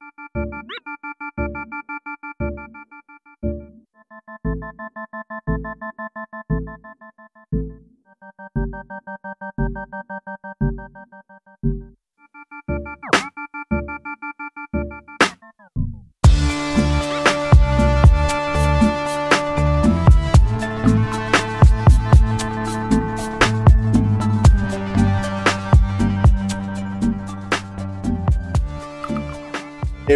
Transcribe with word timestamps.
Música 0.00 0.77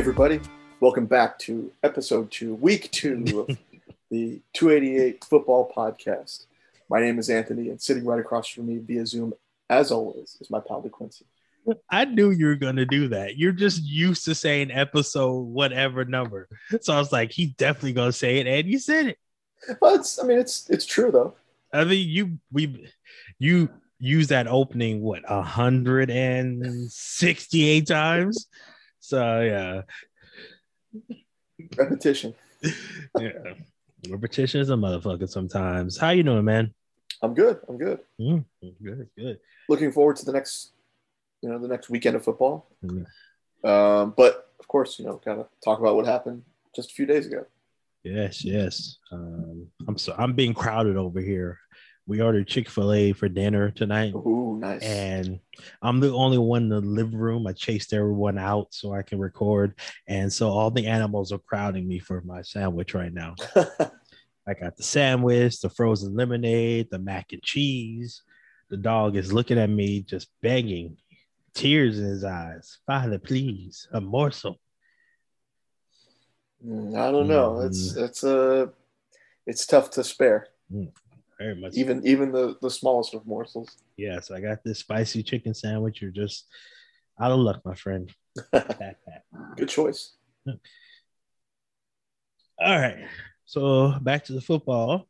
everybody. 0.03 0.41
Welcome 0.81 1.07
back 1.07 1.39
to 1.39 1.71
episode 1.85 2.33
two, 2.33 2.57
week 2.57 2.91
two 2.91 3.47
of 3.49 3.57
the 4.11 4.43
288 4.53 5.25
Football 5.25 5.73
Podcast. 5.73 6.47
My 6.91 7.01
name 7.01 7.21
is 7.21 7.31
Anthony, 7.31 7.69
and 7.69 7.81
sitting 7.81 8.05
right 8.05 8.19
across 8.19 8.49
from 8.49 8.67
me 8.67 8.79
via 8.79 9.07
Zoom, 9.07 9.33
as 9.71 9.93
always, 9.93 10.37
is 10.41 10.51
my 10.51 10.59
pal 10.59 10.83
DeQuincy. 10.83 11.23
I 11.89 12.07
knew 12.07 12.33
you 12.33 12.47
were 12.47 12.57
going 12.57 12.75
to 12.75 12.85
do 12.85 13.07
that. 13.11 13.39
You're 13.39 13.53
just 13.53 13.85
used 13.85 14.25
to 14.25 14.35
saying 14.35 14.73
episode 14.73 15.43
whatever 15.43 16.05
number. 16.05 16.49
So 16.81 16.95
I 16.95 16.99
was 16.99 17.13
like, 17.13 17.31
he's 17.31 17.53
definitely 17.53 17.93
going 17.93 18.11
to 18.11 18.13
say 18.13 18.39
it. 18.39 18.49
And 18.49 18.67
you 18.67 18.81
said 18.81 19.07
it. 19.07 19.19
Well, 19.81 19.95
it's, 19.95 20.19
I 20.19 20.25
mean, 20.25 20.41
it's 20.41 20.69
it's 20.69 20.85
true, 20.85 21.13
though. 21.13 21.35
I 21.73 21.85
mean, 21.85 22.09
you, 22.09 22.41
we, 22.51 22.89
you 23.39 23.69
use 24.01 24.27
that 24.29 24.49
opening, 24.49 25.01
what, 25.01 25.23
168 25.31 27.87
times? 27.87 28.49
So, 29.03 29.41
yeah. 29.41 29.83
Repetition. 31.77 32.35
yeah. 33.19 33.31
Repetition 34.09 34.61
is 34.61 34.71
a 34.71 34.75
motherfucker 34.75 35.29
sometimes. 35.29 35.99
How 35.99 36.11
you 36.11 36.23
doing, 36.23 36.45
man? 36.45 36.73
I'm 37.21 37.35
good. 37.35 37.59
I'm 37.69 37.79
good. 37.79 37.99
Mm, 38.21 38.45
good, 38.63 39.09
good. 39.19 39.41
Looking 39.69 39.91
forward 39.91 40.17
to 40.17 40.25
the 40.25 40.31
next, 40.31 40.71
you 41.41 41.49
know, 41.51 41.59
the 41.59 41.67
next 41.67 41.91
weekend 41.91 42.15
of 42.15 42.23
football. 42.23 42.69
Mm. 42.85 43.05
Um, 43.65 44.15
but 44.17 44.53
of 44.61 44.69
course, 44.69 45.01
you 45.01 45.05
know, 45.05 45.21
kind 45.25 45.41
of 45.41 45.49
talk 45.65 45.81
about 45.81 45.97
what 45.97 46.07
happened 46.07 46.45
just 46.75 46.93
a 46.93 46.95
few 46.95 47.07
days 47.07 47.27
ago. 47.27 47.45
Yes, 48.05 48.45
yes. 48.45 48.99
Um, 49.11 49.67
I'm 49.89 49.99
so 49.99 50.15
I'm 50.17 50.35
being 50.35 50.55
crowded 50.55 50.97
over 50.97 51.21
here. 51.21 51.59
We 52.07 52.21
ordered 52.21 52.49
Chick 52.49 52.69
Fil 52.69 52.93
A 52.93 53.13
for 53.13 53.29
dinner 53.29 53.71
tonight, 53.71 54.13
Ooh, 54.15 54.57
nice. 54.59 54.83
and 54.83 55.39
I'm 55.81 56.01
the 56.01 56.13
only 56.13 56.39
one 56.39 56.65
in 56.65 56.69
the 56.69 56.81
living 56.81 57.17
room. 57.19 57.47
I 57.47 57.53
chased 57.53 57.93
everyone 57.93 58.39
out 58.39 58.69
so 58.75 58.93
I 58.93 59.03
can 59.03 59.21
record, 59.21 59.79
and 60.09 60.33
so 60.33 60.49
all 60.51 60.71
the 60.73 60.87
animals 60.89 61.31
are 61.33 61.39
crowding 61.39 61.87
me 61.87 62.01
for 62.01 62.21
my 62.23 62.43
sandwich 62.43 62.95
right 62.95 63.13
now. 63.13 63.37
I 63.57 64.55
got 64.55 64.77
the 64.77 64.83
sandwich, 64.83 65.61
the 65.61 65.71
frozen 65.71 66.17
lemonade, 66.17 66.89
the 66.91 66.99
mac 66.99 67.33
and 67.33 67.43
cheese. 67.43 68.23
The 68.69 68.77
dog 68.77 69.17
is 69.17 69.33
looking 69.33 69.59
at 69.59 69.71
me, 69.71 70.01
just 70.03 70.29
begging, 70.43 70.97
tears 71.55 72.01
in 72.01 72.07
his 72.07 72.25
eyes. 72.25 72.79
Father, 72.85 73.19
please, 73.21 73.87
a 73.93 74.01
morsel. 74.01 74.59
Mm, 76.67 76.97
I 76.99 77.13
don't 77.13 77.29
know. 77.29 77.61
It's 77.61 77.93
Mm. 77.95 78.05
it's 78.05 78.25
uh, 78.25 78.67
it's 79.47 79.67
tough 79.67 79.91
to 79.93 80.03
spare, 80.05 80.49
Very 81.43 81.57
much. 81.57 81.73
even 81.75 82.07
even 82.07 82.31
the 82.31 82.57
the 82.63 82.71
smallest 82.71 83.15
of 83.15 83.27
morsels. 83.27 83.77
Yes, 83.97 84.31
I 84.31 84.41
got 84.41 84.65
this 84.65 84.79
spicy 84.81 85.23
chicken 85.23 85.55
sandwich. 85.55 86.01
You're 86.03 86.11
just 86.11 86.47
out 87.21 87.31
of 87.31 87.39
luck, 87.39 87.61
my 87.65 87.75
friend. 87.75 88.11
Good 89.57 89.69
choice. 89.69 90.15
All 90.47 90.57
right. 92.81 92.97
So 93.45 93.93
back 94.01 94.25
to 94.25 94.33
the 94.33 94.41
football. 94.41 95.07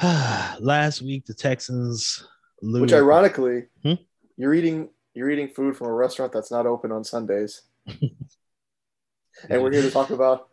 Last 0.02 1.02
week, 1.02 1.26
the 1.26 1.34
Texans 1.34 2.24
lose. 2.62 2.80
Which 2.82 2.92
ironically, 2.92 3.64
Hmm? 3.82 3.94
you're 4.36 4.54
eating 4.54 4.88
you're 5.14 5.30
eating 5.30 5.48
food 5.48 5.76
from 5.76 5.88
a 5.88 5.92
restaurant 5.94 6.32
that's 6.32 6.50
not 6.50 6.66
open 6.66 6.90
on 6.92 7.04
Sundays, 7.04 7.62
and 9.50 9.62
we're 9.62 9.72
here 9.72 9.82
to 9.82 9.90
talk 9.90 10.10
about 10.10 10.48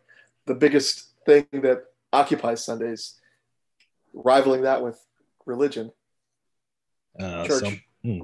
the 0.46 0.54
biggest 0.54 1.14
thing 1.24 1.46
that 1.52 1.84
occupies 2.12 2.64
Sundays, 2.64 3.20
rivaling 4.16 4.62
that 4.62 4.82
with 4.82 4.98
religion. 5.44 5.92
Uh, 7.18 7.46
Church. 7.46 7.62
some, 7.62 7.80
hmm. 8.02 8.20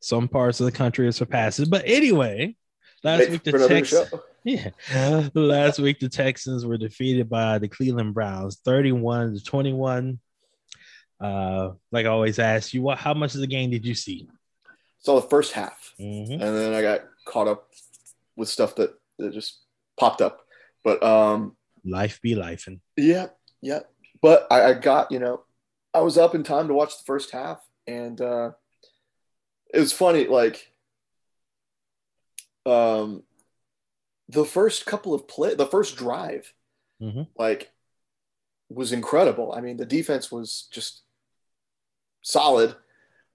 some 0.00 0.28
parts 0.28 0.60
of 0.60 0.66
the 0.66 0.72
country 0.72 1.06
are 1.06 1.12
surpassing. 1.12 1.68
But 1.68 1.82
anyway, 1.86 2.56
last 3.04 3.20
Wait 3.20 3.30
week 3.30 3.44
the 3.44 3.68
Texans. 3.68 4.10
Yeah. 4.44 4.70
Last 5.34 5.80
week 5.80 5.98
the 5.98 6.08
Texans 6.08 6.64
were 6.64 6.76
defeated 6.76 7.28
by 7.28 7.58
the 7.58 7.66
Cleveland 7.66 8.14
Browns, 8.14 8.60
31 8.64 9.34
to 9.34 9.42
21. 9.42 10.20
Uh, 11.20 11.70
like 11.90 12.06
I 12.06 12.10
always 12.10 12.38
ask 12.38 12.72
you, 12.72 12.80
what 12.80 12.98
how 12.98 13.12
much 13.12 13.34
of 13.34 13.40
the 13.40 13.48
game 13.48 13.70
did 13.70 13.84
you 13.84 13.96
see? 13.96 14.28
Saw 15.00 15.16
the 15.20 15.26
first 15.26 15.52
half, 15.52 15.94
Mhm. 15.98 16.30
and 16.30 16.40
then 16.40 16.74
I 16.74 16.82
got 16.82 17.00
caught 17.26 17.48
up 17.48 17.68
with 18.36 18.48
stuff 18.48 18.76
that, 18.76 18.94
that 19.18 19.32
just 19.32 19.58
popped 19.98 20.20
up. 20.22 20.46
But 20.84 21.02
um, 21.02 21.56
Life 21.84 22.20
be 22.22 22.36
life 22.36 22.68
and 22.68 22.80
Yeah, 22.96 23.28
yeah. 23.60 23.80
But 24.22 24.46
I, 24.50 24.70
I 24.70 24.72
got, 24.74 25.10
you 25.10 25.18
know, 25.18 25.42
I 25.92 26.00
was 26.00 26.18
up 26.18 26.34
in 26.34 26.42
time 26.42 26.68
to 26.68 26.74
watch 26.74 26.98
the 26.98 27.04
first 27.04 27.30
half, 27.30 27.60
and 27.86 28.20
uh, 28.20 28.52
it 29.72 29.80
was 29.80 29.92
funny. 29.92 30.26
Like, 30.26 30.72
um, 32.64 33.22
the 34.28 34.44
first 34.44 34.86
couple 34.86 35.14
of 35.14 35.28
play, 35.28 35.54
the 35.54 35.66
first 35.66 35.96
drive, 35.96 36.52
Mhm. 37.00 37.28
like, 37.36 37.72
was 38.68 38.92
incredible. 38.92 39.52
I 39.52 39.60
mean, 39.60 39.76
the 39.76 39.86
defense 39.86 40.32
was 40.32 40.68
just 40.72 41.02
solid. 42.22 42.74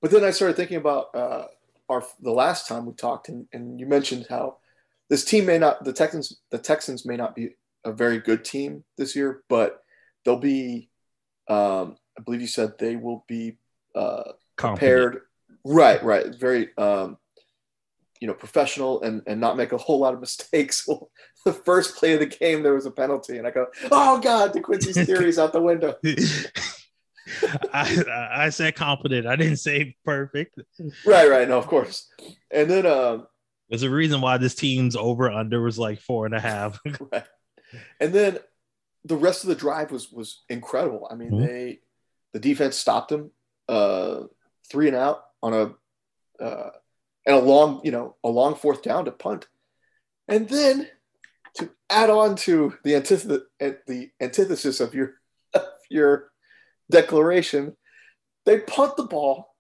But 0.02 0.12
then 0.12 0.24
I 0.24 0.32
started 0.32 0.58
thinking 0.58 0.78
about 0.78 1.16
uh, 1.16 1.48
our 1.88 2.04
the 2.20 2.32
last 2.32 2.68
time 2.68 2.86
we 2.86 2.94
talked, 2.94 3.30
and, 3.30 3.48
and 3.54 3.80
you 3.80 3.86
mentioned 3.86 4.26
how 4.30 4.58
this 5.10 5.24
team 5.24 5.46
may 5.46 5.58
not 5.58 5.84
the 5.84 5.94
Texans 5.94 6.42
the 6.50 6.58
Texans 6.58 7.06
may 7.06 7.16
not 7.16 7.36
be 7.36 7.56
a 7.86 7.92
very 7.92 8.20
good 8.20 8.44
team 8.44 8.84
this 8.98 9.16
year, 9.16 9.44
but 9.48 9.81
they'll 10.26 10.38
be. 10.38 10.90
Um, 11.48 11.98
I 12.18 12.22
believe 12.24 12.42
you 12.42 12.48
said 12.48 12.78
they 12.78 12.96
will 12.96 13.26
be 13.28 13.58
uh, 13.96 14.24
prepared. 14.58 15.22
Right, 15.64 16.04
right. 16.04 16.36
Very, 16.36 16.70
um, 16.78 17.18
you 18.20 18.28
know, 18.28 18.34
professional 18.34 19.02
and 19.02 19.22
and 19.28 19.40
not 19.40 19.58
make 19.58 19.72
a 19.72 19.78
whole 19.78 20.00
lot 20.00 20.14
of 20.14 20.20
mistakes. 20.20 20.88
Well, 21.44 21.54
the 21.56 21.64
first 21.64 21.96
play 21.96 22.14
of 22.14 22.20
the 22.20 22.28
game, 22.28 22.62
there 22.62 22.76
was 22.76 22.86
a 22.86 22.92
penalty, 22.92 23.40
and 23.40 23.48
I 23.48 23.50
go, 23.50 23.66
"Oh 23.90 24.20
God, 24.20 24.54
DeQuincy's 24.54 25.08
theory's 25.08 25.40
out 25.40 25.54
the 25.54 25.60
window." 25.60 25.96
I, 27.74 28.30
I 28.32 28.50
said 28.50 28.76
confident. 28.76 29.28
I 29.28 29.36
didn't 29.36 29.58
say 29.58 29.96
perfect. 30.06 30.60
Right, 31.06 31.30
right. 31.30 31.48
No, 31.48 31.58
of 31.58 31.68
course. 31.68 32.10
And 32.52 32.70
then, 32.70 32.86
um, 32.86 33.28
There's 33.70 33.84
a 33.84 33.90
reason 33.90 34.22
why 34.22 34.38
this 34.38 34.56
team's 34.56 34.96
over 34.96 35.32
under 35.32 35.62
was 35.62 35.80
like 35.80 36.00
four 36.00 36.26
and 36.26 36.36
a 36.36 36.40
half. 36.40 36.80
right. 37.12 37.24
and 38.00 38.14
then 38.14 38.40
the 39.06 39.16
rest 39.16 39.44
of 39.44 39.50
the 39.50 39.56
drive 39.56 39.92
was 39.92 40.12
was 40.12 40.44
incredible. 40.50 41.08
I 41.10 41.16
mean, 41.16 41.32
Mhm. 41.32 41.46
they 41.48 41.82
the 42.34 42.40
defense 42.40 42.78
stopped 42.78 43.10
them 43.10 43.32
uh, 43.68 44.24
three 44.70 44.88
and 44.88 44.96
out 44.96 45.24
on 45.44 45.54
a 45.54 46.44
uh, 46.44 46.72
and 47.26 47.36
a 47.36 47.40
long, 47.40 47.82
you 47.84 47.92
know, 47.92 48.16
a 48.24 48.30
long 48.30 48.56
fourth 48.56 48.82
down 48.82 49.06
to 49.06 49.12
punt, 49.12 49.48
and 50.28 50.48
then 50.50 50.90
to 51.56 51.70
add 51.90 52.10
on 52.10 52.36
to 52.36 52.78
the 52.84 52.96
antithesis, 52.96 53.42
the 53.60 54.10
antithesis 54.20 54.80
of 54.80 54.94
your 54.94 55.16
of 55.54 55.64
your 55.90 56.32
declaration, 56.90 57.76
they 58.46 58.60
punt 58.60 58.96
the 58.98 59.04
ball, 59.04 59.56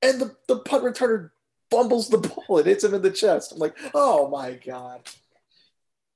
and 0.00 0.20
the, 0.20 0.36
the 0.48 0.58
punt 0.60 0.84
returner 0.84 1.30
fumbles 1.70 2.08
the 2.08 2.18
ball 2.46 2.58
and 2.58 2.66
hits 2.66 2.84
him 2.84 2.94
in 2.94 3.02
the 3.02 3.10
chest. 3.10 3.52
I'm 3.52 3.58
like, 3.58 3.76
oh 3.94 4.28
my 4.28 4.52
god, 4.54 5.08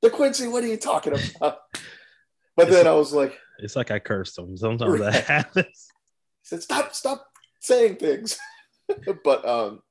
DeQuincy, 0.05 0.50
what 0.50 0.62
are 0.64 0.69
you 0.69 0.76
talking 0.76 1.14
about? 1.14 1.58
But 2.56 2.70
then 2.70 2.87
I 2.87 2.93
was 2.93 3.12
like, 3.12 3.38
It's 3.58 3.76
like 3.76 3.91
I 3.91 3.99
cursed 3.99 4.37
them. 4.37 4.56
Sometimes 4.56 4.99
Right. 5.00 5.12
that 5.12 5.25
happens. 5.26 5.88
I 5.91 6.43
said, 6.43 6.62
stop, 6.62 6.94
stop 6.94 7.26
saying 7.61 7.97
things. 7.97 8.38
but 9.25 9.47
um, 9.47 9.82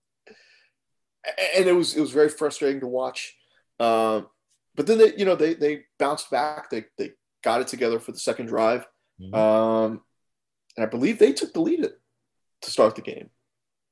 and 1.56 1.68
it 1.68 1.74
was 1.74 1.96
it 1.96 2.02
was 2.02 2.12
very 2.12 2.30
frustrating 2.30 2.80
to 2.82 2.88
watch. 2.88 3.36
Um, 3.80 4.28
but 4.76 4.88
then 4.88 4.98
they, 4.98 5.16
you 5.18 5.26
know, 5.26 5.36
they 5.36 5.54
they 5.54 5.84
bounced 6.00 6.30
back. 6.32 6.70
They 6.70 6.86
they 6.98 7.12
got 7.44 7.62
it 7.62 7.68
together 7.68 8.00
for 8.00 8.12
the 8.12 8.20
second 8.20 8.48
drive. 8.48 8.86
Mhm. 9.22 9.34
Um, 9.36 10.02
and 10.78 10.86
I 10.86 10.90
believe 10.90 11.20
they 11.20 11.34
took 11.34 11.54
the 11.54 11.62
lead 11.62 11.84
at, 11.86 11.92
to 12.62 12.72
start 12.72 12.96
the 12.96 13.02
game, 13.02 13.30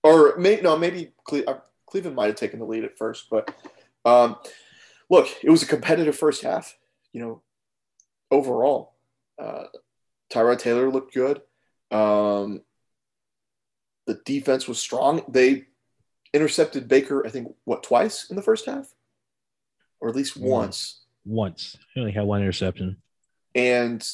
or 0.03 0.35
may, 0.37 0.59
no, 0.61 0.77
maybe 0.77 1.13
Cle- 1.25 1.47
uh, 1.47 1.59
Cleveland 1.89 2.15
might 2.17 2.27
have 2.27 2.35
taken 2.35 2.59
the 2.59 2.65
lead 2.65 2.83
at 2.83 2.97
first. 2.97 3.27
But 3.31 3.53
um, 4.05 4.35
look, 5.09 5.27
it 5.43 5.49
was 5.49 5.63
a 5.63 5.67
competitive 5.67 6.15
first 6.17 6.43
half. 6.43 6.75
You 7.13 7.21
know, 7.21 7.41
overall, 8.33 8.93
uh, 9.39 9.65
Tyrod 10.31 10.59
Taylor 10.59 10.89
looked 10.89 11.13
good. 11.13 11.41
Um, 11.91 12.61
the 14.07 14.15
defense 14.25 14.67
was 14.67 14.79
strong. 14.79 15.23
They 15.29 15.65
intercepted 16.33 16.87
Baker, 16.87 17.25
I 17.25 17.29
think, 17.29 17.53
what 17.63 17.83
twice 17.83 18.29
in 18.29 18.35
the 18.35 18.41
first 18.41 18.65
half, 18.65 18.93
or 20.01 20.09
at 20.09 20.15
least 20.15 20.35
once. 20.35 21.01
Once 21.25 21.77
he 21.93 22.01
only 22.01 22.11
had 22.11 22.25
one 22.25 22.41
interception. 22.41 22.97
And 23.55 24.05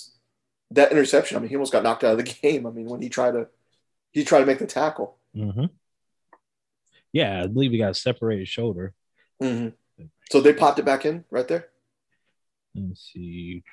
that 0.72 0.92
interception, 0.92 1.38
I 1.38 1.40
mean, 1.40 1.50
he 1.50 1.56
almost 1.56 1.72
got 1.72 1.82
knocked 1.82 2.04
out 2.04 2.12
of 2.12 2.18
the 2.18 2.24
game. 2.42 2.68
I 2.68 2.72
mean, 2.72 2.86
when 2.86 3.02
he 3.02 3.10
tried 3.10 3.32
to 3.32 3.48
he 4.12 4.24
tried 4.24 4.42
to 4.42 4.46
make 4.46 4.60
the 4.60 4.68
tackle. 4.68 5.18
hmm 5.34 5.66
Yeah, 7.14 7.44
I 7.44 7.48
believe 7.48 7.72
he 7.72 7.78
got 7.78 7.92
a 7.92 7.96
separated 7.96 8.48
shoulder. 8.48 8.94
So 9.42 10.42
they 10.42 10.54
popped 10.54 10.80
it 10.80 10.86
back 10.86 11.06
in 11.06 11.24
right 11.32 11.48
there. 11.48 11.70
Let's 12.88 13.12
see. 13.14 13.64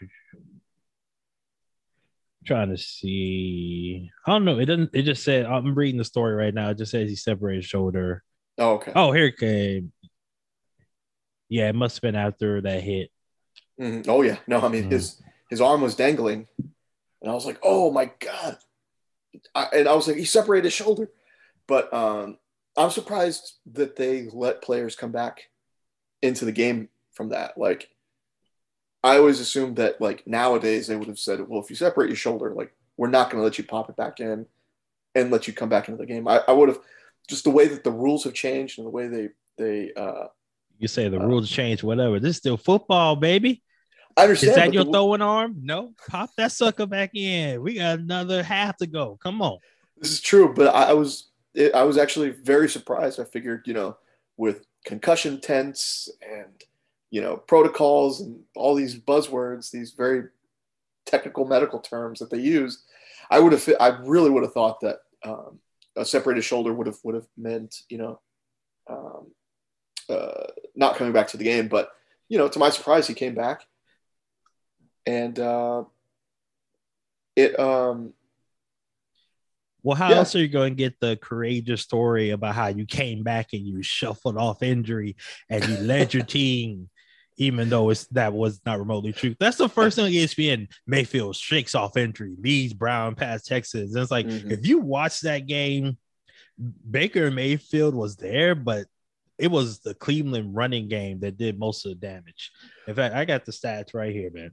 Trying 2.44 2.70
to 2.70 2.76
see. 2.76 4.10
I 4.26 4.32
don't 4.32 4.44
know. 4.44 4.58
It 4.58 4.66
doesn't. 4.66 4.90
It 4.94 5.02
just 5.02 5.24
said. 5.24 5.46
I'm 5.46 5.74
reading 5.74 5.98
the 5.98 6.04
story 6.04 6.34
right 6.34 6.54
now. 6.54 6.70
It 6.70 6.78
just 6.78 6.92
says 6.92 7.08
he 7.08 7.16
separated 7.16 7.62
his 7.62 7.66
shoulder. 7.66 8.22
Oh, 8.58 8.74
okay. 8.74 8.92
Oh, 8.94 9.12
here 9.12 9.26
it 9.26 9.36
came. 9.36 9.92
Yeah, 11.48 11.68
it 11.68 11.74
must 11.74 11.96
have 11.96 12.02
been 12.02 12.16
after 12.16 12.60
that 12.62 12.82
hit. 12.82 13.10
Mhm. 13.80 14.06
Oh 14.08 14.22
yeah. 14.22 14.38
No, 14.46 14.60
I 14.60 14.68
mean 14.68 14.84
Mm. 14.84 14.92
his 14.92 15.20
his 15.50 15.60
arm 15.60 15.80
was 15.80 15.94
dangling, 15.94 16.46
and 17.20 17.30
I 17.30 17.34
was 17.34 17.46
like, 17.46 17.58
oh 17.62 17.90
my 17.90 18.10
god. 18.18 18.58
I, 19.54 19.68
and 19.72 19.88
I 19.88 19.94
was 19.94 20.08
like, 20.08 20.16
he 20.16 20.24
separated 20.24 20.64
his 20.64 20.72
shoulder, 20.72 21.10
but 21.66 21.92
um, 21.92 22.38
I'm 22.76 22.90
surprised 22.90 23.58
that 23.72 23.96
they 23.96 24.28
let 24.32 24.62
players 24.62 24.96
come 24.96 25.12
back 25.12 25.50
into 26.22 26.46
the 26.46 26.52
game 26.52 26.88
from 27.12 27.28
that. 27.30 27.58
Like, 27.58 27.90
I 29.06 29.18
always 29.18 29.38
assumed 29.40 29.76
that 29.76 30.00
like 30.00 30.26
nowadays 30.26 30.86
they 30.88 30.96
would 30.96 31.08
have 31.08 31.18
said, 31.18 31.46
well, 31.48 31.62
if 31.62 31.70
you 31.70 31.76
separate 31.76 32.08
your 32.08 32.16
shoulder, 32.16 32.52
like 32.52 32.72
we're 32.96 33.08
not 33.08 33.30
going 33.30 33.40
to 33.40 33.44
let 33.44 33.56
you 33.58 33.64
pop 33.64 33.88
it 33.88 33.96
back 33.96 34.18
in 34.20 34.46
and 35.14 35.30
let 35.30 35.46
you 35.46 35.52
come 35.52 35.68
back 35.68 35.88
into 35.88 35.98
the 35.98 36.06
game. 36.06 36.26
I, 36.26 36.40
I 36.48 36.52
would 36.52 36.68
have 36.68 36.80
just 37.28 37.44
the 37.44 37.50
way 37.50 37.68
that 37.68 37.84
the 37.84 37.90
rules 37.92 38.24
have 38.24 38.34
changed 38.34 38.78
and 38.78 38.86
the 38.86 38.90
way 38.90 39.06
they 39.08 39.28
they 39.58 39.92
uh, 39.94 40.26
You 40.78 40.88
say 40.88 41.08
the 41.08 41.20
Uh, 41.20 41.26
rules 41.26 41.48
changed, 41.48 41.82
whatever. 41.82 42.18
This 42.18 42.30
is 42.30 42.36
still 42.38 42.56
football, 42.56 43.16
baby. 43.16 43.62
I 44.16 44.22
understand. 44.24 44.50
Is 44.50 44.56
that 44.56 44.74
your 44.74 44.84
the- 44.84 44.92
throwing 44.92 45.22
arm? 45.22 45.56
No. 45.62 45.92
Pop 46.08 46.30
that 46.36 46.50
sucker 46.52 46.86
back 46.86 47.14
in. 47.14 47.62
We 47.62 47.74
got 47.74 47.98
another 48.00 48.42
half 48.42 48.76
to 48.78 48.86
go. 48.86 49.18
Come 49.22 49.40
on. 49.40 49.58
This 49.98 50.12
is 50.12 50.20
true, 50.20 50.52
but 50.52 50.74
I, 50.74 50.90
I 50.90 50.92
was 50.94 51.28
it, 51.54 51.74
I 51.74 51.84
was 51.84 51.96
actually 51.96 52.30
very 52.30 52.68
surprised. 52.68 53.20
I 53.20 53.24
figured, 53.24 53.62
you 53.66 53.74
know, 53.74 53.96
with 54.36 54.66
concussion 54.84 55.40
tents 55.40 56.10
and 56.22 56.52
you 57.10 57.20
know 57.20 57.36
protocols 57.36 58.20
and 58.20 58.40
all 58.54 58.74
these 58.74 58.98
buzzwords, 58.98 59.70
these 59.70 59.92
very 59.92 60.24
technical 61.04 61.44
medical 61.46 61.78
terms 61.80 62.18
that 62.18 62.30
they 62.30 62.38
use, 62.38 62.84
I 63.30 63.38
would 63.40 63.52
have 63.52 63.68
I 63.80 63.88
really 64.02 64.30
would 64.30 64.42
have 64.42 64.52
thought 64.52 64.80
that 64.80 64.98
um, 65.24 65.60
a 65.96 66.04
separated 66.04 66.42
shoulder 66.42 66.72
would 66.72 66.86
have 66.86 66.98
would 67.04 67.14
have 67.14 67.28
meant 67.36 67.82
you 67.88 67.98
know 67.98 68.20
um, 68.88 69.26
uh, 70.08 70.46
not 70.74 70.96
coming 70.96 71.12
back 71.12 71.28
to 71.28 71.36
the 71.36 71.44
game. 71.44 71.68
But 71.68 71.90
you 72.28 72.38
know, 72.38 72.48
to 72.48 72.58
my 72.58 72.70
surprise, 72.70 73.06
he 73.06 73.14
came 73.14 73.34
back, 73.34 73.62
and 75.06 75.38
uh, 75.38 75.84
it 77.36 77.58
um, 77.58 78.12
Well, 79.82 79.96
how 79.96 80.10
Yeah. 80.10 80.16
else 80.16 80.34
are 80.34 80.40
you 80.40 80.48
going 80.48 80.72
to 80.72 80.76
get 80.76 80.98
the 80.98 81.16
courageous 81.16 81.82
story 81.82 82.30
about 82.30 82.56
how 82.56 82.66
you 82.68 82.86
came 82.86 83.22
back 83.22 83.52
and 83.52 83.64
you 83.64 83.82
shuffled 83.82 84.36
off 84.36 84.62
injury 84.62 85.14
and 85.48 85.64
you 85.64 85.76
led 85.86 86.12
your 86.12 86.24
team, 86.38 86.90
even 87.36 87.68
though 87.68 87.90
it's 87.90 88.06
that 88.08 88.32
was 88.32 88.60
not 88.64 88.78
remotely 88.78 89.12
true? 89.12 89.34
That's 89.38 89.56
the 89.56 89.68
first 89.68 89.96
thing 89.96 90.12
ESPN. 90.12 90.68
Mayfield 90.86 91.36
shakes 91.36 91.74
off 91.74 91.96
injury, 91.96 92.34
leads 92.40 92.72
Brown 92.72 93.14
past 93.14 93.46
Texas. 93.46 93.92
And 93.94 94.02
it's 94.02 94.10
like 94.10 94.26
Mhm. 94.26 94.50
if 94.50 94.66
you 94.66 94.78
watch 94.78 95.20
that 95.20 95.46
game, 95.46 95.98
Baker 96.90 97.30
Mayfield 97.30 97.94
was 97.94 98.16
there, 98.16 98.54
but 98.54 98.86
it 99.38 99.48
was 99.50 99.80
the 99.80 99.92
Cleveland 99.94 100.56
running 100.56 100.88
game 100.88 101.20
that 101.20 101.36
did 101.36 101.58
most 101.58 101.84
of 101.84 101.90
the 101.90 102.06
damage. 102.06 102.50
In 102.88 102.94
fact, 102.94 103.14
I 103.14 103.26
got 103.26 103.44
the 103.44 103.52
stats 103.52 103.92
right 103.92 104.12
here, 104.12 104.30
man. 104.30 104.52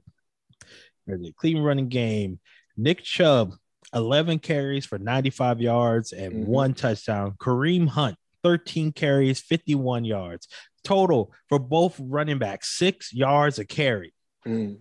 There's 1.06 1.22
the 1.22 1.32
Cleveland 1.32 1.66
running 1.66 1.88
game. 1.88 2.38
Nick 2.76 3.02
Chubb, 3.02 3.54
11 3.94 4.40
carries 4.40 4.84
for 4.84 4.98
95 4.98 5.60
yards 5.60 6.12
and 6.12 6.32
Mhm. 6.34 6.46
one 6.46 6.74
touchdown. 6.74 7.32
Kareem 7.38 7.86
Hunt, 7.88 8.16
13 8.48 8.92
carries, 8.92 9.40
51 9.40 10.04
yards. 10.04 10.46
Total 10.84 11.32
for 11.48 11.58
both 11.58 11.98
running 11.98 12.38
backs, 12.38 12.78
six 12.78 13.12
yards 13.12 13.58
a 13.58 13.64
carry. 13.64 14.12
Mm. 14.46 14.76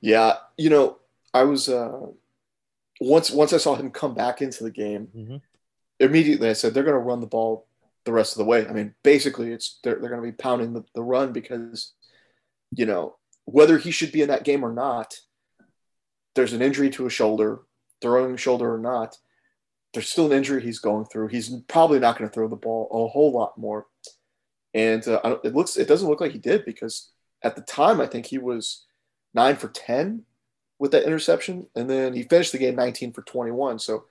Yeah, 0.00 0.34
you 0.56 0.70
know, 0.70 0.98
I 1.34 1.44
was 1.44 1.68
uh, 1.68 2.00
once 3.00 3.30
once 3.30 3.52
I 3.52 3.58
saw 3.58 3.74
him 3.74 3.90
come 3.90 4.14
back 4.14 4.40
into 4.40 4.64
the 4.64 4.70
game, 4.70 5.08
Mhm. 5.14 5.40
immediately 6.00 6.48
I 6.48 6.54
said 6.54 6.72
they're 6.72 6.82
going 6.82 6.94
to 6.94 6.98
run 6.98 7.20
the 7.20 7.26
ball 7.26 7.66
the 8.04 8.12
rest 8.12 8.32
of 8.32 8.38
the 8.38 8.44
way. 8.44 8.66
I 8.66 8.72
mean, 8.72 8.94
basically, 9.02 9.52
it's 9.52 9.78
they're 9.84 9.96
they're 9.96 10.10
going 10.10 10.22
to 10.22 10.30
be 10.30 10.36
pounding 10.36 10.72
the, 10.72 10.84
the 10.94 11.02
run 11.02 11.32
because 11.32 11.92
you 12.74 12.86
know 12.86 13.16
whether 13.44 13.76
he 13.78 13.90
should 13.90 14.12
be 14.12 14.22
in 14.22 14.28
that 14.28 14.44
game 14.44 14.64
or 14.64 14.72
not, 14.72 15.14
there's 16.34 16.52
an 16.54 16.62
injury 16.62 16.90
to 16.90 17.06
a 17.06 17.10
shoulder, 17.10 17.60
throwing 18.00 18.36
shoulder 18.36 18.72
or 18.74 18.78
not. 18.78 19.16
There's 19.96 20.10
still 20.10 20.26
an 20.26 20.36
injury 20.36 20.60
he's 20.60 20.78
going 20.78 21.06
through. 21.06 21.28
He's 21.28 21.48
probably 21.68 21.98
not 21.98 22.18
going 22.18 22.28
to 22.28 22.34
throw 22.34 22.48
the 22.48 22.54
ball 22.54 22.86
a 22.92 23.08
whole 23.08 23.32
lot 23.32 23.56
more, 23.56 23.86
and 24.74 25.06
uh, 25.08 25.38
it 25.42 25.54
looks 25.54 25.78
it 25.78 25.88
doesn't 25.88 26.06
look 26.06 26.20
like 26.20 26.32
he 26.32 26.38
did 26.38 26.66
because 26.66 27.12
at 27.42 27.56
the 27.56 27.62
time 27.62 27.98
I 27.98 28.06
think 28.06 28.26
he 28.26 28.36
was 28.36 28.84
nine 29.32 29.56
for 29.56 29.68
ten 29.68 30.24
with 30.78 30.90
that 30.90 31.04
interception, 31.04 31.66
and 31.74 31.88
then 31.88 32.12
he 32.12 32.24
finished 32.24 32.52
the 32.52 32.58
game 32.58 32.76
19 32.76 33.14
for 33.14 33.22
21. 33.22 33.78
So 33.78 34.04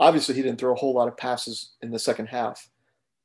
obviously 0.00 0.34
he 0.34 0.42
didn't 0.42 0.58
throw 0.58 0.72
a 0.72 0.76
whole 0.76 0.94
lot 0.94 1.06
of 1.06 1.16
passes 1.16 1.74
in 1.80 1.92
the 1.92 1.98
second 2.00 2.26
half, 2.26 2.68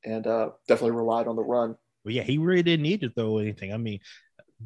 and 0.05 0.27
uh, 0.27 0.51
definitely 0.67 0.95
relied 0.95 1.27
on 1.27 1.35
the 1.35 1.43
run. 1.43 1.75
But 2.03 2.13
yeah, 2.13 2.21
he 2.21 2.37
really 2.37 2.61
didn't 2.61 2.83
need 2.83 3.01
to 3.01 3.09
throw 3.09 3.39
anything. 3.39 3.73
I 3.73 3.77
mean, 3.77 3.99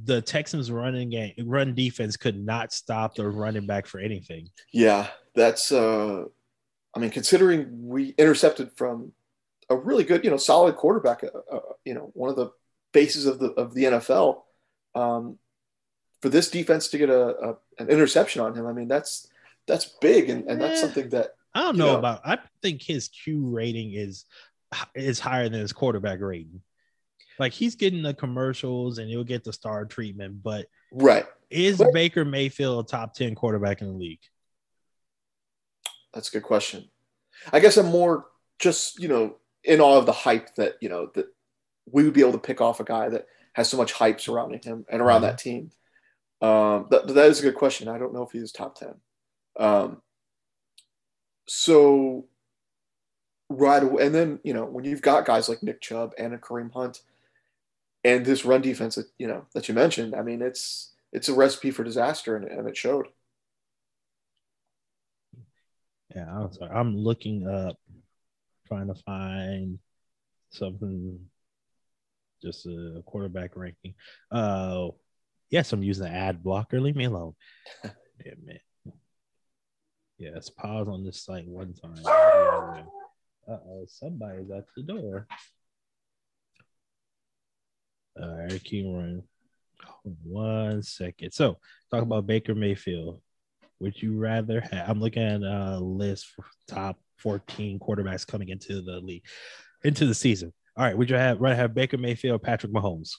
the 0.04 0.22
Texans 0.22 0.72
running 0.72 1.12
game, 1.12 1.34
run 1.46 1.74
defense 1.74 2.18
could 2.18 2.38
not 2.38 2.74
stop 2.74 3.16
the 3.16 3.28
running 3.28 3.66
back 3.66 3.86
for 3.86 4.00
anything. 4.00 4.50
Yeah, 4.74 5.08
that's. 5.36 5.72
Uh, 5.72 6.26
I 6.96 7.00
mean, 7.00 7.10
considering 7.10 7.88
we 7.88 8.10
intercepted 8.18 8.72
from 8.76 9.14
a 9.70 9.76
really 9.76 10.04
good, 10.04 10.24
you 10.24 10.30
know, 10.30 10.38
solid 10.38 10.76
quarterback, 10.76 11.24
uh, 11.24 11.56
uh, 11.56 11.60
you 11.86 11.94
know, 11.94 12.12
one 12.14 12.30
of 12.30 12.36
the 12.36 12.52
bases 12.92 13.26
of 13.26 13.40
the 13.40 13.48
of 13.54 13.74
the 13.74 13.86
NFL. 13.86 14.42
Um, 14.96 15.40
for 16.22 16.30
this 16.30 16.50
defense 16.50 16.88
to 16.90 16.98
get 16.98 17.10
a, 17.10 17.50
a 17.50 17.58
an 17.80 17.90
interception 17.90 18.42
on 18.42 18.56
him, 18.56 18.66
I 18.68 18.74
mean, 18.74 18.88
that's 18.88 19.28
that's 19.68 19.86
big, 20.02 20.30
and, 20.30 20.48
and 20.50 20.62
that's 20.62 20.80
something 20.82 21.10
that 21.10 21.32
I 21.56 21.62
don't 21.64 21.76
You 21.76 21.80
know 21.80 21.94
know. 21.94 22.00
about. 22.00 22.22
I 22.26 22.38
think 22.62 22.82
his 22.82 23.10
Q 23.10 23.48
rating 23.50 23.94
is 23.94 24.26
is 24.96 25.20
higher 25.20 25.50
than 25.50 25.60
his 25.60 25.74
quarterback 25.74 26.20
rating. 26.22 26.62
Like 27.40 27.54
he's 27.54 27.76
getting 27.76 28.04
the 28.04 28.14
commercials 28.14 29.00
and 29.00 29.10
he'll 29.10 29.24
get 29.24 29.44
the 29.44 29.54
star 29.54 29.86
treatment, 29.86 30.44
but 30.44 30.68
right. 30.92 31.26
is 31.50 31.80
But- 31.80 31.94
Baker 31.94 32.24
Mayfield 32.26 32.86
a 32.86 32.88
top 32.88 33.16
ten 33.16 33.34
quarterback 33.34 33.82
in 33.82 33.88
the 33.88 33.94
league? 33.94 34.20
That's 36.14 36.30
a 36.30 36.32
good 36.32 36.44
question. 36.44 36.90
I 37.52 37.60
guess 37.60 37.78
I'm 37.78 37.88
more 37.88 38.28
just, 38.60 39.00
you 39.00 39.08
know, 39.08 39.36
in 39.64 39.82
awe 39.82 39.98
of 39.98 40.06
the 40.06 40.12
hype 40.12 40.56
that, 40.56 40.76
you 40.82 40.90
know, 40.90 41.10
that 41.16 41.28
we 41.92 42.04
would 42.04 42.14
be 42.14 42.22
able 42.22 42.34
to 42.34 42.38
pick 42.38 42.62
off 42.62 42.80
a 42.80 42.84
guy 42.84 43.10
that 43.10 43.28
has 43.54 43.70
so 43.70 43.78
much 43.78 43.94
hype 43.94 44.22
surrounding 44.22 44.62
him 44.62 44.86
and 44.90 45.02
around 45.02 45.22
Mhm. 45.22 45.26
that 45.26 45.38
team. 45.38 45.72
Um, 46.42 46.88
that, 46.92 47.08
that 47.08 47.26
is 47.28 47.40
a 47.40 47.44
good 47.44 47.56
question. 47.56 47.88
I 47.88 47.98
don't 47.98 48.14
know 48.14 48.24
if 48.24 48.32
he's 48.32 48.52
top 48.52 48.78
10. 48.78 48.96
Um, 49.58 50.02
so, 51.48 52.26
right 53.50 53.84
away, 53.84 54.06
and 54.06 54.16
then, 54.16 54.40
you 54.44 54.54
know, 54.54 54.66
when 54.66 54.86
you've 54.86 55.02
got 55.02 55.26
guys 55.26 55.50
like 55.50 55.62
Nick 55.64 55.82
Chubb 55.82 56.14
and 56.18 56.34
a 56.34 56.38
Kareem 56.38 56.72
Hunt 56.74 57.02
and 58.04 58.26
this 58.26 58.46
run 58.46 58.62
defense 58.62 58.96
that, 58.96 59.08
you 59.18 59.28
know, 59.28 59.46
that 59.54 59.68
you 59.68 59.74
mentioned, 59.76 60.16
I 60.16 60.22
mean, 60.22 60.42
it's, 60.42 60.92
it's 61.12 61.30
a 61.30 61.34
recipe 61.34 61.72
for 61.72 61.84
disaster 61.84 62.36
and, 62.36 62.46
and 62.46 62.68
it 62.68 62.78
showed. 62.78 63.08
Yeah, 66.16 66.30
I'm 66.30 66.52
sorry. 66.52 66.72
I'm 66.72 66.96
looking 66.96 67.48
up, 67.48 67.78
trying 68.68 68.88
to 68.88 68.96
find 68.96 69.80
something, 70.52 71.20
just 72.42 72.66
a 72.66 73.02
quarterback 73.06 73.56
ranking. 73.56 73.96
Uh, 74.32 74.90
yes, 75.50 75.74
I'm 75.74 75.84
using 75.84 76.06
the 76.06 76.12
ad 76.12 76.44
blocker. 76.44 76.80
Leave 76.80 76.96
me 76.96 77.06
alone. 77.06 77.34
Damn 77.84 78.48
it. 78.48 78.62
Yes, 80.20 80.50
pause 80.50 80.88
on 80.88 81.04
this 81.04 81.24
site 81.24 81.48
one 81.48 81.74
time. 81.74 82.86
Uh 83.46 83.58
oh, 83.68 83.86
somebody's 83.88 84.50
at 84.52 84.66
the 84.76 84.84
door. 84.84 85.28
All 88.22 88.38
right, 88.38 88.64
keep 88.64 88.86
running. 88.86 89.24
One 90.24 90.84
second. 90.84 91.32
So, 91.32 91.58
talk 91.92 92.04
about 92.04 92.28
Baker 92.28 92.56
Mayfield. 92.56 93.22
Would 93.84 94.02
you 94.02 94.18
rather 94.18 94.62
have? 94.62 94.90
I'm 94.90 95.02
looking 95.02 95.24
at 95.24 95.42
a 95.42 95.78
list 95.78 96.28
for 96.28 96.46
top 96.70 96.98
14 97.18 97.80
quarterbacks 97.80 98.26
coming 98.26 98.48
into 98.48 98.82
the 98.82 99.02
league, 99.02 99.26
into 99.84 100.06
the 100.06 100.16
season. 100.16 100.54
All 100.78 100.86
right, 100.86 100.98
would 100.98 101.10
you 101.10 101.18
have 101.18 101.42
rather 101.42 101.58
have 101.58 101.74
Baker 101.76 101.98
Mayfield, 101.98 102.36
or 102.36 102.40
Patrick 102.40 102.72
Mahomes? 102.72 103.12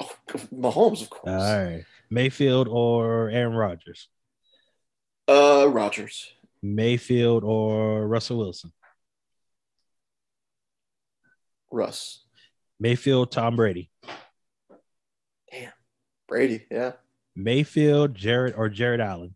Oh, 0.00 0.10
Mahomes, 0.50 1.02
of 1.02 1.10
course. 1.10 1.30
All 1.30 1.62
right, 1.64 1.84
Mayfield 2.08 2.68
or 2.68 3.28
Aaron 3.28 3.52
Rodgers, 3.54 4.08
Uh, 5.28 5.66
Rogers. 5.70 6.32
Mayfield 6.62 7.44
or 7.44 8.08
Russell 8.08 8.38
Wilson, 8.38 8.72
Russ. 11.70 12.24
Mayfield, 12.80 13.30
Tom 13.30 13.56
Brady. 13.56 13.90
Damn, 15.52 15.72
Brady. 16.26 16.64
Yeah, 16.70 16.92
Mayfield, 17.36 18.14
Jared 18.14 18.54
or 18.56 18.68
Jared 18.70 19.00
Allen. 19.00 19.34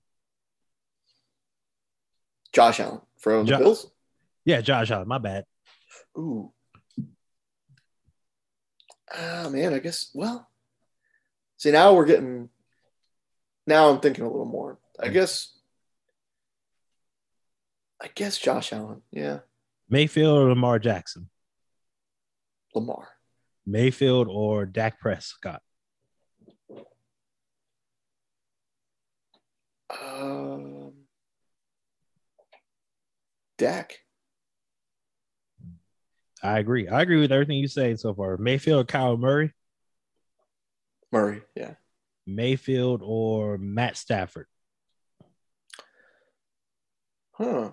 Josh 2.53 2.81
Allen 2.81 3.01
from 3.19 3.47
Jo- 3.47 3.59
the 3.59 3.65
Bills. 3.65 3.91
Yeah, 4.45 4.63
Josh 4.63 4.91
Allen. 4.91 5.07
My 5.07 5.19
bad. 5.19 5.45
Ooh. 6.19 6.53
Ah, 9.15 9.49
man, 9.51 9.75
I 9.75 9.79
guess. 9.81 10.11
Well, 10.15 10.49
see, 11.59 11.71
now 11.71 11.95
we're 11.95 12.07
getting. 12.07 12.49
Now 13.67 13.91
I'm 13.91 14.01
thinking 14.01 14.25
a 14.25 14.31
little 14.31 14.47
more. 14.47 14.79
I 14.99 15.09
guess. 15.09 15.57
I 18.03 18.09
guess 18.15 18.39
Josh 18.39 18.73
Allen. 18.73 19.03
Yeah, 19.13 19.41
Mayfield 19.89 20.39
or 20.39 20.49
Lamar 20.49 20.79
Jackson. 20.79 21.29
Lamar. 22.75 23.09
Mayfield 23.67 24.27
or 24.31 24.65
Dak 24.65 25.01
Prescott. 25.01 25.61
Um, 29.91 30.93
Dak. 33.59 33.99
I 36.43 36.59
agree. 36.59 36.89
I 36.89 37.03
agree 37.03 37.21
with 37.21 37.33
everything 37.33 37.59
you 37.59 37.69
say 37.69 37.97
so 37.97 38.15
far. 38.15 38.37
Mayfield 38.39 38.81
or 38.81 38.85
Kyle 38.85 39.17
Murray. 39.17 39.53
Murray. 41.13 41.43
Yeah. 41.55 41.75
Mayfield 42.27 43.03
or 43.05 43.59
Matt 43.59 43.97
Stafford. 43.97 44.47
Huh. 47.33 47.73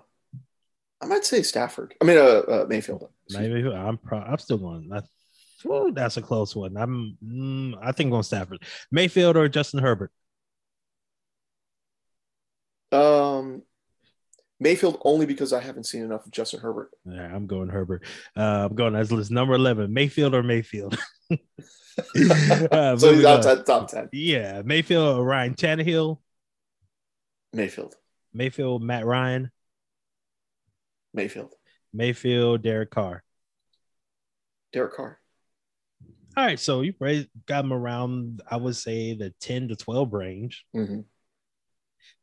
I 1.01 1.05
might 1.05 1.25
say 1.25 1.43
Stafford. 1.43 1.93
I 2.01 2.05
mean, 2.05 2.17
uh, 2.17 2.21
uh 2.21 2.65
Mayfield. 2.67 3.09
Maybe 3.29 3.69
I'm 3.69 3.97
pro- 3.97 4.19
I'm 4.19 4.39
still 4.39 4.57
going. 4.57 4.89
I, 4.91 5.01
Whew, 5.63 5.91
that's 5.93 6.17
a 6.17 6.21
close 6.21 6.55
one. 6.55 6.77
I'm 6.77 7.17
mm, 7.23 7.77
I 7.81 7.91
think 7.91 8.13
on 8.13 8.23
Stafford. 8.23 8.63
Mayfield 8.91 9.37
or 9.37 9.47
Justin 9.49 9.81
Herbert. 9.81 10.11
Um, 12.91 13.63
Mayfield 14.59 14.99
only 15.03 15.25
because 15.25 15.53
I 15.53 15.61
haven't 15.61 15.85
seen 15.85 16.03
enough 16.03 16.25
of 16.25 16.31
Justin 16.31 16.59
Herbert. 16.59 16.89
Yeah, 17.05 17.33
I'm 17.33 17.47
going 17.47 17.69
Herbert. 17.69 18.03
Uh, 18.35 18.67
I'm 18.69 18.75
going 18.75 18.95
as 18.95 19.11
list 19.11 19.31
number 19.31 19.53
eleven. 19.53 19.93
Mayfield 19.93 20.33
or 20.33 20.43
Mayfield. 20.43 20.97
Uh, 21.99 22.95
so 22.97 23.11
he's 23.11 23.25
outside 23.25 23.65
top 23.65 23.87
ten. 23.89 24.07
Yeah, 24.13 24.61
Mayfield 24.63 25.17
or 25.17 25.25
Ryan 25.25 25.55
Tannehill. 25.55 26.19
Mayfield. 27.53 27.95
Mayfield, 28.33 28.83
Matt 28.83 29.03
Ryan. 29.03 29.49
Mayfield. 31.13 31.55
Mayfield, 31.91 32.61
Derek 32.61 32.91
Carr. 32.91 33.23
Derek 34.73 34.93
Carr. 34.93 35.19
All 36.35 36.45
right, 36.45 36.59
so 36.59 36.81
you 36.81 36.93
got 37.47 37.65
him 37.65 37.73
around, 37.73 38.43
I 38.49 38.57
would 38.57 38.75
say, 38.75 39.15
the 39.15 39.31
10 39.41 39.69
to 39.69 39.75
12 39.75 40.13
range. 40.13 40.65
hmm 40.73 40.99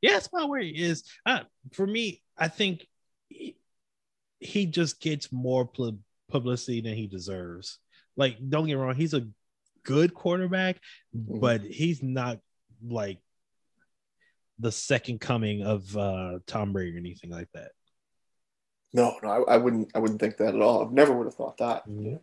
Yeah, 0.00 0.12
that's 0.12 0.26
about 0.28 0.49
where 0.49 0.61
he 0.61 0.71
is. 0.71 1.04
Uh, 1.26 1.40
for 1.73 1.87
me, 1.87 2.23
I 2.37 2.49
think 2.49 2.87
he, 3.28 3.57
he 4.40 4.66
just 4.66 5.00
gets 5.00 5.33
more 5.33 5.66
pu- 5.66 5.99
publicity 6.31 6.81
than 6.81 6.95
he 6.95 7.07
deserves. 7.07 7.78
Like, 8.16 8.37
don't 8.49 8.66
get 8.66 8.75
me 8.76 8.81
wrong, 8.83 8.95
he's 8.95 9.14
a 9.14 9.26
good 9.85 10.14
quarterback, 10.14 10.78
Mhm. 11.16 11.40
but 11.40 11.62
he's 11.62 12.02
not 12.02 12.38
like 12.87 13.19
the 14.59 14.73
second 14.73 15.21
coming 15.21 15.62
of 15.62 15.97
uh, 15.97 16.38
Tom 16.47 16.73
Brady 16.73 16.95
or 16.95 16.99
anything 16.99 17.31
like 17.31 17.49
that. 17.54 17.73
No, 18.93 19.16
no, 19.23 19.28
I, 19.28 19.54
I 19.54 19.57
wouldn't. 19.57 19.90
I 19.95 19.99
wouldn't 19.99 20.21
think 20.21 20.37
that 20.37 20.54
at 20.54 20.61
all. 20.62 20.87
I 20.87 20.90
never 20.93 21.12
would 21.12 21.25
have 21.25 21.35
thought 21.35 21.57
that. 21.59 21.88
Mhm. 21.88 22.21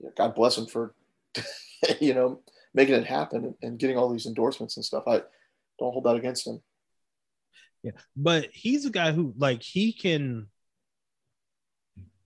Yeah, 0.00 0.10
God 0.16 0.34
bless 0.34 0.58
him 0.58 0.66
for, 0.66 0.94
you 2.00 2.12
know, 2.12 2.42
making 2.74 2.94
it 2.94 3.06
happen 3.06 3.44
and, 3.46 3.54
and 3.62 3.78
getting 3.78 3.96
all 3.96 4.10
these 4.12 4.26
endorsements 4.26 4.76
and 4.76 4.84
stuff. 4.84 5.04
I 5.06 5.22
don't 5.78 5.92
hold 5.92 6.04
that 6.04 6.16
against 6.16 6.46
him. 6.46 6.60
Yeah, 7.82 7.92
but 8.16 8.48
he's 8.52 8.84
a 8.86 8.90
guy 8.90 9.12
who 9.12 9.34
like 9.36 9.62
he 9.62 9.92
can 9.92 10.48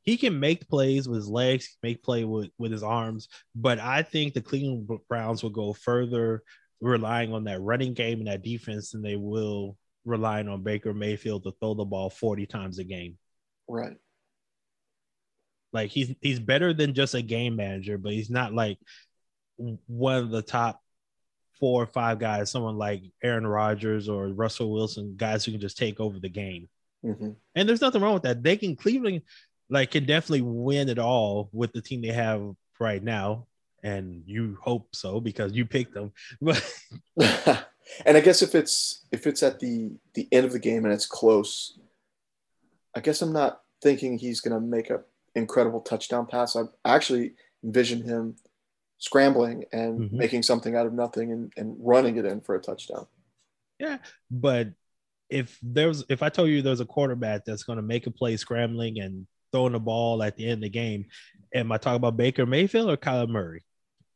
he 0.02 0.16
can 0.16 0.40
make 0.40 0.68
plays 0.68 1.08
with 1.08 1.16
his 1.16 1.28
legs, 1.28 1.76
make 1.82 2.02
play 2.02 2.24
with 2.24 2.50
with 2.58 2.72
his 2.72 2.82
arms. 2.82 3.28
But 3.54 3.78
I 3.78 4.02
think 4.02 4.34
the 4.34 4.40
Cleveland 4.40 4.88
Browns 5.08 5.42
will 5.42 5.50
go 5.50 5.72
further 5.72 6.42
relying 6.80 7.32
on 7.32 7.44
that 7.44 7.60
running 7.60 7.94
game 7.94 8.18
and 8.18 8.26
that 8.26 8.42
defense 8.42 8.90
than 8.90 9.02
they 9.02 9.16
will 9.16 9.76
relying 10.04 10.48
on 10.48 10.62
Baker 10.62 10.92
Mayfield 10.92 11.44
to 11.44 11.52
throw 11.60 11.74
the 11.74 11.84
ball 11.84 12.10
40 12.10 12.46
times 12.46 12.78
a 12.78 12.84
game. 12.84 13.16
Right. 13.68 13.96
Like 15.72 15.90
he's 15.90 16.14
he's 16.20 16.40
better 16.40 16.74
than 16.74 16.94
just 16.94 17.14
a 17.14 17.22
game 17.22 17.56
manager, 17.56 17.98
but 17.98 18.12
he's 18.12 18.30
not 18.30 18.52
like 18.52 18.78
one 19.56 20.16
of 20.16 20.30
the 20.30 20.42
top 20.42 20.82
four 21.62 21.80
or 21.80 21.86
five 21.86 22.18
guys, 22.18 22.50
someone 22.50 22.76
like 22.76 23.04
Aaron 23.22 23.46
Rodgers 23.46 24.08
or 24.08 24.26
Russell 24.26 24.72
Wilson, 24.72 25.14
guys 25.16 25.44
who 25.44 25.52
can 25.52 25.60
just 25.60 25.78
take 25.78 26.00
over 26.00 26.18
the 26.18 26.28
game. 26.28 26.68
hmm 27.04 27.30
And 27.54 27.68
there's 27.68 27.80
nothing 27.80 28.02
wrong 28.02 28.14
with 28.14 28.24
that. 28.24 28.42
They 28.42 28.56
can 28.56 28.74
Cleveland 28.74 29.22
like 29.70 29.92
can 29.92 30.04
definitely 30.04 30.42
win 30.42 30.88
it 30.88 30.98
all 30.98 31.50
with 31.52 31.72
the 31.72 31.80
team 31.80 32.02
they 32.02 32.08
have 32.08 32.42
right 32.80 33.00
now. 33.00 33.46
And 33.84 34.24
you 34.26 34.58
hope 34.60 34.88
so 34.92 35.20
because 35.20 35.52
you 35.52 35.64
picked 35.64 35.94
them. 35.94 36.10
But 36.40 36.60
and 38.04 38.16
I 38.16 38.20
guess 38.20 38.42
if 38.42 38.56
it's 38.56 39.06
if 39.12 39.28
it's 39.28 39.44
at 39.44 39.60
the 39.60 39.92
the 40.14 40.26
end 40.32 40.44
of 40.44 40.52
the 40.52 40.58
game 40.58 40.84
and 40.84 40.92
it's 40.92 41.06
close, 41.06 41.78
I 42.96 42.98
guess 42.98 43.22
I'm 43.22 43.32
not 43.32 43.60
thinking 43.80 44.18
he's 44.18 44.40
going 44.40 44.60
to 44.60 44.66
make 44.66 44.90
a 44.90 45.02
incredible 45.36 45.80
touchdown 45.80 46.26
pass. 46.26 46.56
I 46.56 46.62
actually 46.84 47.34
envision 47.62 48.02
him 48.02 48.34
scrambling 49.02 49.64
and 49.72 49.98
Mhm. 49.98 50.12
making 50.12 50.42
something 50.44 50.76
out 50.76 50.86
of 50.86 50.92
nothing 50.92 51.32
and, 51.32 51.52
and 51.56 51.76
running 51.80 52.16
it 52.18 52.24
in 52.24 52.40
for 52.40 52.54
a 52.54 52.60
touchdown. 52.60 53.06
yeah, 53.80 53.98
but 54.30 54.68
if 55.28 55.58
there's 55.60 56.04
if 56.08 56.22
I 56.22 56.28
told 56.28 56.50
you 56.50 56.62
there's 56.62 56.80
a 56.80 56.86
quarterback 56.86 57.44
that's 57.44 57.64
gonna 57.64 57.82
make 57.82 58.06
a 58.06 58.12
play 58.12 58.36
scrambling 58.36 59.00
and 59.00 59.26
throwing 59.50 59.72
the 59.72 59.80
ball 59.80 60.22
at 60.22 60.36
the 60.36 60.44
end 60.44 60.58
of 60.58 60.60
the 60.62 60.68
game, 60.70 61.06
am 61.52 61.72
I 61.72 61.78
talking 61.78 61.96
about 61.96 62.16
Baker 62.16 62.46
Mayfield 62.46 62.88
or 62.90 62.96
Kyler 62.96 63.28
Murray? 63.28 63.64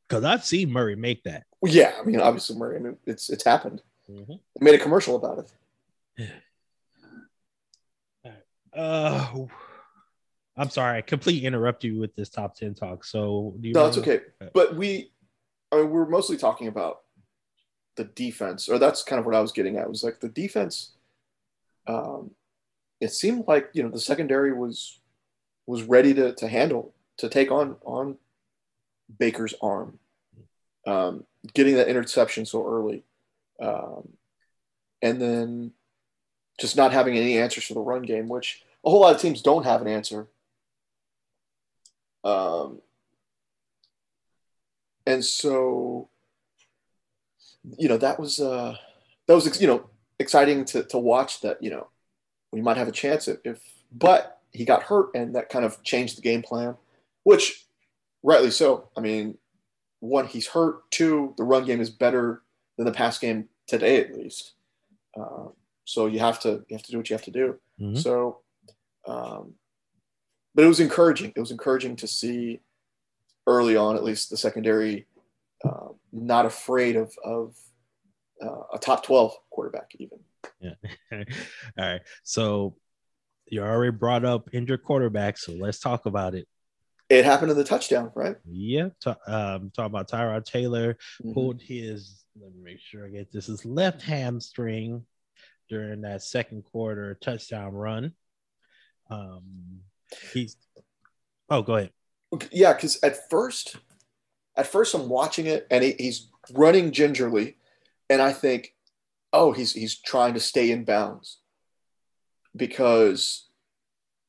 Because 0.09 0.23
I've 0.25 0.45
seen 0.45 0.71
Murray 0.71 0.95
make 0.95 1.25
that. 1.25 1.45
Well, 1.61 1.73
yeah, 1.73 1.97
I 2.01 2.05
mean, 2.05 2.21
obviously 2.21 2.57
Murray. 2.57 2.77
I 2.77 2.81
mean, 2.81 2.97
it's 3.07 3.29
it's 3.29 3.43
happened. 3.45 3.83
Mm-hmm. 4.09 4.35
They 4.35 4.65
made 4.65 4.75
a 4.79 4.83
commercial 4.83 5.17
about 5.17 5.51
it. 6.19 6.31
Uh, 8.73 9.47
I'm 10.57 10.71
sorry, 10.71 10.99
I 10.99 11.03
completely 11.03 11.47
interrupt 11.47 11.85
you 11.85 11.99
with 11.99 12.15
this 12.17 12.29
top 12.29 12.55
ten 12.55 12.75
talk. 12.75 13.05
So 13.05 13.55
do 13.61 13.69
you? 13.69 13.75
No, 13.75 13.87
it's 13.87 13.97
wanna- 13.97 14.11
okay. 14.11 14.25
But 14.55 14.77
we, 14.77 15.11
I 15.71 15.77
mean, 15.77 15.91
we're 15.91 16.09
mostly 16.09 16.37
talking 16.37 16.69
about 16.69 17.03
the 17.97 18.05
defense, 18.05 18.69
or 18.69 18.79
that's 18.79 19.03
kind 19.03 19.21
of 19.21 19.27
what 19.27 19.35
I 19.35 19.41
was 19.41 19.53
getting 19.53 19.77
at. 19.77 19.89
Was 19.89 20.05
like 20.05 20.21
the 20.21 20.29
defense. 20.29 20.93
Um, 21.87 22.31
it 23.01 23.13
seemed 23.13 23.45
like 23.47 23.69
you 23.75 23.83
know 23.83 23.91
the 23.91 24.01
secondary 24.01 24.53
was 24.53 24.99
was 25.67 25.83
ready 25.83 26.15
to 26.15 26.33
to 26.35 26.49
handle 26.49 26.95
to 27.19 27.29
take 27.29 27.51
on 27.51 27.77
on 27.85 28.17
Baker's 29.19 29.55
arm, 29.61 29.99
um, 30.87 31.25
getting 31.55 31.75
that 31.77 31.89
interception 31.89 32.47
so 32.47 32.67
early, 32.67 33.05
um, 33.61 34.09
and 35.03 35.21
then 35.21 35.73
just 36.59 36.77
not 36.77 36.93
having 36.93 37.17
any 37.17 37.39
answers 37.39 37.65
for 37.65 37.75
the 37.75 37.81
run 37.81 38.03
game, 38.03 38.29
which 38.29 38.63
a 38.85 38.91
whole 38.91 39.01
lot 39.01 39.15
of 39.15 39.21
teams 39.21 39.43
don't 39.43 39.65
have 39.65 39.83
an 39.83 39.89
answer. 39.89 40.27
Um, 42.27 42.81
and 45.07 45.25
so 45.25 46.09
you 47.79 47.89
know 47.89 47.97
that 47.97 48.19
was 48.19 48.41
uh 48.41 48.77
that 49.27 49.35
was 49.35 49.61
you 49.61 49.67
know 49.67 49.89
exciting 50.19 50.65
to 50.65 50.83
to 50.85 50.99
watch 50.99 51.41
that 51.43 51.63
you 51.63 51.71
know 51.71 51.87
we 52.53 52.61
might 52.61 52.77
have 52.77 52.89
a 52.89 52.93
chance 52.93 53.29
if, 53.29 53.39
if 53.45 53.61
but 53.93 54.41
he 54.53 54.65
got 54.65 54.83
hurt 54.83 55.11
and 55.15 55.35
that 55.37 55.49
kind 55.49 55.65
of 55.65 55.83
changed 55.85 56.17
the 56.17 56.23
game 56.23 56.43
plan 56.43 56.77
which 57.23 57.65
rightly 58.23 58.51
so. 58.51 58.89
I 58.97 59.01
mean 59.01 59.39
one 60.01 60.27
he's 60.27 60.49
hurt. 60.49 60.91
Two 60.91 61.35
the 61.37 61.45
run 61.45 61.65
game 61.65 61.81
is 61.81 61.91
better 61.91 62.43
than 62.77 62.87
the 62.87 62.93
pass 62.93 63.19
game 63.19 63.49
today 63.69 64.01
at 64.01 64.17
least. 64.17 64.53
Uh, 65.19 65.49
so 65.85 66.07
you 66.07 66.19
have 66.19 66.41
to 66.41 66.65
you 66.69 66.77
have 66.77 66.83
to 66.83 66.91
do 66.91 66.99
what 66.99 67.09
you 67.09 67.15
have 67.15 67.25
to 67.25 67.31
do. 67.31 67.61
Mhm. 67.81 67.99
so 67.99 68.41
um, 69.07 69.55
but 70.57 70.65
it 70.65 70.69
was 70.69 70.81
encouraging 70.81 71.33
it 71.37 71.41
was 71.41 71.53
encouraging 71.53 71.95
to 71.97 72.09
see 72.09 72.61
early 73.47 73.77
on 73.77 73.95
at 73.95 74.03
least 74.03 74.31
the 74.31 74.37
secondary 74.37 75.07
uh, 75.65 75.89
not 76.13 76.47
afraid 76.47 76.97
of 76.97 77.13
of 77.25 77.55
uh, 78.43 78.63
a 78.75 78.79
top 78.79 79.05
12 79.05 79.33
quarterback 79.51 79.91
even 79.99 80.19
Yeah. 80.61 80.75
All 81.13 81.25
right. 81.79 82.01
So 82.25 82.77
you 83.47 83.63
already 83.63 83.93
brought 83.97 84.25
up 84.25 84.49
injured 84.53 84.83
quarterback, 84.83 85.39
so 85.39 85.53
let's 85.53 85.79
talk 85.79 86.07
about 86.07 86.35
it. 86.35 86.49
it 87.09 87.25
happened 87.25 87.51
in 87.53 87.57
the 87.57 87.65
touchdown 87.65 88.11
right 88.15 88.37
Yeah. 88.45 88.89
Ta- 89.01 89.17
um, 89.29 89.71
talk 89.71 89.87
about 89.87 90.11
Tyrod 90.11 90.45
Taylor 90.45 90.97
Mhm. 91.23 91.33
pulled 91.35 91.63
his. 91.63 92.25
Let 92.41 92.53
me 92.55 92.61
make 92.63 92.81
sure 92.81 93.07
I 93.07 93.11
get 93.11 93.31
this. 93.33 93.47
His 93.47 93.65
left 93.65 94.03
hamstring 94.03 95.07
during 95.71 96.03
that 96.03 96.23
second 96.23 96.65
quarter 96.65 97.15
touchdown 97.23 97.73
run. 97.73 98.13
Um, 99.09 99.81
he's. 100.33 100.57
Oh, 101.49 101.63
go 101.63 101.77
ahead. 101.77 101.93
Yeah 102.51 102.73
because 102.73 102.99
at 103.03 103.31
first 103.31 103.77
at 104.57 104.67
first 104.67 104.95
I'm 104.95 105.09
watching 105.09 105.47
it 105.47 105.67
and 105.71 105.85
he, 105.85 105.95
he's 105.99 106.29
running 106.53 106.91
gingerly, 106.93 107.57
and 108.11 108.21
I 108.21 108.33
think, 108.33 108.75
oh, 109.33 109.53
he's 109.53 109.73
he's 109.73 109.97
trying 109.97 110.35
to 110.35 110.41
stay 110.41 110.71
in 110.71 110.85
bounds 110.85 111.39
because 112.55 113.47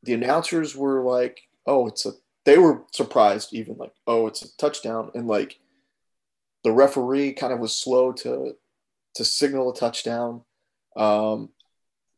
the 0.04 0.14
announcers 0.14 0.76
were 0.76 1.02
like, 1.04 1.42
oh, 1.66 1.88
it's 1.88 2.06
a. 2.06 2.12
They 2.46 2.58
were 2.58 2.84
surprised 2.94 3.54
even 3.54 3.76
like, 3.78 3.92
oh, 4.06 4.28
it's 4.28 4.42
a 4.42 4.56
touchdown, 4.58 5.12
and 5.14 5.28
like 5.28 5.60
the 6.64 6.72
referee 6.72 7.34
kind 7.34 7.52
of 7.52 7.60
was 7.60 7.76
slow 7.76 8.12
to 8.14 8.56
to 9.16 9.26
signal 9.26 9.72
a 9.72 9.76
touchdown. 9.76 10.44
Um, 10.96 11.50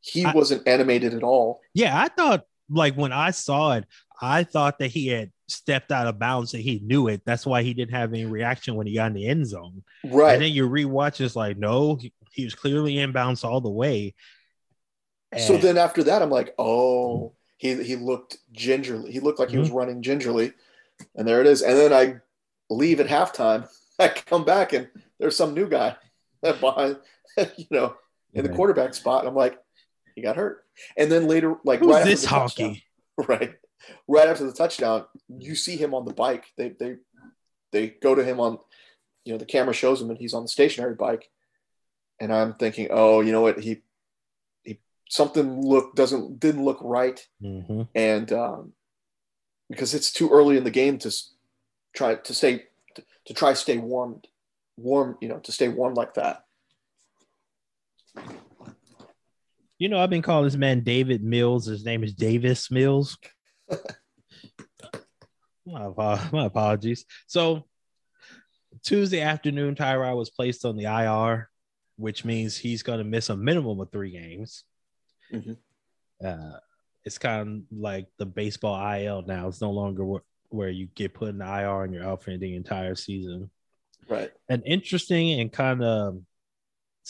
he 0.01 0.25
I- 0.25 0.33
wasn't 0.33 0.67
animated 0.67 1.13
at 1.13 1.23
all. 1.23 1.61
Yeah, 1.73 1.99
I 1.99 2.09
thought 2.09 2.45
like 2.69 2.95
when 2.95 3.11
I 3.11 3.31
saw 3.31 3.73
it, 3.73 3.85
I 4.21 4.43
thought 4.43 4.79
that 4.79 4.91
he 4.91 5.07
had 5.07 5.31
stepped 5.47 5.91
out 5.91 6.07
of 6.07 6.19
bounds 6.19 6.53
and 6.53 6.61
he 6.63 6.79
knew 6.79 7.07
it. 7.07 7.21
That's 7.25 7.45
why 7.45 7.63
he 7.63 7.73
didn't 7.73 7.95
have 7.95 8.13
any 8.13 8.25
reaction 8.25 8.75
when 8.75 8.87
he 8.87 8.95
got 8.95 9.07
in 9.07 9.13
the 9.13 9.27
end 9.27 9.47
zone. 9.47 9.83
Right. 10.03 10.33
And 10.33 10.41
then 10.41 10.51
you 10.51 10.69
rewatch, 10.69 11.21
it's 11.21 11.35
like, 11.35 11.57
no, 11.57 11.95
he, 11.95 12.13
he 12.33 12.43
was 12.43 12.55
clearly 12.55 12.95
inbounds 12.95 13.43
all 13.43 13.61
the 13.61 13.69
way. 13.69 14.13
So 15.37 15.57
then 15.57 15.77
after 15.77 16.03
that, 16.03 16.21
I'm 16.21 16.29
like, 16.29 16.55
oh, 16.57 17.33
he 17.57 17.83
he 17.83 17.95
looked 17.95 18.37
gingerly. 18.51 19.11
He 19.11 19.19
looked 19.19 19.39
like 19.39 19.51
he 19.51 19.57
Mm-hmm. 19.57 19.59
was 19.59 19.69
running 19.69 20.01
gingerly, 20.01 20.53
and 21.15 21.27
there 21.27 21.41
it 21.41 21.47
is. 21.47 21.61
And 21.61 21.77
then 21.77 21.93
I 21.93 22.19
leave 22.69 22.99
at 22.99 23.07
halftime. 23.07 23.67
I 23.99 24.07
come 24.09 24.45
back 24.45 24.73
and 24.73 24.89
there's 25.19 25.35
some 25.35 25.53
new 25.53 25.67
guy 25.67 25.95
behind, 26.41 26.97
you 27.57 27.65
know, 27.69 27.95
in 28.33 28.43
the 28.43 28.49
quarterback 28.49 28.93
spot. 28.93 29.19
And 29.21 29.29
I'm 29.29 29.35
like, 29.35 29.57
he 30.15 30.21
got 30.21 30.35
hurt. 30.37 30.65
And 30.97 31.11
then 31.11 31.27
later, 31.27 31.55
like 31.63 31.79
who's 31.79 31.89
right 31.89 31.99
after 31.99 32.09
this 32.09 32.21
the 32.23 32.29
hockey? 32.29 32.83
right, 33.27 33.55
right 34.07 34.27
after 34.27 34.45
the 34.45 34.53
touchdown, 34.53 35.05
you 35.27 35.55
see 35.55 35.75
him 35.77 35.93
on 35.93 36.05
the 36.05 36.13
bike. 36.13 36.45
They 36.57 36.69
they 36.69 36.97
they 37.71 37.87
go 37.87 38.15
to 38.15 38.23
him 38.23 38.39
on, 38.39 38.59
you 39.25 39.33
know, 39.33 39.37
the 39.37 39.45
camera 39.45 39.73
shows 39.73 40.01
him 40.01 40.09
and 40.09 40.17
he's 40.19 40.33
on 40.33 40.43
the 40.43 40.49
stationary 40.49 40.95
bike, 40.95 41.29
and 42.19 42.33
I'm 42.33 42.53
thinking, 42.55 42.87
oh, 42.91 43.21
you 43.21 43.31
know 43.31 43.41
what, 43.41 43.59
he 43.59 43.81
he 44.63 44.79
something 45.09 45.61
look 45.61 45.95
doesn't 45.95 46.39
didn't 46.39 46.65
look 46.65 46.79
right, 46.81 47.25
Mhm. 47.41 47.87
and 47.95 48.31
um, 48.33 48.73
because 49.69 49.93
it's 49.93 50.11
too 50.11 50.29
early 50.29 50.57
in 50.57 50.63
the 50.63 50.71
game 50.71 50.97
to 50.99 51.11
try 51.93 52.15
to 52.15 52.33
stay 52.33 52.65
to, 52.95 53.03
to 53.25 53.33
try 53.33 53.53
stay 53.53 53.77
warm, 53.77 54.21
warm, 54.77 55.17
you 55.21 55.27
know, 55.27 55.39
to 55.39 55.51
stay 55.51 55.67
warm 55.67 55.93
like 55.93 56.15
that. 56.15 56.45
You 59.79 59.87
know, 59.87 59.99
I've 59.99 60.09
been 60.09 60.21
calling 60.21 60.43
this 60.43 60.57
man 60.57 60.81
David 60.81 61.23
Mills. 61.23 61.65
His 61.65 61.85
name 61.85 62.03
is 62.03 62.13
Davis 62.13 62.69
Mills. 62.69 63.17
my, 65.65 66.29
my 66.31 66.45
apologies. 66.45 67.05
So 67.27 67.63
Tuesday 68.83 69.21
afternoon, 69.21 69.75
Tyrod 69.75 70.17
was 70.17 70.29
placed 70.29 70.65
on 70.65 70.75
the 70.75 70.83
IR, 70.83 71.49
which 71.95 72.25
means 72.25 72.57
he's 72.57 72.83
going 72.83 72.97
to 72.99 73.05
miss 73.05 73.29
a 73.29 73.37
minimum 73.37 73.79
of 73.79 73.89
three 73.89 74.11
games. 74.11 74.65
Mhm. 75.31 75.55
Uh, 76.23 76.59
it's 77.05 77.17
kind 77.17 77.63
of 77.71 77.77
like 77.77 78.07
the 78.17 78.25
baseball 78.25 78.75
IL 78.95 79.21
now. 79.21 79.47
It's 79.47 79.61
no 79.61 79.71
longer 79.71 80.03
where, 80.03 80.23
where 80.49 80.69
you 80.69 80.87
get 80.93 81.13
put 81.13 81.29
in 81.29 81.37
the 81.37 81.45
IR 81.45 81.83
and 81.85 81.93
you're 81.93 82.03
out 82.05 82.21
for 82.23 82.35
the 82.35 82.55
entire 82.55 82.95
season 82.95 83.49
Right. 84.09 84.31
an 84.49 84.63
interesting 84.63 85.39
and 85.39 85.51
kind 85.53 85.81
of 85.83 86.19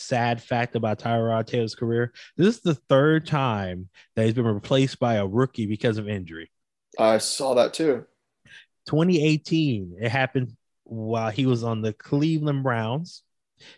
sad 0.00 0.42
fact 0.42 0.76
about 0.76 0.98
Tyrod 0.98 1.46
Taylor's 1.46 1.74
career. 1.74 2.12
This 2.36 2.56
is 2.56 2.62
the 2.62 2.74
third 2.74 3.26
time 3.26 3.88
that 4.16 4.24
he's 4.24 4.34
been 4.34 4.44
replaced 4.44 4.98
by 4.98 5.14
a 5.14 5.26
rookie 5.26 5.66
because 5.66 5.98
of 5.98 6.08
injury. 6.08 6.50
I 6.98 7.18
saw 7.18 7.54
that 7.54 7.74
too. 7.74 8.06
2018, 8.86 9.96
it 10.00 10.10
happened 10.10 10.56
while 10.84 11.30
he 11.30 11.46
was 11.46 11.62
on 11.62 11.82
the 11.82 11.92
Cleveland 11.92 12.62
Browns. 12.62 13.22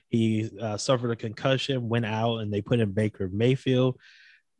He 0.09 0.49
uh, 0.61 0.77
suffered 0.77 1.11
a 1.11 1.17
concussion, 1.17 1.89
went 1.89 2.07
out, 2.07 2.39
and 2.39 2.53
they 2.53 2.63
put 2.63 2.81
in 2.81 2.93
Baker 2.93 3.29
Mayfield. 3.31 3.99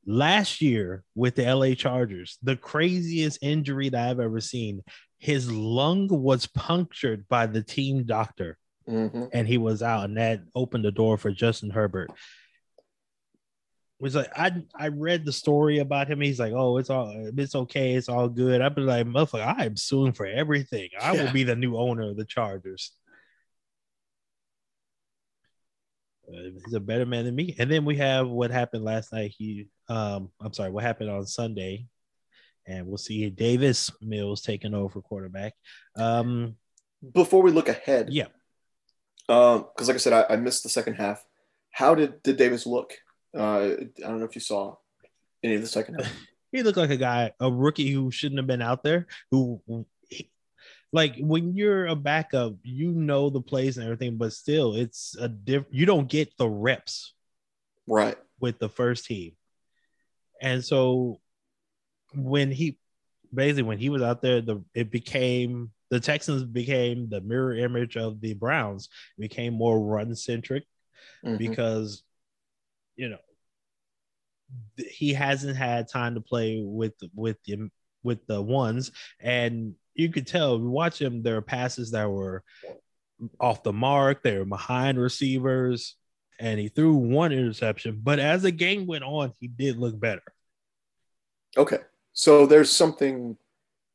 Last 0.05 0.61
year 0.61 1.05
with 1.15 1.37
the 1.37 1.53
LA 1.55 1.75
Chargers, 1.75 2.39
the 2.43 2.57
craziest 2.57 3.39
injury 3.41 3.89
that 3.89 4.11
I've 4.11 4.21
ever 4.21 4.41
seen. 4.41 4.83
His 5.19 5.51
lung 5.51 6.09
was 6.09 6.47
punctured 6.47 7.29
by 7.29 7.47
the 7.47 7.63
team 7.63 8.03
doctor 8.03 8.59
hmm 8.87 9.25
and 9.33 9.49
he 9.49 9.59
was 9.59 9.83
out, 9.83 10.05
and 10.05 10.17
that 10.17 10.43
opened 10.55 10.85
the 10.85 10.91
door 10.93 11.17
for 11.17 11.31
Justin 11.31 11.71
Herbert. 11.71 12.11
It 12.11 14.03
was 14.03 14.15
like 14.15 14.31
I 14.37 14.53
I 14.75 14.89
read 14.89 15.25
the 15.25 15.33
story 15.33 15.79
about 15.79 16.09
him. 16.09 16.21
He's 16.21 16.41
like, 16.41 16.53
oh, 16.53 16.79
it's 16.79 16.91
all 16.91 17.31
it's 17.37 17.55
okay, 17.55 17.95
it's 17.95 18.09
all 18.09 18.29
good. 18.29 18.61
I've 18.61 18.75
been 18.75 18.87
like, 18.87 19.07
motherfucker, 19.07 19.57
I 19.59 19.65
am 19.65 19.77
suing 19.77 20.13
for 20.13 20.27
everything. 20.27 20.89
I 21.01 21.13
Yeah. 21.15 21.25
will 21.25 21.33
be 21.33 21.45
the 21.45 21.57
new 21.57 21.77
owner 21.77 22.11
of 22.11 22.17
the 22.17 22.25
Chargers. 22.25 22.93
Uh, 26.29 26.51
he's 26.65 26.75
a 26.75 26.81
better 26.81 27.07
man 27.07 27.25
than 27.25 27.35
me. 27.35 27.55
And 27.59 27.71
then 27.71 27.85
we 27.85 27.97
have 27.97 28.29
what 28.29 28.51
happened 28.51 28.85
last 28.85 29.13
night. 29.13 29.35
He, 29.37 29.69
um, 29.89 30.31
I'm 30.41 30.53
sorry, 30.53 30.71
what 30.71 30.85
happened 30.85 31.11
on 31.11 31.27
Sunday, 31.27 31.87
and 32.67 32.87
we'll 32.87 32.97
see 32.97 33.29
Davis 33.29 33.91
Mills 34.01 34.41
taking 34.41 34.73
over 34.75 35.01
quarterback. 35.01 35.55
Um, 35.97 36.57
Before 37.13 37.43
we 37.43 37.51
look 37.51 37.69
ahead, 37.69 38.09
yeah, 38.11 38.27
Um, 39.29 39.67
because 39.75 39.89
like 39.89 39.95
I 39.95 39.99
said, 39.99 40.13
I, 40.13 40.35
I 40.35 40.37
missed 40.37 40.63
the 40.63 40.69
second 40.69 40.95
half. 40.95 41.25
How 41.71 41.95
did 41.95 42.23
did 42.23 42.37
Davis 42.37 42.67
look? 42.67 42.93
Uh, 43.37 43.61
I 43.61 43.87
don't 44.01 44.19
know 44.19 44.27
if 44.27 44.35
you 44.35 44.41
saw 44.41 44.77
any 45.43 45.55
of 45.55 45.63
the 45.63 45.67
second 45.67 46.01
half. 46.01 46.13
he 46.53 46.63
looked 46.63 46.77
like 46.77 46.91
a 46.91 46.97
guy, 46.97 47.33
a 47.41 47.51
rookie 47.51 47.91
who 47.91 48.11
shouldn't 48.11 48.39
have 48.39 48.47
been 48.47 48.63
out 48.63 48.83
there. 48.83 49.07
Who, 49.31 49.63
like, 50.93 51.17
when 51.19 51.57
you're 51.57 51.87
a 51.87 51.97
backup, 51.97 52.55
you 52.63 52.93
know 52.93 53.31
the 53.31 53.41
plays 53.41 53.79
and 53.79 53.85
everything, 53.87 54.19
but 54.19 54.35
still, 54.35 54.75
it's 54.75 55.17
a 55.19 55.29
diff. 55.29 55.65
You 55.71 55.87
don't 55.87 56.09
get 56.09 56.37
the 56.37 56.49
reps 56.49 57.15
Right. 57.87 58.19
with 58.39 58.59
the 58.59 58.69
first 58.69 59.07
team, 59.07 59.33
and 60.41 60.63
so 60.63 61.21
when 62.15 62.51
he 62.51 62.79
basically 63.33 63.63
when 63.63 63.79
he 63.79 63.89
was 63.89 64.03
out 64.03 64.21
there, 64.21 64.43
the 64.43 64.63
it 64.75 64.91
became 64.91 65.71
the 65.93 66.01
Texans 66.01 66.43
became 66.43 67.11
the 67.11 67.21
mirror 67.21 67.55
image 67.55 67.99
of 67.99 68.19
the 68.23 68.33
Browns. 68.33 68.89
It 69.19 69.21
became 69.21 69.53
more 69.53 69.79
run 69.79 70.17
centric 70.17 70.65
Mhm. 71.23 71.37
because 71.37 72.03
you 72.97 73.11
know 73.11 73.19
he 74.91 75.13
hasn't 75.13 75.55
had 75.57 75.89
time 75.89 76.15
to 76.15 76.23
play 76.23 76.63
with 76.65 76.95
with 77.15 77.37
the 77.45 77.71
with 78.03 78.27
the 78.27 78.41
ones 78.41 78.91
and 79.21 79.75
you 79.95 80.09
could 80.11 80.27
tell 80.27 80.59
you 80.59 80.69
watch 80.71 81.01
him 81.01 81.23
there 81.23 81.37
are 81.37 81.43
passes 81.43 81.91
that 81.91 82.11
were 82.11 82.43
off 83.39 83.63
the 83.63 83.73
mark 83.73 84.23
they 84.23 84.37
were 84.37 84.45
behind 84.45 84.99
receivers 84.99 85.97
and 86.41 86.59
he 86.59 86.69
threw 86.69 86.95
one 86.95 87.33
interception 87.33 88.01
but 88.03 88.19
as 88.19 88.43
the 88.43 88.51
game 88.51 88.87
went 88.87 89.05
on 89.05 89.33
he 89.41 89.47
did 89.49 89.77
look 89.77 89.99
better 90.01 90.23
Okay. 91.57 91.81
So 92.15 92.47
there's 92.47 92.71
something 92.71 93.37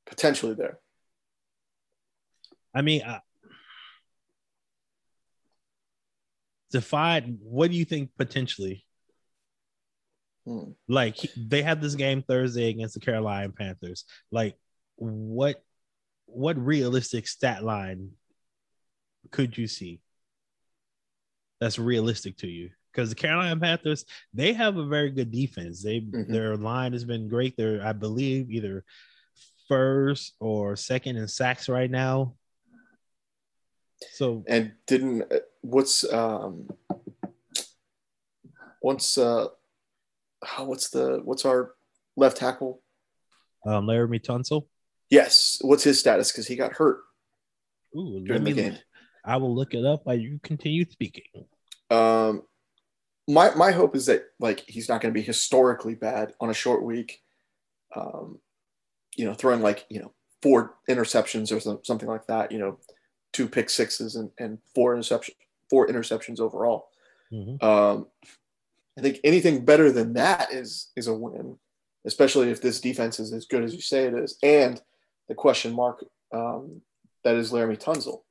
potentially 0.06 0.54
there. 0.54 0.80
I 2.78 2.82
mean 2.82 3.02
uh, 3.02 3.20
define 6.72 7.38
what 7.42 7.72
do 7.72 7.78
you 7.78 7.86
think 7.86 8.10
potentially 8.18 8.84
Hmm. 10.46 10.72
like 10.88 11.18
he- 11.18 11.30
they 11.36 11.62
have 11.62 11.82
this 11.82 11.96
game 11.96 12.22
Thursday 12.24 12.70
against 12.70 12.94
the 12.94 13.02
Carolina 13.02 13.50
Panthers. 13.52 14.06
Like 14.32 14.56
what 14.96 15.62
what 16.26 16.58
realistic 16.58 17.28
stat 17.28 17.66
line 17.66 18.12
could 19.32 19.58
you 19.58 19.68
see 19.68 20.00
that's 21.60 21.78
realistic 21.78 22.38
to 22.38 22.48
you? 22.48 22.70
Because 22.94 23.10
the 23.10 23.16
Carolina 23.16 23.60
Panthers, 23.60 24.06
they 24.34 24.54
have 24.54 24.78
a 24.78 24.86
very 24.86 25.12
good 25.12 25.32
defense. 25.32 25.84
They 25.84 26.00
Mhm. 26.00 26.30
their 26.30 26.56
line 26.56 26.94
has 26.94 27.04
been 27.04 27.28
great. 27.28 27.58
They're, 27.58 27.86
I 27.86 27.92
believe, 27.92 28.50
either 28.50 28.86
first 29.68 30.34
or 30.40 30.78
second 30.78 31.18
in 31.18 31.28
sacks 31.28 31.68
right 31.68 31.92
now. 31.92 32.38
So 34.14 34.44
And 34.48 34.74
didn't 34.86 35.24
uh, 35.32 35.40
what's 35.62 36.12
um 36.12 36.70
what's 38.82 39.18
uh 39.18 39.48
how 40.44 40.66
what's 40.66 40.90
the 40.90 41.22
what's 41.24 41.46
our 41.46 41.74
left 42.16 42.38
tackle? 42.38 42.82
um 43.66 43.86
Laremy 43.88 44.22
Tunsil. 44.24 44.68
Yes. 45.10 45.58
What's 45.62 45.84
his 45.84 46.00
status? 46.00 46.32
Because 46.32 46.48
he 46.48 46.56
got 46.56 46.74
hurt 46.74 47.00
Ooh, 47.96 48.22
during 48.26 48.44
me 48.44 48.54
the 48.54 48.62
game. 48.62 48.78
I 49.26 49.38
will 49.38 49.54
look 49.54 49.74
it 49.74 49.86
up 49.86 50.02
while 50.06 50.18
you 50.18 50.40
continue 50.44 50.86
speaking. 50.90 51.24
Um, 51.90 52.44
my 53.28 53.54
my 53.56 53.72
hope 53.72 53.96
is 53.96 54.06
that 54.06 54.24
like 54.40 54.64
he's 54.68 54.88
not 54.88 55.02
going 55.02 55.14
to 55.14 55.20
be 55.20 55.26
historically 55.26 55.96
bad 55.96 56.34
on 56.40 56.50
a 56.50 56.54
short 56.54 56.84
week. 56.84 57.22
Um, 57.96 58.40
you 59.16 59.26
know, 59.26 59.34
throwing 59.34 59.62
like 59.62 59.86
you 59.90 60.00
know 60.00 60.14
four 60.42 60.76
interceptions 60.90 61.56
or 61.56 61.60
some, 61.60 61.80
something 61.84 62.08
like 62.08 62.28
that. 62.28 62.52
You 62.52 62.60
know, 62.60 62.80
two 63.34 63.48
pick 63.48 63.70
sixes 63.70 64.16
and, 64.16 64.32
and 64.38 64.60
four 64.74 64.94
interception 64.94 65.36
four 65.70 65.88
interceptions 65.88 66.40
overall. 66.40 66.88
Mm-hmm. 67.32 67.64
Um, 67.64 68.08
I 68.98 69.02
think 69.02 69.20
anything 69.24 69.66
better 69.66 69.92
than 69.92 70.14
that 70.14 70.52
is 70.52 70.92
is 70.96 71.08
a 71.08 71.14
win, 71.14 71.58
especially 72.06 72.50
if 72.50 72.62
this 72.62 72.82
defense 72.82 73.20
is 73.20 73.34
as 73.34 73.46
good 73.46 73.64
as 73.64 73.74
you 73.74 73.82
say 73.82 74.06
it 74.06 74.14
is, 74.14 74.38
and 74.42 74.82
the 75.28 75.36
question 75.36 75.74
mark 75.74 76.04
um, 76.34 76.82
that 77.24 77.36
is 77.36 77.52
Laremy 77.52 77.78
Tunsil. 77.78 78.22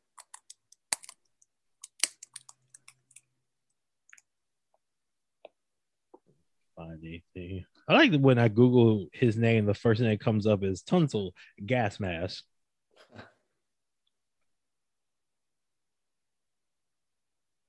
I 7.88 7.94
like 7.94 8.12
when 8.16 8.38
I 8.38 8.48
Google 8.48 9.06
his 9.12 9.37
name, 9.37 9.64
the 9.64 9.74
first 9.74 10.00
thing 10.00 10.11
that 10.11 10.20
comes 10.20 10.46
up 10.46 10.64
is 10.64 10.82
Tunzel 10.82 11.30
gas 11.64 12.00
mask. 12.00 12.44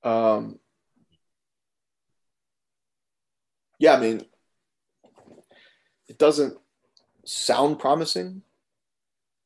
Um, 0.04 0.60
yeah, 3.80 3.96
I 3.96 4.00
mean, 4.00 4.26
it 6.08 6.18
doesn't 6.18 6.58
sound 7.26 7.80
promising. 7.80 8.42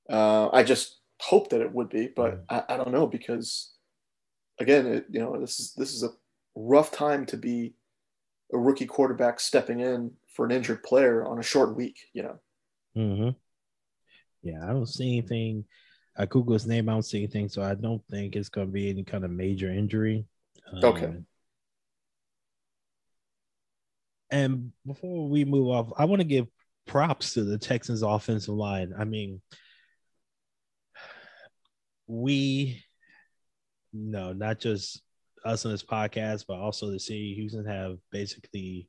Uh, 0.09 0.49
I 0.51 0.63
just 0.63 0.99
hope 1.19 1.49
that 1.49 1.61
it 1.61 1.71
would 1.73 1.89
be, 1.89 2.09
but 2.15 2.43
I, 2.49 2.63
I 2.69 2.77
don't 2.77 2.91
know 2.91 3.07
because, 3.07 3.71
again, 4.59 4.85
it, 4.85 5.05
you 5.09 5.19
know, 5.19 5.39
this 5.39 5.59
is 5.59 5.73
this 5.73 5.93
is 5.93 6.03
a 6.03 6.09
rough 6.55 6.91
time 6.91 7.25
to 7.27 7.37
be 7.37 7.73
a 8.53 8.57
rookie 8.57 8.85
quarterback 8.85 9.39
stepping 9.39 9.79
in 9.79 10.11
for 10.35 10.45
an 10.45 10.51
injured 10.51 10.83
player 10.83 11.25
on 11.25 11.39
a 11.39 11.43
short 11.43 11.75
week. 11.75 11.97
You 12.13 12.23
know. 12.23 12.39
Mm-hmm. 12.97 13.29
Yeah, 14.43 14.63
I 14.63 14.73
don't 14.73 14.87
see 14.87 15.17
anything. 15.17 15.65
I 16.17 16.25
Google 16.25 16.53
his 16.53 16.67
name. 16.67 16.89
I 16.89 16.93
don't 16.93 17.03
see 17.03 17.19
anything, 17.19 17.47
so 17.47 17.61
I 17.61 17.75
don't 17.75 18.03
think 18.09 18.35
it's 18.35 18.49
going 18.49 18.67
to 18.67 18.73
be 18.73 18.89
any 18.89 19.03
kind 19.03 19.23
of 19.23 19.31
major 19.31 19.71
injury. 19.71 20.25
Okay. 20.83 21.05
Um, 21.05 21.25
and 24.29 24.71
before 24.85 25.27
we 25.27 25.45
move 25.45 25.67
off, 25.69 25.91
I 25.97 26.05
want 26.05 26.21
to 26.21 26.27
give 26.27 26.47
props 26.87 27.33
to 27.33 27.43
the 27.43 27.57
Texans 27.57 28.01
offensive 28.01 28.53
line. 28.53 28.93
I 28.97 29.03
mean, 29.03 29.41
we 32.07 32.83
no, 33.93 34.31
not 34.33 34.59
just 34.59 35.01
us 35.43 35.65
on 35.65 35.71
this 35.71 35.83
podcast, 35.83 36.45
but 36.47 36.57
also 36.57 36.89
the 36.89 36.99
city 36.99 37.31
of 37.31 37.37
Houston 37.37 37.65
have 37.65 37.97
basically 38.11 38.87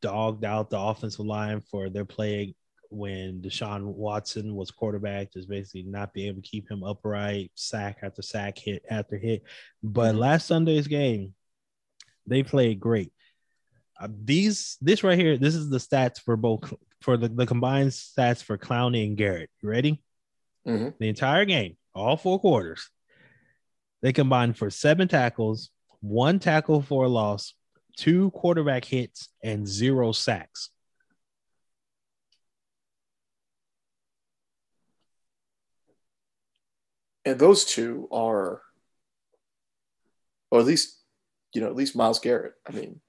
dogged 0.00 0.44
out 0.44 0.70
the 0.70 0.78
offensive 0.78 1.24
line 1.24 1.60
for 1.60 1.90
their 1.90 2.04
play 2.04 2.54
when 2.92 3.40
Deshaun 3.40 3.84
Watson 3.84 4.54
was 4.54 4.70
quarterback, 4.70 5.32
just 5.32 5.48
basically 5.48 5.82
not 5.84 6.12
being 6.12 6.28
able 6.28 6.42
to 6.42 6.48
keep 6.48 6.70
him 6.70 6.84
upright, 6.84 7.50
sack 7.54 7.98
after 8.02 8.22
sack, 8.22 8.58
hit 8.58 8.84
after 8.90 9.16
hit. 9.16 9.42
But 9.82 10.14
last 10.14 10.46
Sunday's 10.46 10.86
game, 10.86 11.34
they 12.26 12.42
played 12.42 12.80
great. 12.80 13.12
Uh, 14.00 14.08
these 14.24 14.76
this 14.80 15.02
right 15.02 15.18
here, 15.18 15.36
this 15.36 15.54
is 15.54 15.70
the 15.70 15.78
stats 15.78 16.20
for 16.20 16.36
both 16.36 16.72
for 17.00 17.16
the, 17.16 17.28
the 17.28 17.46
combined 17.46 17.90
stats 17.90 18.42
for 18.42 18.56
Clowney 18.58 19.06
and 19.06 19.16
Garrett. 19.16 19.50
You 19.60 19.68
ready? 19.68 20.02
Mhm. 20.66 20.94
The 20.98 21.08
entire 21.08 21.44
game, 21.44 21.76
all 21.94 22.16
four 22.16 22.38
quarters, 22.38 22.90
they 24.02 24.12
combined 24.12 24.56
for 24.56 24.70
seven 24.70 25.08
tackles, 25.08 25.70
one 26.00 26.38
tackle 26.38 26.82
for 26.82 27.04
a 27.04 27.08
loss, 27.08 27.54
two 27.96 28.30
quarterback 28.32 28.84
hits, 28.84 29.28
and 29.42 29.66
zero 29.66 30.12
sacks. 30.12 30.70
And 37.24 37.38
those 37.38 37.64
two 37.64 38.08
are, 38.10 38.62
or 40.50 40.60
at 40.60 40.66
least, 40.66 40.98
you 41.54 41.60
know, 41.60 41.68
at 41.68 41.76
least 41.76 41.94
Myles 41.96 42.18
Garrett. 42.18 42.54
I 42.66 42.72
mean, 42.72 43.00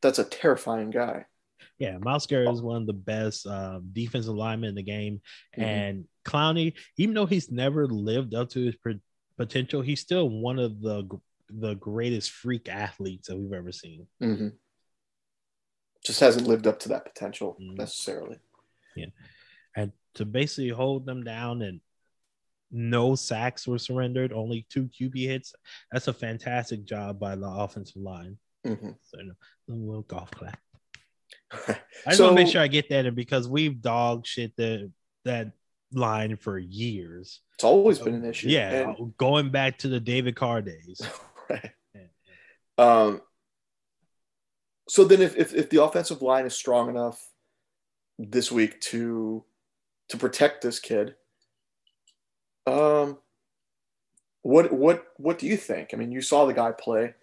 that's 0.00 0.18
a 0.18 0.24
terrifying 0.24 0.90
guy. 0.90 1.26
Yeah, 1.78 1.96
Myles 1.98 2.26
Garrett 2.26 2.52
is 2.52 2.60
one 2.62 2.82
of 2.82 2.86
the 2.86 2.92
best 2.92 3.46
uh, 3.46 3.80
defensive 3.92 4.34
linemen 4.34 4.70
in 4.70 4.74
the 4.74 4.82
game, 4.82 5.20
Mhm. 5.56 5.62
and 5.62 6.08
Clowney, 6.24 6.74
even 6.96 7.14
though 7.14 7.26
he's 7.26 7.50
never 7.50 7.86
lived 7.86 8.34
up 8.34 8.50
to 8.50 8.64
his 8.66 8.76
potential, 9.36 9.80
he's 9.80 10.00
still 10.00 10.28
one 10.28 10.58
of 10.58 10.80
the 10.80 11.08
the 11.54 11.74
greatest 11.74 12.30
freak 12.30 12.66
athletes 12.68 13.28
that 13.28 13.36
we've 13.36 13.52
ever 13.52 13.72
seen. 13.72 14.06
hmm 14.20 14.48
Just 16.02 16.20
hasn't 16.20 16.46
lived 16.48 16.66
up 16.66 16.78
to 16.80 16.88
that 16.88 17.04
potential 17.04 17.56
Mhm. 17.60 17.76
necessarily. 17.76 18.38
Yeah, 18.96 19.10
and 19.76 19.92
to 20.14 20.24
basically 20.24 20.70
hold 20.70 21.04
them 21.06 21.24
down 21.24 21.62
and 21.62 21.80
no 22.72 23.14
sacks 23.14 23.66
were 23.68 23.78
surrendered, 23.78 24.32
only 24.32 24.66
two 24.70 24.88
QB 24.88 25.16
hits. 25.26 25.54
That's 25.92 26.08
a 26.08 26.12
fantastic 26.12 26.84
job 26.84 27.20
by 27.20 27.36
the 27.36 27.46
offensive 27.46 28.02
line. 28.02 28.38
hmm 28.64 28.90
So, 29.02 29.18
a 29.18 29.72
little 29.72 30.02
golf 30.02 30.30
clap. 30.30 30.58
I 31.52 31.76
just 32.06 32.16
so, 32.16 32.24
want 32.24 32.36
to 32.38 32.42
make 32.44 32.52
sure 32.52 32.62
I 32.62 32.68
get 32.68 32.88
that 32.88 33.06
in 33.06 33.14
because 33.14 33.46
we've 33.46 33.80
dog 33.80 34.26
shit 34.26 34.56
that 34.56 34.90
that 35.24 35.52
line 35.92 36.36
for 36.36 36.58
years. 36.58 37.40
it's 37.54 37.64
always 37.64 37.98
been 37.98 38.14
an 38.14 38.24
issue. 38.24 38.48
Yeah, 38.48 38.94
going 39.18 39.50
back 39.50 39.78
to 39.78 39.88
the 39.88 40.00
David 40.00 40.34
Carr 40.34 40.62
days. 40.62 41.00
And- 41.00 41.12
right. 41.50 41.70
Yeah. 41.94 42.02
Um, 42.78 43.20
so 44.88 45.04
then, 45.04 45.20
if, 45.20 45.36
if 45.36 45.54
if 45.54 45.70
the 45.70 45.82
offensive 45.82 46.22
line 46.22 46.46
is 46.46 46.54
strong 46.54 46.88
enough 46.88 47.20
this 48.18 48.50
week 48.50 48.80
to 48.80 49.44
to 50.08 50.16
protect 50.16 50.62
this 50.62 50.78
kid, 50.78 51.14
um, 52.66 53.18
what 54.42 54.72
what 54.72 55.06
what 55.16 55.38
do 55.38 55.46
you 55.46 55.56
think? 55.56 55.90
I 55.92 55.96
mean, 55.96 56.12
you 56.12 56.20
saw 56.20 56.46
the 56.46 56.54
guy 56.54 56.72
play. 56.72 57.14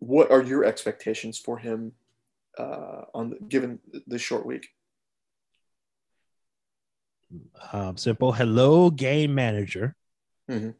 What 0.00 0.30
are 0.30 0.42
your 0.42 0.64
expectations 0.64 1.38
for 1.38 1.58
him 1.58 1.92
uh, 2.56 3.02
on 3.14 3.30
the, 3.30 3.36
given 3.48 3.80
this 4.06 4.22
short 4.22 4.46
week? 4.46 4.68
Um, 7.72 7.96
simple. 7.96 8.32
Hello, 8.32 8.90
game 8.90 9.34
manager. 9.34 9.96
Mhm. 10.48 10.74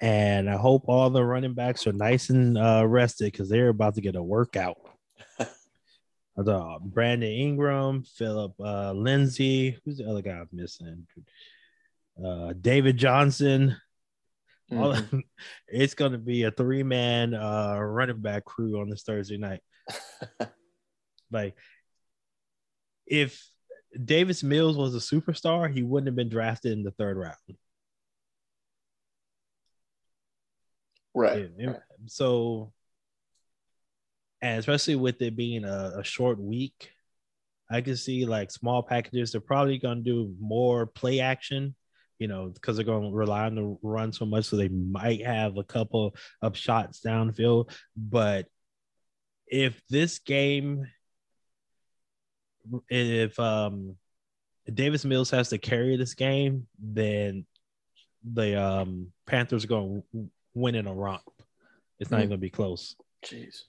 And 0.00 0.50
I 0.50 0.56
hope 0.56 0.84
all 0.88 1.10
the 1.10 1.24
running 1.24 1.54
backs 1.54 1.86
are 1.86 1.92
nice 1.92 2.30
and 2.30 2.58
uh, 2.58 2.84
rested 2.86 3.30
because 3.30 3.48
they're 3.48 3.68
about 3.68 3.94
to 3.94 4.00
get 4.00 4.16
a 4.16 4.22
workout. 4.22 4.78
Brandon 6.36 7.30
Ingram, 7.30 8.02
Phillip 8.02 8.54
uh, 8.58 8.92
Lindsay. 8.92 9.78
Who's 9.84 9.98
the 9.98 10.08
other 10.08 10.22
guy 10.22 10.32
I'm 10.32 10.48
missing? 10.52 11.06
Uh, 12.24 12.52
David 12.60 12.96
Johnson. 12.96 13.76
All- 14.70 14.94
Mhm. 14.94 15.22
it's 15.68 15.94
going 15.94 16.12
to 16.12 16.18
be 16.18 16.44
a 16.44 16.50
three 16.50 16.82
man 16.82 17.34
uh, 17.34 17.76
running 17.78 18.20
back 18.20 18.44
crew 18.44 18.80
on 18.80 18.88
this 18.88 19.02
Thursday 19.02 19.36
night. 19.36 19.60
like, 21.30 21.54
if 23.06 23.44
Davis 24.02 24.42
Mills 24.42 24.76
was 24.76 24.94
a 24.94 24.98
superstar, 24.98 25.70
he 25.72 25.82
wouldn't 25.82 26.06
have 26.08 26.16
been 26.16 26.28
drafted 26.30 26.72
in 26.72 26.82
the 26.84 26.92
third 26.92 27.16
round. 27.18 27.36
right. 31.14 31.50
Yeah, 31.58 31.76
So, 32.06 32.72
and 34.40 34.58
especially 34.58 34.96
with 34.96 35.20
it 35.20 35.36
being 35.36 35.64
a, 35.64 35.92
a 35.98 36.04
short 36.04 36.38
week, 36.38 36.90
I 37.70 37.80
can 37.82 37.96
see 37.96 38.24
like 38.24 38.50
small 38.50 38.82
packages. 38.82 39.32
They're 39.32 39.40
probably 39.40 39.78
going 39.78 39.98
to 39.98 40.10
do 40.10 40.34
more 40.40 40.86
play 40.86 41.20
action, 41.20 41.74
you 42.22 42.28
know, 42.28 42.48
because 42.48 42.76
they're 42.76 42.86
going 42.86 43.10
to 43.10 43.16
rely 43.16 43.46
on 43.46 43.56
the 43.56 43.76
run 43.82 44.12
so 44.12 44.24
much. 44.24 44.44
So 44.44 44.56
they 44.56 44.68
might 44.68 45.26
have 45.26 45.56
a 45.56 45.64
couple 45.64 46.14
of 46.40 46.56
shots 46.56 47.00
downfield. 47.04 47.70
But 47.96 48.46
if 49.48 49.82
this 49.90 50.20
game, 50.20 50.86
if 52.88 53.38
um 53.40 53.96
Davis 54.72 55.04
Mills 55.04 55.30
has 55.30 55.48
to 55.48 55.58
carry 55.58 55.96
this 55.96 56.14
game, 56.14 56.68
then 56.78 57.44
the 58.22 58.62
um 58.62 59.08
Panthers 59.26 59.64
are 59.64 59.68
going 59.68 60.02
to 60.12 60.30
win 60.54 60.76
in 60.76 60.86
a 60.86 60.94
romp. 60.94 61.22
It's 61.98 62.10
not 62.10 62.18
Hmm. 62.18 62.20
even 62.22 62.28
going 62.30 62.40
to 62.40 62.46
be 62.46 62.50
close. 62.50 62.94
Jeez. 63.24 63.62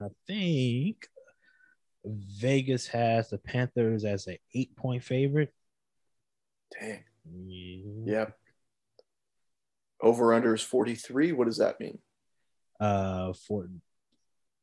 I 0.00 0.06
think 0.26 1.08
Vegas 2.04 2.86
has 2.88 3.30
the 3.30 3.38
Panthers 3.38 4.04
as 4.04 4.26
an 4.26 4.36
eight 4.54 4.74
point 4.76 5.02
favorite. 5.02 5.52
Dang. 6.80 7.04
Yeah. 7.46 7.84
Yeah. 8.04 8.26
Over 10.00 10.34
under 10.34 10.54
is 10.54 10.62
43. 10.62 11.32
What 11.32 11.46
does 11.46 11.58
that 11.58 11.78
mean? 11.78 11.98
Uh, 12.80 13.32
for 13.32 13.68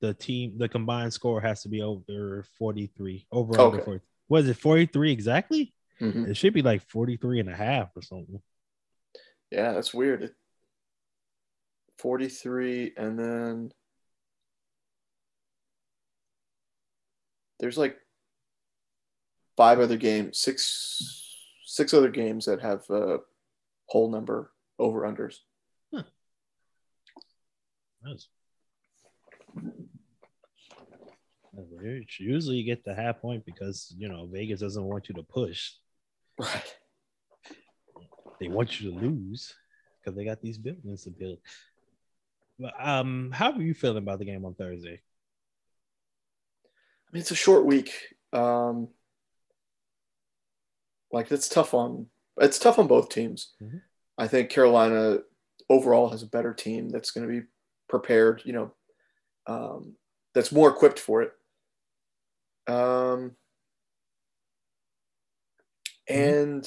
the 0.02 0.14
team, 0.14 0.58
the 0.58 0.68
combined 0.68 1.14
score 1.14 1.40
has 1.40 1.62
to 1.64 1.70
be 1.70 1.82
over 1.82 2.46
43. 2.58 3.26
Over 3.32 3.54
Okay. 3.54 3.64
under 3.64 3.82
40. 3.82 4.02
Was 4.28 4.50
it 4.50 4.58
43 4.58 5.12
exactly? 5.12 5.74
Mhm. 6.02 6.28
It 6.30 6.36
should 6.36 6.54
be 6.54 6.62
like 6.62 6.82
43 6.90 7.40
and 7.40 7.50
a 7.50 7.56
half 7.56 7.96
or 7.96 8.02
something. 8.02 8.42
Yeah, 9.52 9.72
that's 9.74 9.94
weird. 9.94 10.36
43 11.98 12.94
and 12.98 13.18
then 13.20 13.72
there's 17.60 17.78
like 17.78 17.98
five 19.58 19.80
other 19.80 19.98
games, 19.98 20.40
six 20.40 21.26
six 21.66 21.94
other 21.94 22.10
games 22.10 22.46
that 22.46 22.62
have 22.62 22.90
a 22.90 23.18
whole 23.88 24.10
number 24.10 24.52
over 24.78 25.02
unders. 25.02 25.38
That's 28.04 28.28
weird. 31.54 32.06
Usually 32.18 32.58
you 32.58 32.64
get 32.64 32.86
the 32.86 32.96
half 32.96 33.20
point 33.22 33.46
because 33.46 33.94
you 33.98 34.08
know 34.08 34.28
Vegas 34.32 34.62
doesn't 34.62 34.84
want 34.84 35.10
you 35.10 35.16
to 35.16 35.24
push. 35.24 35.72
Right. 36.38 36.76
They 38.40 38.48
want 38.48 38.80
you 38.80 38.92
to 38.92 38.98
lose. 38.98 39.54
because 40.00 40.16
they 40.16 40.26
got 40.26 40.42
these 40.42 40.58
buildings 40.58 41.04
to 41.04 41.12
build. 41.12 41.40
Um, 42.80 43.32
how 43.34 43.52
are 43.52 43.62
you 43.62 43.74
feeling 43.74 43.98
about 43.98 44.20
the 44.20 44.26
game 44.26 44.46
on 44.46 44.54
Thursday? 44.54 45.02
I 47.10 47.14
mean, 47.14 47.22
it's 47.22 47.32
a 47.32 47.36
short 47.36 47.66
week. 47.66 47.92
Um, 48.34 48.90
like 51.12 51.32
it's 51.32 51.50
tough 51.50 51.74
on 51.74 52.08
it's 52.38 52.60
tough 52.60 52.78
on 52.78 52.88
both 52.88 53.10
teams. 53.10 53.54
Mm-hmm. 53.62 53.78
I 54.18 54.28
think 54.28 54.50
Carolina 54.50 55.20
overall 55.70 56.10
has 56.10 56.24
a 56.24 56.28
better 56.28 56.54
team 56.54 56.90
that's 56.90 57.12
going 57.12 57.28
to 57.28 57.42
be 57.42 57.48
prepared. 57.88 58.42
You 58.46 58.54
know, 58.54 58.74
um, 59.48 59.96
that's 60.36 60.52
more 60.52 60.70
equipped 60.70 61.00
for 61.00 61.24
it. 61.24 61.32
Um, 62.68 62.76
mm-hmm. 62.76 63.28
and 66.14 66.64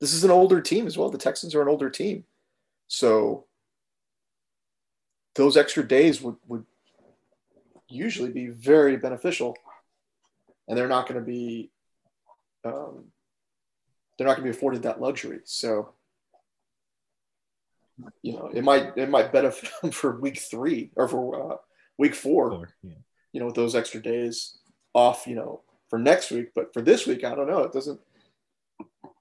this 0.00 0.12
is 0.12 0.24
an 0.24 0.30
older 0.30 0.60
team 0.60 0.86
as 0.86 0.98
well. 0.98 1.08
The 1.08 1.18
Texans 1.18 1.54
are 1.54 1.62
an 1.62 1.68
older 1.68 1.88
team, 1.88 2.24
so 2.86 3.46
those 5.36 5.56
extra 5.56 5.86
days 5.86 6.20
would 6.20 6.36
would 6.46 6.64
usually 7.88 8.30
be 8.30 8.48
very 8.48 8.96
beneficial, 8.96 9.56
and 10.66 10.76
they're 10.76 10.88
not 10.88 11.08
going 11.08 11.20
to 11.20 11.26
be. 11.26 11.70
Um, 12.64 13.06
they're 14.16 14.26
not 14.26 14.36
going 14.36 14.46
to 14.46 14.52
be 14.52 14.56
afforded 14.56 14.82
that 14.82 15.00
luxury. 15.00 15.38
So, 15.44 15.94
you 18.22 18.32
know, 18.32 18.50
it 18.52 18.64
might 18.64 18.96
it 18.96 19.08
might 19.08 19.32
benefit 19.32 19.70
them 19.80 19.90
for 19.92 20.18
week 20.18 20.38
three 20.38 20.90
or 20.96 21.08
for 21.08 21.52
uh, 21.52 21.56
week 21.96 22.14
four. 22.14 22.50
four 22.50 22.68
yeah. 22.82 22.94
You 23.32 23.40
know, 23.40 23.46
with 23.46 23.54
those 23.54 23.74
extra 23.74 24.02
days 24.02 24.58
off. 24.94 25.26
You 25.26 25.36
know, 25.36 25.62
for 25.88 25.98
next 25.98 26.30
week, 26.30 26.48
but 26.54 26.72
for 26.72 26.82
this 26.82 27.06
week, 27.06 27.24
I 27.24 27.34
don't 27.34 27.48
know. 27.48 27.62
It 27.62 27.72
doesn't. 27.72 28.00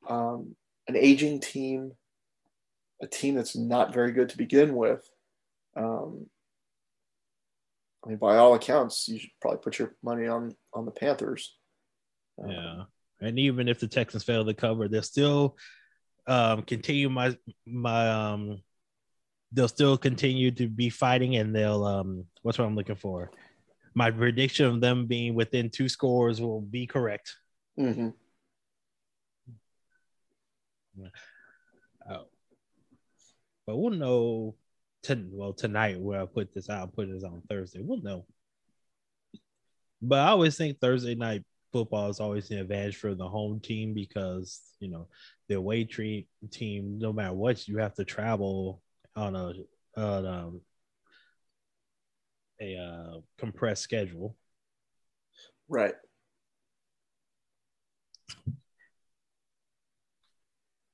Um, 0.09 0.55
an 0.87 0.95
aging 0.95 1.41
team, 1.41 1.93
a 3.01 3.07
team 3.07 3.35
that's 3.35 3.55
not 3.55 3.93
very 3.93 4.13
good 4.13 4.29
to 4.29 4.37
begin 4.37 4.75
with. 4.75 5.09
Um, 5.75 6.27
I 8.07 8.11
mean, 8.11 8.19
by 8.19 8.37
all 8.37 8.55
accounts, 8.55 9.09
you 9.09 9.19
should 9.19 9.31
probably 9.41 9.59
put 9.59 9.79
your 9.79 9.93
money 10.01 10.27
on 10.27 10.55
on 10.73 10.85
the 10.85 10.91
Panthers. 10.91 11.57
Um, 12.41 12.49
yeah, 12.49 12.83
and 13.19 13.37
even 13.37 13.67
if 13.67 13.81
the 13.81 13.87
Texans 13.87 14.23
fail 14.23 14.45
to 14.45 14.53
cover, 14.53 14.87
they'll 14.87 15.03
still 15.03 15.57
um, 16.25 16.61
continue 16.61 17.09
my 17.09 17.35
my 17.65 18.09
um, 18.09 18.61
they'll 19.51 19.67
still 19.67 19.97
continue 19.97 20.51
to 20.51 20.69
be 20.69 20.89
fighting, 20.89 21.35
and 21.35 21.53
they'll 21.53 21.83
um, 21.83 22.23
what's 22.43 22.57
what 22.57 22.63
I'm 22.63 22.77
looking 22.77 22.95
for. 22.95 23.29
My 23.93 24.09
prediction 24.09 24.67
of 24.67 24.79
them 24.79 25.07
being 25.07 25.35
within 25.35 25.69
two 25.69 25.89
scores 25.89 26.39
will 26.39 26.61
be 26.61 26.87
correct. 26.87 27.35
Mm-hmm. 27.77 28.09
Oh. 32.09 32.27
But 33.65 33.75
we'll 33.75 33.91
know. 33.91 34.55
To, 35.03 35.25
well, 35.31 35.53
tonight 35.53 35.99
where 35.99 36.21
I 36.21 36.25
put 36.25 36.53
this 36.53 36.69
out, 36.69 36.79
I'll 36.79 36.87
put 36.87 37.09
this 37.09 37.23
on 37.23 37.41
Thursday. 37.49 37.79
We'll 37.81 38.01
know. 38.01 38.25
But 40.01 40.19
I 40.19 40.27
always 40.29 40.57
think 40.57 40.79
Thursday 40.79 41.15
night 41.15 41.43
football 41.71 42.09
is 42.09 42.19
always 42.19 42.49
an 42.51 42.59
advantage 42.59 42.97
for 42.97 43.13
the 43.13 43.27
home 43.27 43.59
team 43.59 43.93
because 43.93 44.61
you 44.79 44.89
know 44.89 45.07
the 45.47 45.55
away 45.55 45.83
treat 45.83 46.27
team, 46.51 46.99
no 46.99 47.13
matter 47.13 47.33
what, 47.33 47.67
you 47.67 47.77
have 47.77 47.93
to 47.95 48.05
travel 48.05 48.81
on 49.15 49.35
a 49.35 49.53
on 49.99 50.25
um, 50.25 50.61
a 52.61 52.77
uh, 52.77 53.19
compressed 53.37 53.83
schedule. 53.83 54.35
Right. 55.67 55.95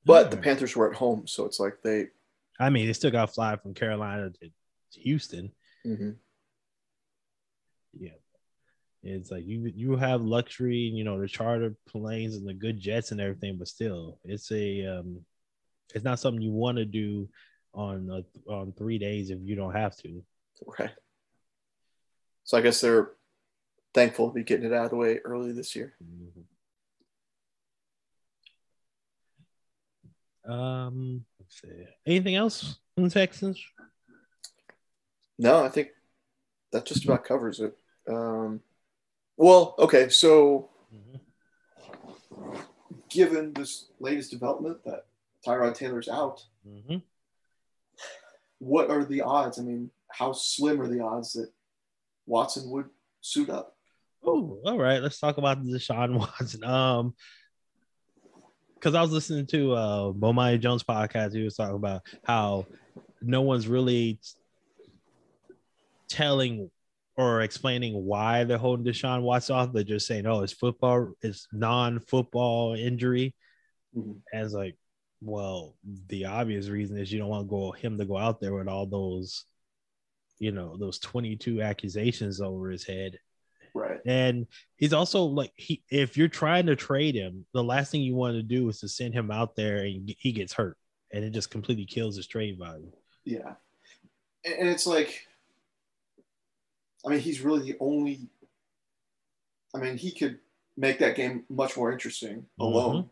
But 0.06 0.32
the 0.32 0.38
Panthers 0.38 0.76
were 0.76 0.90
at 0.92 0.98
home, 0.98 1.28
so 1.28 1.46
it's 1.46 1.60
like 1.60 1.78
they. 1.84 2.08
I 2.64 2.70
mean, 2.70 2.88
they 2.88 2.94
still 2.94 3.12
got 3.12 3.28
to 3.28 3.34
fly 3.34 3.56
from 3.58 3.74
Carolina 3.74 4.30
to 4.30 4.50
Houston. 5.00 5.52
Mm-hmm. 5.86 6.12
Yeah, 8.00 8.12
it's 9.04 9.30
like 9.30 9.46
you 9.46 9.72
you 9.76 9.98
have 9.98 10.22
luxury, 10.22 10.78
you 10.78 11.04
know, 11.04 11.20
the 11.20 11.28
charter 11.28 11.76
planes 11.88 12.36
and 12.36 12.48
the 12.48 12.54
good 12.54 12.80
jets 12.80 13.12
and 13.12 13.20
everything, 13.20 13.58
but 13.58 13.68
still, 13.68 14.18
it's 14.24 14.52
a 14.52 14.86
um, 14.86 15.20
it's 15.94 16.06
not 16.06 16.20
something 16.20 16.42
you 16.42 16.52
want 16.52 16.78
to 16.78 16.86
do 16.86 17.30
on 17.74 18.10
a, 18.10 18.52
on 18.52 18.72
three 18.72 18.98
days 18.98 19.30
if 19.30 19.40
you 19.42 19.56
don't 19.56 19.74
have 19.76 19.96
to. 19.98 20.24
Right. 20.80 20.92
So 22.46 22.58
I 22.58 22.62
guess 22.62 22.82
they're 22.82 23.12
thankful 23.94 24.30
to 24.30 24.34
be 24.34 24.44
getting 24.44 24.66
it 24.66 24.74
out 24.74 24.86
of 24.86 24.92
the 24.92 24.96
way 24.96 25.20
early 25.24 25.52
this 25.52 25.76
year. 25.76 25.94
Mm-hmm. 26.04 26.42
Um. 30.52 31.26
Anything 32.06 32.36
else 32.36 32.78
in 32.98 33.04
the 33.04 33.10
Texans? 33.10 33.64
No, 35.38 35.64
I 35.64 35.70
think 35.70 35.90
that 36.72 36.86
just 36.86 37.06
about 37.06 37.24
covers 37.24 37.60
it. 37.60 37.76
Um, 38.08 38.62
well, 39.38 39.76
okay, 39.80 40.10
so 40.10 40.70
mm-hmm. 40.94 42.60
given 43.10 43.54
this 43.54 43.88
latest 44.00 44.32
development 44.32 44.84
that 44.86 45.06
Tyrod 45.46 45.76
Taylor's 45.76 46.10
out, 46.10 46.44
mm-hmm. 46.68 46.98
what 48.60 48.90
are 48.90 49.04
the 49.04 49.22
odds? 49.22 49.60
I 49.60 49.64
mean, 49.64 49.90
how 50.10 50.34
slim 50.34 50.82
are 50.82 50.88
the 50.88 51.04
odds 51.04 51.34
that 51.34 51.50
Watson 52.26 52.70
would 52.70 52.90
suit 53.22 53.50
up? 53.50 53.76
Oh, 54.26 54.60
all 54.66 54.78
right. 54.78 55.02
Let's 55.02 55.20
talk 55.20 55.38
about 55.38 55.64
Deshaun 55.64 56.18
Watson. 56.20 56.64
Um, 56.64 57.16
because 58.84 58.96
I 58.96 59.02
was 59.02 59.12
listening 59.12 59.46
to 59.48 59.72
uh 59.72 60.12
Bomani 60.12 60.60
Jones 60.60 60.84
podcast. 60.84 61.34
He 61.34 61.42
was 61.42 61.56
talking 61.56 61.76
about 61.76 62.02
how 62.26 62.66
no 63.22 63.42
one's 63.42 63.66
really 63.66 64.20
telling 66.10 66.70
or 67.16 67.42
explaining 67.42 67.94
why 68.04 68.44
they're 68.44 68.58
holding 68.58 68.86
Deshaun 68.86 69.22
Watson 69.22 69.56
off. 69.56 69.72
They're 69.72 69.84
just 69.84 70.06
saying, 70.06 70.26
"Oh, 70.26 70.42
it's 70.42 70.52
football. 70.52 71.14
It's 71.22 71.48
non-football 71.54 72.76
injury," 72.76 73.34
mm-hmm. 73.98 74.18
and 74.34 74.46
it's 74.46 74.54
like, 74.54 74.76
well, 75.22 75.76
the 76.10 76.26
obvious 76.26 76.68
reason 76.68 76.98
is 76.98 77.10
you 77.10 77.20
don't 77.20 77.30
want 77.30 77.46
to 77.46 77.50
go 77.50 77.72
him 77.72 77.98
to 77.98 78.06
go 78.06 78.18
out 78.18 78.42
there 78.42 78.54
with 78.54 78.68
all 78.68 78.86
those, 78.86 79.46
you 80.40 80.52
know, 80.52 80.76
those 80.76 81.00
twenty-two 81.00 81.62
accusations 81.62 82.42
over 82.42 82.70
his 82.70 82.86
head 82.86 83.18
Right. 83.74 84.00
And 84.06 84.46
he's 84.78 84.94
also 84.94 85.24
like 85.24 85.52
he 85.56 85.84
if 85.90 86.16
you're 86.16 86.28
trying 86.28 86.68
to 86.68 86.76
trade 86.76 87.16
him, 87.16 87.46
the 87.54 87.64
last 87.64 87.92
thing 87.92 88.02
you 88.02 88.16
want 88.16 88.36
to 88.36 88.44
do 88.44 88.70
is 88.70 88.80
to 88.82 88.88
send 88.88 89.14
him 89.14 89.32
out 89.32 89.56
there 89.56 89.78
and 89.78 90.14
he 90.20 90.32
gets 90.32 90.54
hurt 90.54 90.78
and 91.12 91.24
it 91.24 91.32
just 91.32 91.50
completely 91.50 91.86
kills 91.86 92.16
his 92.16 92.28
trade 92.28 92.58
value. 92.60 92.92
Yeah. 93.26 93.54
And 94.46 94.70
it's 94.70 94.86
like 94.86 95.28
I 97.06 97.10
mean, 97.10 97.20
he's 97.20 97.42
really 97.42 97.72
the 97.72 97.78
only 97.80 98.30
I 99.76 99.80
mean, 99.80 99.98
he 99.98 100.12
could 100.12 100.40
make 100.78 101.00
that 101.00 101.16
game 101.16 101.46
much 101.50 101.76
more 101.76 101.92
interesting 101.92 102.46
alone. 102.60 103.10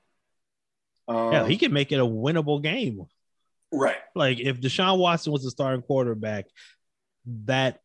Mm-hmm. 1.09 1.15
Um, 1.15 1.33
yeah, 1.33 1.47
he 1.47 1.57
could 1.57 1.71
make 1.71 1.91
it 1.91 1.99
a 1.99 2.05
winnable 2.05 2.61
game. 2.61 3.05
Right. 3.71 3.97
Like 4.15 4.39
if 4.39 4.61
Deshaun 4.61 4.99
Watson 4.99 5.33
was 5.33 5.43
the 5.43 5.49
starting 5.49 5.81
quarterback, 5.81 6.45
that 7.45 7.79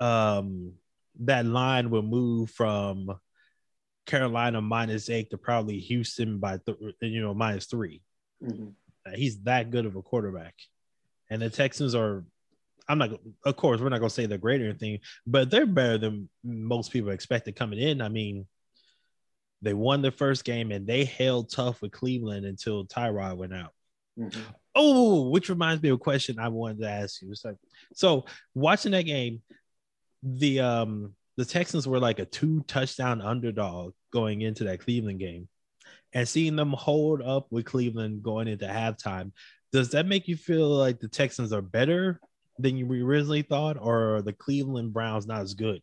um 0.00 0.72
that 1.20 1.46
line 1.46 1.90
will 1.90 2.02
move 2.02 2.50
from 2.50 3.18
Carolina 4.06 4.60
minus 4.60 5.10
eight 5.10 5.30
to 5.30 5.38
probably 5.38 5.78
Houston 5.78 6.38
by 6.38 6.58
th- 6.64 6.78
you 7.00 7.20
know 7.20 7.34
minus 7.34 7.66
3 7.66 8.00
mm-hmm. 8.44 8.68
He's 9.14 9.38
that 9.42 9.70
good 9.70 9.86
of 9.86 9.96
a 9.96 10.02
quarterback, 10.02 10.54
and 11.30 11.40
the 11.40 11.48
Texans 11.48 11.94
are. 11.94 12.24
I'm 12.90 12.98
not. 12.98 13.12
Of 13.44 13.56
course, 13.56 13.80
we're 13.80 13.88
not 13.88 14.00
going 14.00 14.10
to 14.10 14.14
say 14.14 14.26
they're 14.26 14.36
great 14.36 14.60
or 14.60 14.64
anything, 14.64 14.98
but 15.26 15.50
they're 15.50 15.64
better 15.64 15.96
than 15.96 16.28
most 16.44 16.92
people 16.92 17.10
expected 17.10 17.56
coming 17.56 17.78
in. 17.78 18.02
I 18.02 18.10
mean, 18.10 18.46
they 19.62 19.74
won 19.74 20.02
the 20.02 20.10
first 20.10 20.44
game 20.44 20.70
and 20.72 20.86
they 20.86 21.04
held 21.04 21.50
tough 21.50 21.82
with 21.82 21.92
Cleveland 21.92 22.46
until 22.46 22.86
Tyrod 22.86 23.36
went 23.36 23.54
out. 23.54 23.72
Mm-hmm. 24.18 24.40
Oh, 24.74 25.28
which 25.30 25.48
reminds 25.48 25.82
me 25.82 25.88
of 25.88 25.96
a 25.96 25.98
question 25.98 26.38
I 26.38 26.48
wanted 26.48 26.80
to 26.80 26.88
ask 26.88 27.20
you. 27.22 27.30
It's 27.30 27.44
like, 27.44 27.56
so 27.94 28.26
watching 28.54 28.92
that 28.92 29.02
game, 29.02 29.42
the 30.22 30.60
um 30.60 31.14
the 31.36 31.44
Texans 31.44 31.86
were 31.86 32.00
like 32.00 32.18
a 32.18 32.24
two 32.24 32.64
touchdown 32.66 33.22
underdog 33.22 33.94
going 34.12 34.42
into 34.42 34.64
that 34.64 34.80
Cleveland 34.80 35.20
game. 35.20 35.48
And 36.12 36.28
seeing 36.28 36.56
them 36.56 36.72
hold 36.72 37.22
up 37.22 37.46
with 37.50 37.66
Cleveland 37.66 38.22
going 38.22 38.48
into 38.48 38.66
halftime, 38.66 39.32
does 39.72 39.90
that 39.90 40.06
make 40.06 40.26
you 40.26 40.36
feel 40.36 40.68
like 40.68 40.98
the 40.98 41.08
Texans 41.08 41.52
are 41.52 41.62
better 41.62 42.20
than 42.58 42.76
you 42.76 42.90
originally 43.06 43.42
thought, 43.42 43.76
or 43.78 44.16
are 44.16 44.22
the 44.22 44.32
Cleveland 44.32 44.92
Browns 44.92 45.26
not 45.26 45.42
as 45.42 45.54
good? 45.54 45.80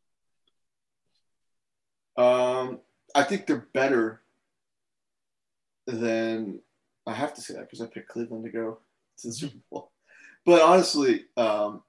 Um, 2.17 2.80
I 3.13 3.24
think 3.24 3.45
they're 3.45 3.67
better 3.74 4.21
than 5.88 6.60
I 7.06 7.13
have 7.13 7.34
to 7.36 7.41
say 7.41 7.54
that 7.54 7.62
because 7.62 7.82
I 7.82 7.88
picked 7.88 8.10
Cleveland 8.10 8.45
to 8.45 8.52
go 8.52 8.80
to 9.19 9.28
the 9.28 9.34
Super 9.34 9.58
Bowl. 9.71 9.91
But 10.45 10.62
honestly, 10.62 11.26
um, 11.38 11.84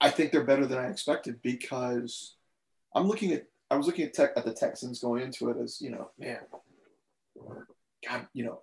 I 0.00 0.10
think 0.10 0.32
they're 0.32 0.44
better 0.44 0.66
than 0.66 0.78
I 0.78 0.88
expected 0.88 1.40
because 1.42 2.34
I'm 2.94 3.06
looking 3.06 3.32
at 3.32 3.46
I 3.70 3.76
was 3.76 3.86
looking 3.86 4.04
at 4.04 4.14
tech 4.14 4.30
at 4.36 4.44
the 4.44 4.52
Texans 4.52 5.00
going 5.00 5.22
into 5.22 5.48
it 5.50 5.56
as 5.56 5.80
you 5.80 5.90
know, 5.90 6.10
man, 6.18 6.40
God, 8.08 8.26
you 8.32 8.44
know, 8.44 8.62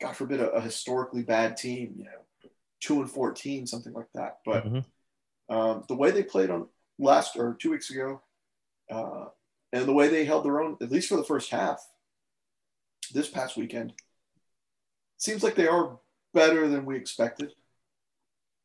God 0.00 0.14
forbid, 0.14 0.40
a, 0.40 0.50
a 0.50 0.60
historically 0.60 1.22
bad 1.22 1.56
team, 1.56 1.94
you 1.96 2.04
know, 2.04 2.50
two 2.80 3.00
and 3.00 3.10
14, 3.10 3.66
something 3.66 3.92
like 3.92 4.06
that. 4.14 4.38
But 4.44 4.66
Mhm. 4.66 4.84
um, 5.48 5.84
the 5.88 5.96
way 5.96 6.10
they 6.12 6.22
played 6.22 6.50
on 6.50 6.68
last 6.98 7.36
or 7.36 7.54
two 7.54 7.70
weeks 7.70 7.90
ago, 7.90 8.22
uh, 8.88 9.30
and 9.72 9.86
the 9.86 9.92
way 9.92 10.08
they 10.08 10.24
held 10.24 10.44
their 10.44 10.60
own, 10.60 10.76
at 10.80 10.90
least 10.90 11.08
for 11.08 11.16
the 11.16 11.24
first 11.24 11.50
half, 11.50 11.84
this 13.12 13.28
past 13.28 13.56
weekend, 13.56 13.94
seems 15.16 15.42
like 15.42 15.54
they 15.56 15.66
are 15.66 15.98
better 16.32 16.68
than 16.68 16.84
we 16.84 16.96
expected. 16.96 17.52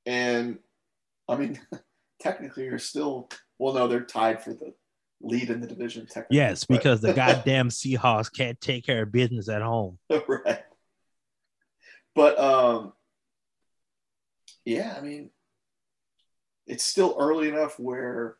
And 0.05 0.60
I 1.27 1.38
mean, 1.38 1.60
technically, 2.19 2.65
you're 2.65 2.80
still 2.80 3.30
well. 3.60 3.73
No, 3.73 3.88
they're 3.88 4.01
tied 4.01 4.43
for 4.43 4.54
the 4.54 4.73
lead 5.21 5.49
in 5.49 5.62
the 5.62 5.67
division. 5.67 6.06
Technically, 6.06 6.38
Yes, 6.38 6.63
but- 6.65 6.78
because 6.78 7.01
the 7.01 7.13
goddamn 7.23 7.69
Seahawks 7.69 8.32
can't 8.34 8.60
take 8.62 8.86
care 8.86 9.04
of 9.04 9.12
business 9.12 9.49
at 9.49 9.62
home. 9.62 9.97
right. 10.28 10.60
But 12.13 12.39
um, 12.39 12.93
yeah, 14.63 14.95
I 14.97 15.01
mean, 15.01 15.30
it's 16.67 16.84
still 16.84 17.15
early 17.19 17.49
enough 17.49 17.78
where 17.80 18.38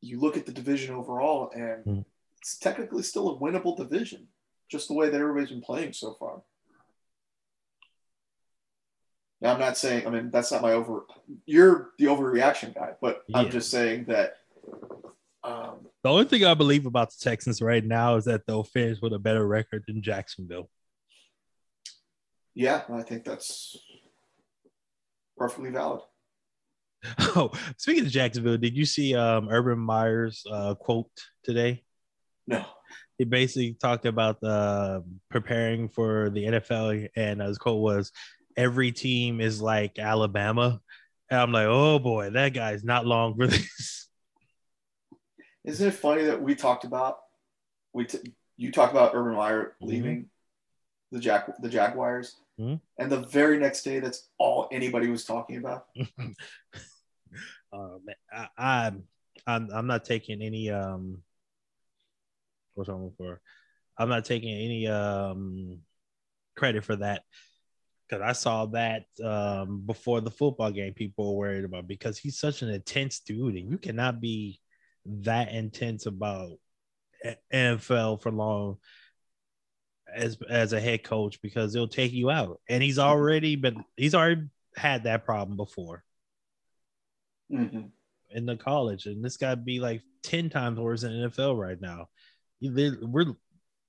you 0.00 0.20
look 0.20 0.36
at 0.36 0.44
the 0.46 0.52
division 0.52 0.94
overall, 0.94 1.50
and 1.54 1.84
Hmm. 1.84 2.00
it's 2.40 2.58
technically 2.58 3.02
still 3.02 3.30
a 3.30 3.38
winnable 3.38 3.76
division, 3.76 4.28
just 4.68 4.88
the 4.88 4.94
way 4.94 5.08
that 5.08 5.20
everybody's 5.20 5.48
been 5.50 5.62
playing 5.62 5.92
so 5.94 6.14
far. 6.18 6.42
Now, 9.44 9.52
I'm 9.52 9.60
not 9.60 9.76
saying, 9.76 10.06
I 10.06 10.10
mean, 10.10 10.30
that's 10.30 10.50
not 10.50 10.62
my 10.62 10.72
over. 10.72 11.04
You're 11.44 11.90
the 11.98 12.06
overreaction 12.06 12.74
guy, 12.74 12.92
but 13.02 13.24
I'm 13.34 13.50
just 13.50 13.70
saying 13.70 14.06
that. 14.06 14.38
Um, 15.44 15.86
The 16.02 16.08
only 16.08 16.24
thing 16.24 16.46
I 16.46 16.54
believe 16.54 16.86
about 16.86 17.10
the 17.10 17.18
Texans 17.20 17.60
right 17.60 17.84
now 17.84 18.16
is 18.16 18.24
that 18.24 18.46
they'll 18.46 18.64
finish 18.64 19.02
with 19.02 19.12
a 19.12 19.18
better 19.18 19.46
record 19.46 19.84
than 19.86 20.00
Jacksonville. 20.00 20.70
yeah, 22.54 22.84
I 22.90 23.02
think 23.02 23.24
that's 23.24 23.76
perfectly 25.36 25.70
valid. 25.70 26.00
Oh, 27.36 27.50
speaking 27.76 28.06
of 28.06 28.10
Jacksonville, 28.10 28.56
did 28.56 28.74
you 28.74 28.86
see 28.86 29.14
um, 29.14 29.50
Urban 29.50 29.78
Meyer's 29.78 30.42
uh, 30.50 30.74
quote 30.74 31.10
today? 31.42 31.84
No. 32.46 32.64
He 33.18 33.24
basically 33.24 33.74
talked 33.74 34.06
about 34.06 34.42
uh, 34.42 35.00
preparing 35.30 35.90
for 35.90 36.30
the 36.30 36.44
NFL, 36.44 37.08
and 37.14 37.42
his 37.42 37.58
quote 37.58 37.82
was, 37.82 38.10
"Every 38.56 38.92
team 38.92 39.40
is 39.40 39.60
like 39.60 39.98
Alabama." 39.98 40.80
And 41.30 41.40
I'm 41.40 41.52
like, 41.52 41.66
"Oh 41.66 41.98
boy, 41.98 42.30
that 42.30 42.50
guy's 42.54 42.84
not 42.84 43.06
long 43.06 43.36
for 43.36 43.46
this." 43.46 44.08
Isn't 45.64 45.88
it 45.88 45.92
funny 45.92 46.24
that 46.24 46.42
we 46.42 46.54
talked 46.54 46.84
about 46.84 47.18
we 47.94 48.04
t- 48.04 48.18
you 48.56 48.70
talked 48.72 48.92
about 48.92 49.14
Urban 49.14 49.34
Meyer 49.36 49.76
Mhm. 49.80 49.86
leaving 49.88 50.30
the 51.12 51.20
Jack 51.20 51.48
the 51.60 51.68
Jaguars, 51.68 52.36
Mhm. 52.58 52.80
and 52.98 53.10
the 53.10 53.20
very 53.20 53.58
next 53.58 53.82
day, 53.82 54.00
that's 54.00 54.28
all 54.38 54.68
anybody 54.72 55.08
was 55.08 55.24
talking 55.24 55.56
about. 55.56 55.86
uh, 55.96 56.04
man, 58.04 58.16
I, 58.32 58.48
I'm 58.58 59.04
I'm 59.46 59.70
I'm 59.72 59.86
not 59.86 60.04
taking 60.04 60.42
any 60.42 60.70
um 60.70 61.22
what's 62.74 62.88
I'm 62.88 62.96
looking 63.04 63.16
for. 63.16 63.40
I'm 63.96 64.08
not 64.08 64.24
taking 64.24 64.50
any 64.54 64.86
um 64.88 65.78
credit 66.56 66.84
for 66.84 66.96
that 66.96 67.22
because 68.08 68.22
I 68.22 68.32
saw 68.32 68.66
that 68.66 69.04
um 69.22 69.82
before 69.86 70.20
the 70.20 70.30
football 70.30 70.70
game. 70.70 70.94
People 70.94 71.36
were 71.36 71.48
worried 71.48 71.64
about 71.64 71.86
because 71.88 72.18
he's 72.18 72.38
such 72.38 72.62
an 72.62 72.68
intense 72.70 73.20
dude, 73.20 73.56
and 73.56 73.70
you 73.70 73.78
cannot 73.78 74.20
be 74.20 74.60
that 75.06 75.52
intense 75.52 76.06
about 76.06 76.52
NFL 77.52 78.20
for 78.22 78.30
long 78.30 78.78
as 80.14 80.38
as 80.48 80.72
a 80.72 80.80
head 80.80 81.02
coach 81.02 81.40
because 81.42 81.72
they'll 81.72 81.88
take 81.88 82.12
you 82.12 82.30
out. 82.30 82.60
And 82.68 82.82
he's 82.82 82.98
already 82.98 83.56
been 83.56 83.84
he's 83.96 84.14
already 84.14 84.42
had 84.76 85.04
that 85.04 85.24
problem 85.24 85.56
before 85.56 86.04
Mhm. 87.50 87.90
in 88.30 88.46
the 88.46 88.56
college, 88.56 89.06
and 89.06 89.24
this 89.24 89.36
got 89.36 89.50
to 89.50 89.56
be 89.56 89.80
like 89.80 90.02
ten 90.22 90.50
times 90.50 90.78
worse 90.78 91.02
than 91.02 91.12
NFL 91.12 91.56
right 91.56 91.80
now. 91.80 92.08
We're 92.60 93.36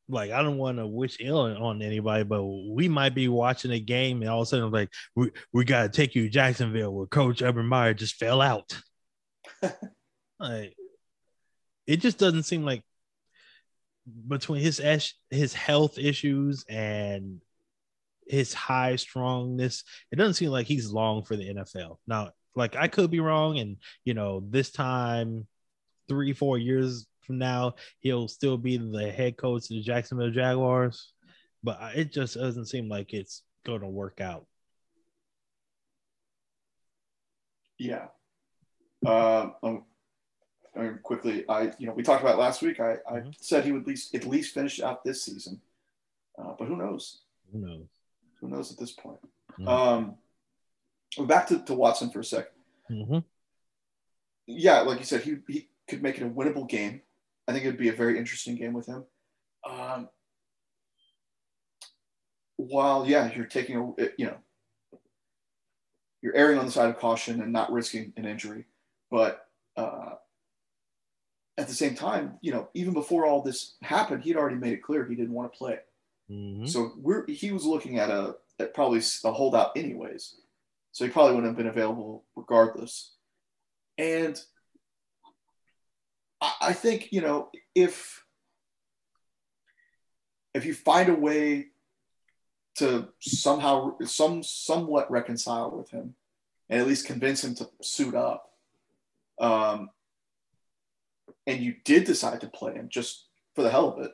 like, 0.07 0.31
I 0.31 0.41
don't 0.41 0.57
want 0.57 0.77
to 0.77 0.87
wish 0.87 1.17
ill 1.19 1.39
on 1.39 1.81
anybody, 1.81 2.23
but 2.23 2.43
we 2.43 2.87
might 2.87 3.15
be 3.15 3.27
watching 3.27 3.71
a 3.71 3.79
game, 3.79 4.21
and 4.21 4.29
all 4.29 4.41
of 4.41 4.47
a 4.47 4.49
sudden, 4.49 4.71
like, 4.71 4.89
we 5.15 5.31
we 5.51 5.65
got 5.65 5.83
to 5.83 5.89
take 5.89 6.15
you 6.15 6.23
to 6.23 6.29
Jacksonville, 6.29 6.93
where 6.93 7.07
Coach 7.07 7.41
Urban 7.41 7.65
Meyer 7.65 7.93
just 7.93 8.15
fell 8.15 8.41
out. 8.41 8.77
like, 10.39 10.75
it 11.87 11.97
just 11.97 12.17
doesn't 12.17 12.43
seem 12.43 12.63
like 12.63 12.83
between 14.27 14.61
his 14.61 14.81
his 15.29 15.53
health 15.53 15.97
issues 15.97 16.65
and 16.69 17.41
his 18.27 18.53
high 18.53 18.95
strongness, 18.95 19.83
it 20.11 20.15
doesn't 20.15 20.35
seem 20.35 20.49
like 20.49 20.67
he's 20.67 20.91
long 20.91 21.23
for 21.23 21.35
the 21.35 21.53
NFL. 21.53 21.97
Now, 22.07 22.31
like 22.55 22.75
I 22.75 22.87
could 22.87 23.11
be 23.11 23.19
wrong, 23.19 23.59
and 23.59 23.77
you 24.03 24.13
know, 24.13 24.43
this 24.49 24.71
time, 24.71 25.47
three, 26.07 26.33
four 26.33 26.57
years 26.57 27.07
from 27.25 27.37
now, 27.37 27.75
he'll 27.99 28.27
still 28.27 28.57
be 28.57 28.77
the 28.77 29.11
head 29.11 29.37
coach 29.37 29.63
of 29.63 29.69
the 29.69 29.81
Jacksonville 29.81 30.31
Jaguars. 30.31 31.11
But 31.63 31.79
it 31.95 32.11
just 32.13 32.35
doesn't 32.35 32.67
seem 32.67 32.87
like 32.87 33.13
it's 33.13 33.41
going 33.65 33.81
to 33.81 33.87
work 33.87 34.21
out. 34.21 34.45
Yeah. 37.77 38.07
Um, 39.05 39.53
um, 39.63 39.83
um, 40.75 40.99
quickly, 41.03 41.45
I 41.49 41.71
you 41.77 41.87
know 41.87 41.93
we 41.93 42.03
talked 42.03 42.21
about 42.21 42.37
last 42.39 42.61
week. 42.61 42.79
I, 42.79 42.97
I 43.09 43.19
Mhm. 43.19 43.35
said 43.39 43.65
he 43.65 43.71
would 43.71 43.81
at 43.81 43.87
least 43.87 44.15
at 44.15 44.25
least 44.25 44.53
finish 44.53 44.81
out 44.81 45.03
this 45.03 45.23
season, 45.23 45.61
uh, 46.37 46.53
but 46.57 46.67
who 46.67 46.75
knows? 46.75 47.21
Who 47.51 47.59
knows? 47.59 47.87
Who 48.39 48.47
knows 48.49 48.71
at 48.71 48.77
this 48.77 48.91
point? 48.91 49.19
Mhm. 49.59 50.17
Um, 51.17 51.27
back 51.27 51.47
to, 51.47 51.59
to 51.63 51.73
Watson 51.73 52.09
for 52.09 52.19
a 52.19 52.25
sec. 52.25 52.51
hmm 52.87 53.19
yeah, 54.47 54.81
like 54.81 54.99
you 54.99 55.05
said, 55.05 55.21
he, 55.21 55.37
he 55.47 55.69
could 55.87 56.03
make 56.03 56.17
it 56.19 56.23
a 56.23 56.29
winnable 56.29 56.69
game. 56.69 57.01
I 57.47 57.53
think 57.53 57.65
it 57.65 57.67
would 57.67 57.77
be 57.77 57.89
a 57.89 57.93
very 57.93 58.17
interesting 58.17 58.55
game 58.55 58.73
with 58.73 58.87
him. 58.87 59.03
Um, 59.69 60.09
while, 62.57 63.05
yeah, 63.05 63.31
you're 63.33 63.45
taking 63.45 63.77
a, 63.77 64.07
you 64.17 64.27
know, 64.27 64.37
you're 66.21 66.35
erring 66.35 66.57
on 66.57 66.65
the 66.65 66.71
side 66.71 66.89
of 66.89 66.97
caution 66.97 67.41
and 67.41 67.53
not 67.53 67.71
risking 67.71 68.13
an 68.17 68.25
injury. 68.25 68.65
But 69.11 69.45
uh, 69.77 70.15
at 71.57 71.67
the 71.67 71.73
same 71.73 71.95
time, 71.95 72.37
you 72.41 72.51
know, 72.51 72.69
even 72.73 72.93
before 72.93 73.25
all 73.25 73.41
this 73.41 73.75
happened, 73.81 74.23
he'd 74.23 74.37
already 74.37 74.55
made 74.55 74.73
it 74.73 74.83
clear 74.83 75.05
he 75.05 75.15
didn't 75.15 75.33
want 75.33 75.51
to 75.51 75.57
play. 75.57 75.79
hmm 76.27 76.65
So 76.65 76.93
we're 76.97 77.25
he 77.27 77.51
was 77.51 77.65
looking 77.65 77.99
at 77.99 78.09
a 78.09 78.35
at 78.59 78.73
probably 78.73 79.01
a 79.23 79.31
holdout 79.31 79.77
anyways. 79.77 80.35
So 80.91 81.05
he 81.05 81.11
probably 81.11 81.35
wouldn't 81.35 81.51
have 81.51 81.57
been 81.57 81.67
available 81.67 82.23
regardless. 82.35 83.13
And 83.97 84.41
I, 86.61 86.73
think 86.73 87.09
you 87.11 87.21
know 87.21 87.49
if 87.73 88.23
if 90.53 90.65
you 90.65 90.73
find 90.73 91.09
a 91.09 91.15
way 91.15 91.67
to 92.75 93.09
somehow 93.19 93.97
some 94.03 94.43
somewhat 94.43 95.09
reconcile 95.11 95.71
with 95.71 95.89
him 95.89 96.15
and 96.69 96.81
at 96.81 96.87
least 96.87 97.07
convince 97.07 97.43
him 97.43 97.55
to 97.55 97.69
suit 97.81 98.15
up 98.15 98.51
um, 99.39 99.89
and 101.47 101.61
you 101.61 101.75
did 101.83 102.03
decide 102.03 102.41
to 102.41 102.47
play 102.47 102.73
him 102.73 102.89
just 102.89 103.25
for 103.55 103.61
the 103.61 103.69
hell 103.69 103.89
of 103.89 104.03
it 104.03 104.11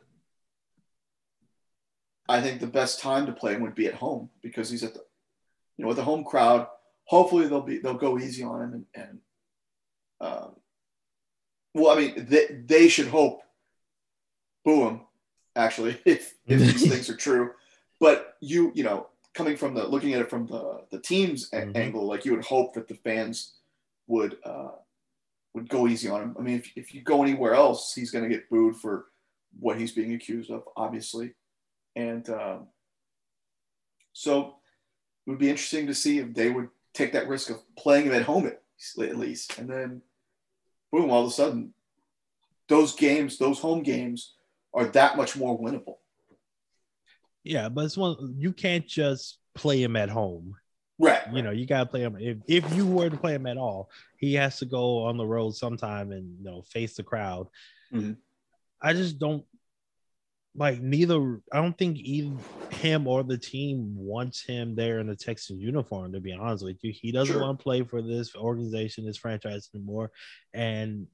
I 2.32 2.42
think 2.42 2.62
the 2.62 2.68
best 2.68 3.02
time 3.02 3.26
to 3.26 3.34
play 3.34 3.54
him 3.54 3.62
would 3.62 3.76
be 3.76 3.88
at 3.88 3.94
home 3.94 4.30
because 4.42 4.70
he's 4.70 4.84
at 4.84 4.94
the, 4.94 5.04
you 5.76 5.84
know, 5.84 5.90
with 5.90 5.98
the 5.98 6.04
home 6.04 6.24
crowd. 6.24 6.66
Hopefully 7.04 7.48
they'll 7.48 7.62
be 7.62 7.80
they'll 7.80 7.94
go 7.94 8.18
easy 8.18 8.42
on 8.42 8.62
him 8.62 8.74
and, 8.74 8.86
and 8.96 9.20
um, 10.22 10.56
well, 11.74 11.96
I 11.98 12.00
mean 12.00 12.26
they, 12.30 12.48
they 12.66 12.88
should 12.90 13.08
hope 13.08 13.42
boo 14.64 14.88
him 14.88 15.02
actually 15.56 16.00
if 16.06 16.34
if 16.48 16.60
these 16.60 16.88
things 16.90 17.10
are 17.10 17.16
true. 17.18 17.52
But 18.00 18.36
you 18.42 18.72
you 18.76 18.84
know 18.84 19.08
coming 19.34 19.56
from 19.56 19.74
the 19.74 19.86
looking 19.88 20.14
at 20.14 20.22
it 20.22 20.30
from 20.30 20.48
the 20.48 20.86
the 20.92 21.00
team's 21.00 21.50
Mhm. 21.52 21.76
angle, 21.76 22.06
like 22.06 22.26
you 22.26 22.34
would 22.34 22.46
hope 22.46 22.74
that 22.74 22.88
the 22.88 22.96
fans 22.96 23.56
would 24.08 24.38
uh, 24.44 24.72
would 25.54 25.70
go 25.70 25.88
easy 25.88 26.10
on 26.10 26.22
him. 26.22 26.36
I 26.38 26.42
mean, 26.42 26.58
if 26.60 26.72
if 26.76 26.94
you 26.94 27.02
go 27.02 27.24
anywhere 27.24 27.54
else, 27.54 27.94
he's 27.94 28.12
going 28.12 28.24
to 28.28 28.36
get 28.36 28.50
booed 28.50 28.76
for 28.76 29.06
what 29.60 29.78
he's 29.78 29.92
being 29.92 30.14
accused 30.14 30.50
of, 30.50 30.64
obviously. 30.78 31.34
And 31.96 32.30
um, 32.30 32.68
so 34.14 34.56
it 35.26 35.30
would 35.30 35.40
be 35.40 35.50
interesting 35.50 35.88
to 35.88 35.94
see 35.94 36.20
if 36.20 36.34
they 36.34 36.50
would 36.50 36.70
take 36.94 37.12
that 37.14 37.28
risk 37.28 37.50
of 37.50 37.58
playing 37.76 38.06
him 38.08 38.14
at 38.14 38.24
home 38.24 38.48
at, 38.48 38.62
at 39.02 39.18
least. 39.18 39.58
And 39.60 39.70
then, 39.70 40.02
boom, 40.92 41.10
all 41.10 41.22
of 41.24 41.28
a 41.28 41.32
sudden, 41.32 41.74
those 42.68 42.96
games, 42.96 43.38
those 43.38 43.60
home 43.60 43.84
games, 43.84 44.36
are 44.74 44.86
that 44.86 45.18
much 45.18 45.36
more 45.36 45.60
winnable. 45.60 45.96
Yeah, 47.44 47.70
but 47.70 47.86
it's 47.86 47.98
one 47.98 48.36
you 48.38 48.54
can't 48.54 48.88
just 48.88 49.40
play 49.56 49.82
him 49.82 49.96
at 49.96 50.10
home. 50.10 50.56
Right. 51.00 51.22
You 51.34 51.42
know, 51.42 51.52
you 51.52 51.66
gotta 51.66 51.88
play 51.88 52.02
him. 52.02 52.16
If 52.20 52.38
if 52.48 52.76
you 52.76 52.86
were 52.86 53.10
to 53.10 53.18
play 53.18 53.34
him 53.34 53.48
at 53.48 53.58
all, 53.58 53.90
he 54.18 54.36
has 54.36 54.60
to 54.60 54.66
go 54.66 55.04
on 55.06 55.18
the 55.18 55.26
road 55.26 55.56
sometime 55.56 56.12
and 56.12 56.38
you 56.38 56.44
know 56.44 56.62
face 56.62 56.96
the 56.96 57.04
crowd. 57.04 57.48
Mhm. 57.92 58.18
I 58.82 58.94
just 58.94 59.18
don't. 59.18 59.44
Like 60.56 60.82
neither 60.82 61.40
I 61.52 61.62
don't 61.62 61.78
think 61.78 61.98
either 61.98 62.36
him 62.72 63.08
or 63.08 63.24
the 63.24 63.38
team 63.38 63.96
wants 63.96 64.44
him 64.44 64.76
there 64.76 65.00
in 65.00 65.08
the 65.08 65.16
Texans 65.16 65.62
uniform, 65.62 66.14
to 66.14 66.20
be 66.20 66.34
honest 66.34 66.66
with 66.66 66.84
you. 66.84 66.92
He 66.92 67.12
doesn't 67.12 67.34
sure. 67.34 67.42
want 67.42 67.60
to 67.60 67.64
play 67.64 67.84
for 67.84 68.02
this 68.02 68.36
organization, 68.36 69.06
this 69.06 69.18
franchise 69.18 69.70
anymore. 69.74 70.12
And 70.54 71.08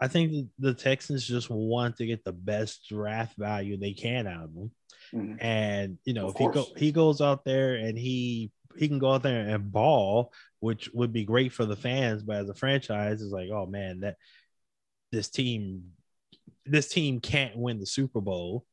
I 0.00 0.08
think 0.08 0.48
the 0.58 0.74
Texans 0.74 1.26
just 1.26 1.50
want 1.50 1.98
to 1.98 2.06
get 2.06 2.24
the 2.24 2.32
best 2.32 2.88
draft 2.88 3.36
value 3.36 3.76
they 3.76 3.92
can 3.92 4.26
out 4.26 4.44
of 4.44 4.50
him. 4.50 4.70
Mm-hmm. 5.14 5.44
And 5.44 5.98
you 6.04 6.14
know, 6.14 6.28
of 6.28 6.34
if 6.34 6.38
he 6.38 6.48
go 6.48 6.66
he 6.76 6.92
goes 6.92 7.20
out 7.20 7.44
there 7.44 7.74
and 7.74 7.98
he 7.98 8.50
he 8.76 8.88
can 8.88 8.98
go 8.98 9.12
out 9.12 9.22
there 9.22 9.48
and 9.48 9.70
ball, 9.70 10.32
which 10.60 10.88
would 10.94 11.12
be 11.12 11.24
great 11.24 11.52
for 11.52 11.64
the 11.66 11.76
fans, 11.76 12.22
but 12.22 12.36
as 12.36 12.48
a 12.48 12.54
franchise, 12.54 13.22
it's 13.22 13.32
like, 13.32 13.50
oh 13.50 13.66
man, 13.66 14.00
that 14.00 14.16
this 15.12 15.28
team 15.28 15.92
this 16.66 16.88
team 16.88 17.20
can't 17.20 17.56
win 17.56 17.78
the 17.78 17.86
Super 17.86 18.20
Bowl. 18.20 18.64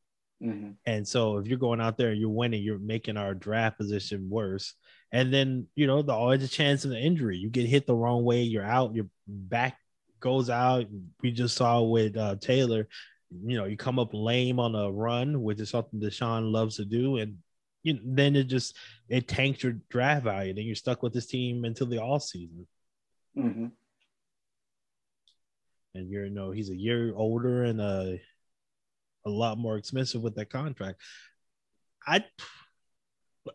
Mm-hmm. 0.41 0.71
And 0.85 1.07
so 1.07 1.37
if 1.37 1.47
you're 1.47 1.59
going 1.59 1.81
out 1.81 1.97
there 1.97 2.09
and 2.09 2.19
you're 2.19 2.29
winning, 2.29 2.63
you're 2.63 2.79
making 2.79 3.17
our 3.17 3.33
draft 3.33 3.77
position 3.77 4.29
worse. 4.29 4.73
And 5.11 5.33
then, 5.33 5.67
you 5.75 5.87
know, 5.87 6.01
the 6.01 6.13
always 6.13 6.43
a 6.43 6.47
chance 6.47 6.85
of 6.85 6.91
an 6.91 6.97
injury. 6.97 7.37
You 7.37 7.49
get 7.49 7.67
hit 7.67 7.85
the 7.85 7.95
wrong 7.95 8.23
way, 8.23 8.41
you're 8.41 8.63
out, 8.63 8.95
your 8.95 9.07
back 9.27 9.77
goes 10.19 10.49
out. 10.49 10.85
We 11.21 11.31
just 11.31 11.55
saw 11.55 11.81
with 11.81 12.17
uh, 12.17 12.37
Taylor, 12.37 12.87
you 13.45 13.57
know, 13.57 13.65
you 13.65 13.77
come 13.77 13.99
up 13.99 14.09
lame 14.13 14.59
on 14.59 14.73
a 14.73 14.91
run, 14.91 15.41
which 15.43 15.59
is 15.59 15.69
something 15.69 15.99
Deshaun 15.99 16.51
loves 16.51 16.77
to 16.77 16.85
do. 16.85 17.17
And 17.17 17.37
you 17.83 17.93
know, 17.93 17.99
then 18.03 18.35
it 18.35 18.45
just 18.45 18.75
it 19.09 19.27
tanks 19.27 19.63
your 19.63 19.73
draft 19.89 20.23
value. 20.23 20.53
Then 20.53 20.65
you're 20.65 20.75
stuck 20.75 21.03
with 21.03 21.13
this 21.13 21.27
team 21.27 21.65
until 21.65 21.87
the 21.87 22.01
all 22.01 22.19
season. 22.19 22.67
Mm-hmm 23.37 23.67
and 25.93 26.09
you're 26.09 26.25
you 26.25 26.31
know 26.31 26.51
he's 26.51 26.69
a 26.69 26.75
year 26.75 27.13
older 27.15 27.63
and 27.63 27.81
a 27.81 28.19
a 29.25 29.29
lot 29.29 29.57
more 29.57 29.77
expensive 29.77 30.21
with 30.21 30.35
that 30.35 30.49
contract. 30.49 30.99
I 32.07 32.25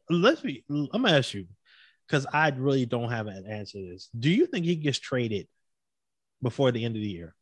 let's 0.09 0.41
be. 0.41 0.65
I'm 0.69 0.89
gonna 0.93 1.17
ask 1.17 1.35
you 1.35 1.47
because 2.07 2.27
I 2.33 2.49
really 2.51 2.87
don't 2.87 3.11
have 3.11 3.27
an 3.27 3.47
answer 3.49 3.79
to 3.79 3.89
this. 3.91 4.09
Do 4.19 4.31
you 4.31 4.47
think 4.47 4.65
he 4.65 4.77
gets 4.77 4.99
traded 4.99 5.49
before 6.43 6.71
the 6.71 6.85
end 6.85 6.97
of 6.97 7.03
the 7.03 7.09
year? 7.09 7.35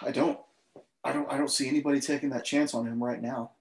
I 0.00 0.10
don't. 0.10 0.38
I 1.04 1.12
don't. 1.12 1.30
I 1.30 1.36
don't 1.36 1.50
see 1.50 1.68
anybody 1.68 2.00
taking 2.00 2.30
that 2.30 2.44
chance 2.44 2.74
on 2.74 2.86
him 2.86 3.02
right 3.02 3.20
now. 3.20 3.52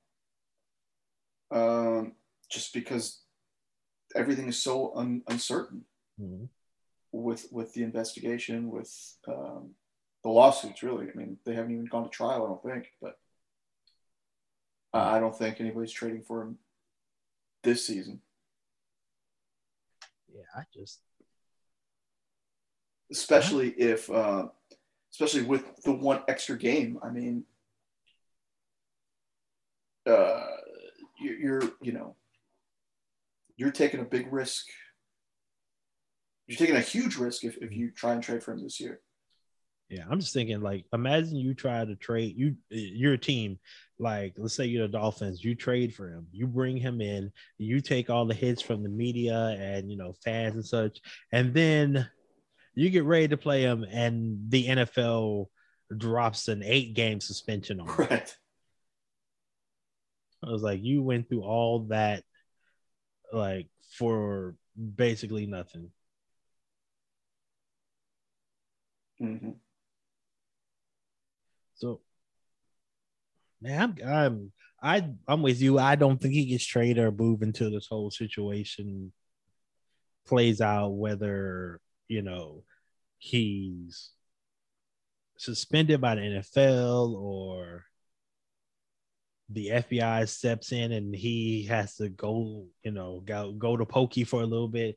Um, 1.52 2.14
just 2.50 2.74
because 2.74 3.22
everything 4.16 4.48
is 4.48 4.62
so 4.62 4.94
un- 4.96 5.24
uncertain. 5.28 5.84
Mm-hmm 6.22 6.46
with 7.12 7.48
with 7.52 7.74
the 7.74 7.84
investigation, 7.84 8.70
with 8.70 8.92
um, 9.28 9.72
the 10.24 10.30
lawsuits. 10.30 10.84
Really, 10.84 11.08
I 11.10 11.18
mean, 11.18 11.38
they 11.46 11.54
haven't 11.54 11.72
even 11.72 11.86
gone 11.86 12.04
to 12.04 12.10
trial. 12.10 12.44
I 12.44 12.48
don't 12.48 12.64
think, 12.76 12.92
but 13.02 13.18
I 14.94 15.20
don't 15.20 15.38
think 15.38 15.60
anybody's 15.60 15.92
trading 15.92 16.22
for 16.22 16.42
him 16.42 16.58
this 17.64 17.86
season. 17.86 18.22
Yeah, 20.34 20.44
I 20.56 20.64
just 20.74 21.00
especially 23.12 23.76
yeah. 23.78 23.86
if 23.88 24.10
uh, 24.10 24.48
especially 25.12 25.44
with 25.44 25.64
the 25.84 25.92
one 25.92 26.22
extra 26.28 26.58
game. 26.58 27.00
I 27.04 27.10
mean, 27.10 27.44
uh, 30.06 30.46
you're, 31.20 31.40
you're 31.40 31.72
you 31.82 31.92
know 31.92 32.16
you're 33.58 33.72
taking 33.72 34.00
a 34.00 34.06
big 34.06 34.32
risk 34.32 34.68
you're 36.48 36.58
taking 36.58 36.76
a 36.76 36.82
huge 36.82 37.18
risk 37.18 37.44
if, 37.44 37.58
if 37.58 37.72
you 37.72 37.92
try 37.92 38.14
and 38.14 38.24
trade 38.24 38.44
for 38.44 38.54
him 38.54 38.64
this 38.64 38.80
year. 38.80 39.00
Yeah, 39.90 40.06
I'm 40.10 40.20
just 40.22 40.34
thinking 40.34 40.62
like 40.62 40.86
imagine 40.94 41.36
you 41.36 41.54
try 41.54 41.84
to 41.84 41.96
trade 41.96 42.36
you 42.38 42.56
your 42.70 43.18
team 43.18 43.60
like 44.00 44.34
let's 44.38 44.56
say 44.56 44.66
you're 44.66 44.88
the 44.88 44.98
Dolphins, 44.98 45.44
you 45.44 45.54
trade 45.54 45.94
for 45.94 46.10
him, 46.10 46.28
you 46.32 46.48
bring 46.48 46.78
him 46.78 47.02
in, 47.02 47.32
you 47.58 47.82
take 47.82 48.10
all 48.10 48.26
the 48.26 48.34
hits 48.34 48.62
from 48.62 48.84
the 48.84 48.90
media 48.90 49.56
and 49.60 49.92
you 49.92 49.98
know 49.98 50.14
fans 50.24 50.56
and 50.56 50.66
such, 50.66 51.00
and 51.32 51.54
then 51.54 52.10
you 52.74 52.90
get 52.90 53.04
ready 53.04 53.28
to 53.28 53.38
play 53.38 53.64
him, 53.64 53.86
and 53.90 54.50
the 54.50 54.68
NFL 54.68 55.48
drops 55.96 56.48
an 56.48 56.64
eight 56.64 56.94
game 56.94 57.20
suspension 57.20 57.80
on 57.80 57.88
him. 57.90 57.96
Right. 57.98 58.38
I 60.44 60.50
was 60.50 60.64
like, 60.64 60.82
you 60.82 61.04
went 61.04 61.30
through 61.30 61.44
all 61.44 61.80
that 61.90 62.24
like 63.32 63.68
for 63.98 64.56
basically 64.96 65.46
nothing. 65.46 65.92
Mm-hmm. 69.22 69.52
So, 71.76 72.02
man, 73.62 73.96
I'm, 74.02 74.08
I'm 74.08 74.52
I 74.82 75.08
I'm 75.28 75.42
with 75.44 75.62
you. 75.62 75.78
I 75.78 75.96
don't 75.96 76.20
think 76.20 76.34
he 76.34 76.46
gets 76.46 76.66
traded 76.66 77.04
or 77.04 77.12
move 77.12 77.42
until 77.44 77.72
this 77.72 77.88
whole 77.88 78.10
situation 78.10 79.12
plays 80.26 80.60
out. 80.62 80.90
Whether 80.90 81.80
you 82.08 82.24
know 82.24 82.64
he's 83.20 84.10
suspended 85.38 86.02
by 86.02 86.16
the 86.16 86.22
NFL 86.22 87.14
or 87.14 87.86
the 89.50 89.70
FBI 89.70 90.28
steps 90.30 90.72
in 90.72 90.92
and 90.92 91.16
he 91.16 91.66
has 91.66 91.96
to 91.98 92.10
go, 92.10 92.66
you 92.84 92.92
know, 92.92 93.22
go 93.24 93.52
go 93.52 93.78
to 93.78 93.86
pokey 93.86 94.24
for 94.24 94.42
a 94.42 94.46
little 94.46 94.68
bit. 94.68 94.96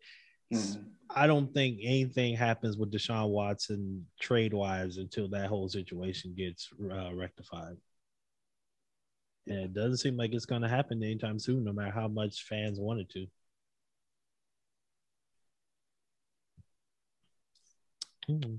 Mm-hmm. 0.53 0.83
I 1.11 1.27
don't 1.27 1.53
think 1.53 1.79
anything 1.83 2.35
happens 2.35 2.77
with 2.77 2.93
Deshaun 2.93 3.29
Watson 3.29 4.07
trade 4.21 4.53
wise 4.53 4.97
until 4.97 5.29
that 5.29 5.47
whole 5.47 5.69
situation 5.69 6.35
gets 6.37 6.71
uh, 6.91 7.15
rectified. 7.15 7.77
And 9.47 9.59
it 9.59 9.75
doesn't 9.75 9.99
seem 9.99 10.17
like 10.17 10.33
it's 10.33 10.47
going 10.47 10.63
to 10.63 10.69
happen 10.69 11.03
anytime 11.03 11.39
soon, 11.39 11.65
no 11.65 11.73
matter 11.73 11.93
how 11.93 12.09
much 12.09 12.45
fans 12.45 12.81
wanted 12.81 13.11
to. 13.11 13.27
Hmm. 18.27 18.55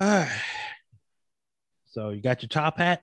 All 0.00 0.08
right. 0.08 0.40
So 1.86 2.10
you 2.10 2.20
got 2.20 2.42
your 2.42 2.48
top 2.48 2.78
hat? 2.78 3.02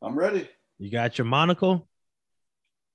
I'm 0.00 0.18
ready. 0.18 0.48
You 0.78 0.90
got 0.90 1.18
your 1.18 1.26
monocle? 1.26 1.88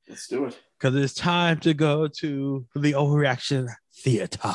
Let's 0.08 0.28
do 0.28 0.46
it. 0.46 0.60
Because 0.84 1.02
it's 1.02 1.14
time 1.14 1.62
to 1.62 1.74
go 1.74 2.10
to 2.10 2.66
the 2.76 2.92
overreaction 2.92 3.70
theater. 4.04 4.54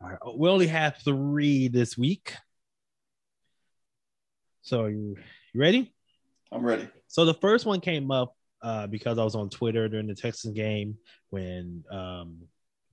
All 0.00 0.08
right, 0.08 0.18
we 0.34 0.48
only 0.48 0.66
have 0.68 0.96
three 1.04 1.68
this 1.68 1.98
week. 1.98 2.32
So 4.62 4.86
you, 4.86 5.14
you 5.52 5.60
ready? 5.60 5.92
I'm 6.50 6.64
ready. 6.64 6.88
So 7.08 7.26
the 7.26 7.34
first 7.34 7.66
one 7.66 7.80
came 7.80 8.10
up 8.10 8.34
uh, 8.62 8.86
because 8.86 9.18
I 9.18 9.24
was 9.24 9.34
on 9.34 9.50
Twitter 9.50 9.90
during 9.90 10.06
the 10.06 10.14
Texas 10.14 10.52
game 10.52 10.96
when 11.28 11.84
um, 11.90 12.38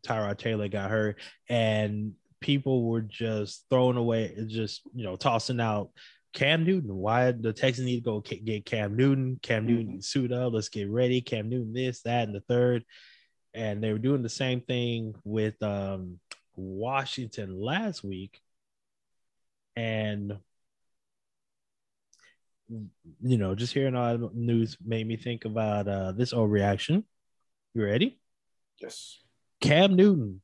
Tyrod 0.05 0.37
Taylor 0.37 0.67
got 0.67 0.91
hurt, 0.91 1.17
and 1.47 2.11
people 2.41 2.83
were 2.83 3.03
just 3.03 3.63
throwing 3.69 3.95
away, 3.95 4.35
just 4.47 4.81
you 4.93 5.05
know, 5.05 5.15
tossing 5.15 5.61
out 5.61 5.91
Cam 6.37 6.65
Newton. 6.65 6.95
Why 6.95 7.31
the 7.31 7.51
Texans 7.51 7.87
need 7.87 7.95
to 7.95 8.01
go 8.01 8.19
get 8.21 8.63
Cam 8.63 8.95
Newton? 8.95 9.39
Cam 9.41 9.65
mm-hmm. 9.65 9.75
Newton 9.75 10.01
suit 10.03 10.31
up. 10.31 10.53
Let's 10.53 10.69
get 10.69 10.87
ready. 10.87 11.19
Cam 11.19 11.49
Newton, 11.49 11.73
this, 11.73 12.01
that, 12.03 12.27
and 12.27 12.35
the 12.35 12.41
third. 12.41 12.85
And 13.55 13.83
they 13.83 13.91
were 13.91 13.97
doing 13.97 14.21
the 14.21 14.29
same 14.29 14.61
thing 14.61 15.15
with 15.23 15.61
um, 15.63 16.19
Washington 16.55 17.59
last 17.59 18.03
week. 18.03 18.39
And 19.75 20.37
you 22.69 23.37
know, 23.37 23.55
just 23.55 23.73
hearing 23.73 23.95
all 23.95 24.15
the 24.15 24.29
news 24.31 24.77
made 24.85 25.07
me 25.07 25.15
think 25.15 25.45
about 25.45 25.87
uh, 25.87 26.11
this 26.11 26.33
overreaction. 26.33 27.03
You 27.73 27.83
ready? 27.83 28.19
Yes. 28.79 29.17
Cam 29.59 29.95
Newton 29.95 30.41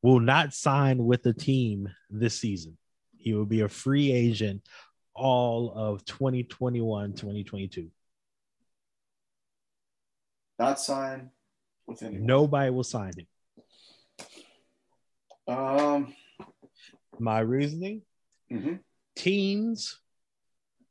will 0.00 0.20
not 0.20 0.54
sign 0.54 1.04
with 1.04 1.22
the 1.22 1.34
team 1.34 1.90
this 2.08 2.40
season. 2.40 2.78
He 3.18 3.34
will 3.34 3.44
be 3.44 3.60
a 3.60 3.68
free 3.68 4.10
agent 4.10 4.62
all 5.14 5.72
of 5.74 6.04
2021, 6.04 7.12
2022. 7.12 7.90
Not 10.58 10.80
sign 10.80 11.30
with 11.86 12.02
anyone. 12.02 12.26
Nobody 12.26 12.70
will 12.70 12.84
sign 12.84 13.12
him. 13.16 13.26
Um, 15.48 16.14
my 17.18 17.40
reasoning: 17.40 18.02
mm-hmm. 18.50 18.74
teams. 19.16 19.98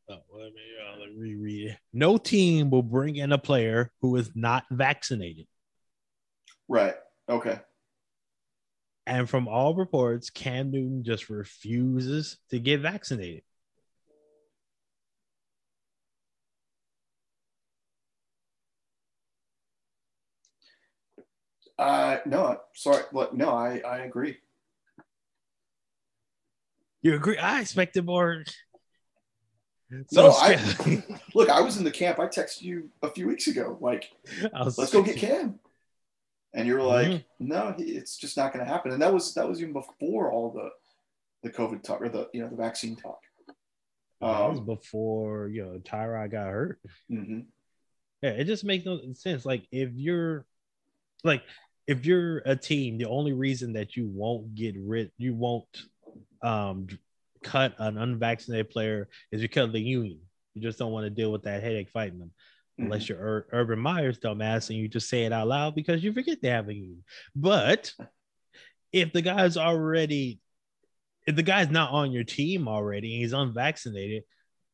Oh, 0.09 0.17
let 0.33 0.53
me, 0.53 0.61
uh, 0.85 0.99
let 0.99 1.09
me 1.09 1.15
reread 1.17 1.71
it. 1.71 1.77
No 1.93 2.17
team 2.17 2.69
will 2.69 2.83
bring 2.83 3.15
in 3.15 3.31
a 3.31 3.37
player 3.37 3.91
who 4.01 4.17
is 4.17 4.31
not 4.35 4.65
vaccinated. 4.69 5.47
Right. 6.67 6.95
Okay. 7.29 7.59
And 9.05 9.29
from 9.29 9.47
all 9.47 9.75
reports, 9.75 10.29
Cam 10.29 10.71
Newton 10.71 11.03
just 11.03 11.29
refuses 11.29 12.37
to 12.49 12.59
get 12.59 12.81
vaccinated. 12.81 13.43
Uh, 21.81 22.19
no, 22.27 22.59
sorry. 22.75 23.01
Look, 23.11 23.33
no, 23.33 23.49
I, 23.49 23.81
I 23.83 23.97
agree. 24.01 24.37
You 27.01 27.15
agree? 27.15 27.39
I 27.39 27.59
expected 27.59 28.05
more. 28.05 28.43
So 30.09 30.27
no, 30.27 30.31
I 30.31 31.03
look. 31.33 31.49
I 31.49 31.59
was 31.61 31.77
in 31.77 31.83
the 31.83 31.89
camp. 31.89 32.19
I 32.19 32.27
texted 32.27 32.61
you 32.61 32.91
a 33.01 33.09
few 33.09 33.27
weeks 33.27 33.47
ago, 33.47 33.79
like, 33.81 34.11
"Let's 34.53 34.91
go 34.91 35.01
get 35.01 35.17
Cam," 35.17 35.59
and 36.53 36.67
you 36.67 36.75
were 36.75 36.83
like, 36.83 37.07
mm-hmm. 37.07 37.47
"No, 37.47 37.73
it's 37.79 38.15
just 38.15 38.37
not 38.37 38.53
going 38.53 38.63
to 38.63 38.71
happen." 38.71 38.91
And 38.91 39.01
that 39.01 39.11
was 39.11 39.33
that 39.33 39.49
was 39.49 39.59
even 39.59 39.73
before 39.73 40.31
all 40.31 40.51
the 40.51 40.69
the 41.41 41.49
COVID 41.49 41.81
talk 41.81 41.99
or 41.99 42.09
the 42.09 42.29
you 42.31 42.43
know 42.43 42.47
the 42.47 42.55
vaccine 42.55 42.95
talk. 42.95 43.21
Um, 44.21 44.33
that 44.33 44.49
was 44.49 44.59
um, 44.59 44.65
before 44.65 45.49
you 45.49 45.63
know 45.63 45.79
Tyrod 45.79 46.31
got 46.31 46.51
hurt. 46.51 46.79
Mm-hmm. 47.11 47.39
Yeah, 48.21 48.29
it 48.29 48.45
just 48.45 48.63
makes 48.63 48.85
no 48.85 48.99
sense. 49.13 49.47
Like 49.47 49.65
if 49.71 49.89
you're 49.95 50.45
like 51.23 51.41
if 51.87 52.05
you're 52.05 52.39
a 52.45 52.55
team, 52.55 52.97
the 52.97 53.07
only 53.07 53.33
reason 53.33 53.73
that 53.73 53.95
you 53.95 54.07
won't 54.07 54.55
get 54.55 54.75
rid, 54.77 55.11
you 55.17 55.33
won't 55.33 55.65
um, 56.41 56.87
cut 57.43 57.73
an 57.79 57.97
unvaccinated 57.97 58.69
player 58.69 59.09
is 59.31 59.41
because 59.41 59.65
of 59.65 59.73
the 59.73 59.81
union. 59.81 60.19
You 60.53 60.61
just 60.61 60.79
don't 60.79 60.91
want 60.91 61.05
to 61.05 61.09
deal 61.09 61.31
with 61.31 61.43
that 61.43 61.63
headache 61.63 61.89
fighting 61.89 62.19
them. 62.19 62.31
Mm-hmm. 62.79 62.83
Unless 62.85 63.09
you're 63.09 63.19
Ur- 63.19 63.47
Urban 63.51 63.79
Meyer's 63.79 64.19
dumbass 64.19 64.69
and 64.69 64.77
you 64.77 64.87
just 64.87 65.09
say 65.09 65.23
it 65.23 65.33
out 65.33 65.47
loud 65.47 65.75
because 65.75 66.03
you 66.03 66.13
forget 66.13 66.41
they 66.41 66.49
have 66.49 66.69
a 66.69 66.73
union. 66.73 67.03
But 67.35 67.91
if 68.91 69.13
the 69.13 69.21
guy's 69.21 69.57
already, 69.57 70.39
if 71.25 71.35
the 71.35 71.43
guy's 71.43 71.69
not 71.69 71.91
on 71.91 72.11
your 72.11 72.23
team 72.23 72.67
already 72.67 73.13
and 73.13 73.21
he's 73.21 73.33
unvaccinated, 73.33 74.23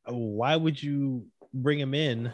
why 0.06 0.56
would 0.56 0.82
you 0.82 1.28
bring 1.54 1.80
him 1.80 1.94
in? 1.94 2.32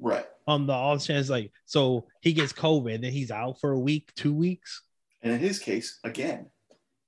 Right. 0.00 0.26
On 0.46 0.66
the 0.66 0.74
off 0.74 1.04
chance, 1.04 1.30
like, 1.30 1.50
so 1.64 2.06
he 2.20 2.34
gets 2.34 2.52
COVID 2.52 2.96
and 2.96 3.04
he's 3.04 3.30
out 3.30 3.60
for 3.60 3.72
a 3.72 3.78
week, 3.78 4.12
two 4.14 4.34
weeks. 4.34 4.82
And 5.22 5.32
in 5.32 5.38
his 5.38 5.58
case, 5.58 5.98
again. 6.04 6.50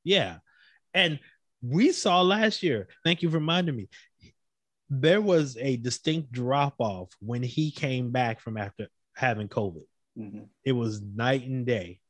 Yeah. 0.04 0.38
And 0.94 1.18
we 1.62 1.92
saw 1.92 2.22
last 2.22 2.62
year, 2.62 2.88
thank 3.04 3.22
you 3.22 3.28
for 3.28 3.36
reminding 3.36 3.76
me, 3.76 3.88
there 4.88 5.20
was 5.20 5.56
a 5.60 5.76
distinct 5.76 6.32
drop 6.32 6.76
off 6.78 7.10
when 7.20 7.42
he 7.42 7.70
came 7.70 8.10
back 8.10 8.40
from 8.40 8.56
after 8.56 8.88
having 9.14 9.48
COVID. 9.48 9.82
Mm-hmm. 10.18 10.44
It 10.64 10.72
was 10.72 11.00
night 11.00 11.46
and 11.46 11.66
day. 11.66 12.00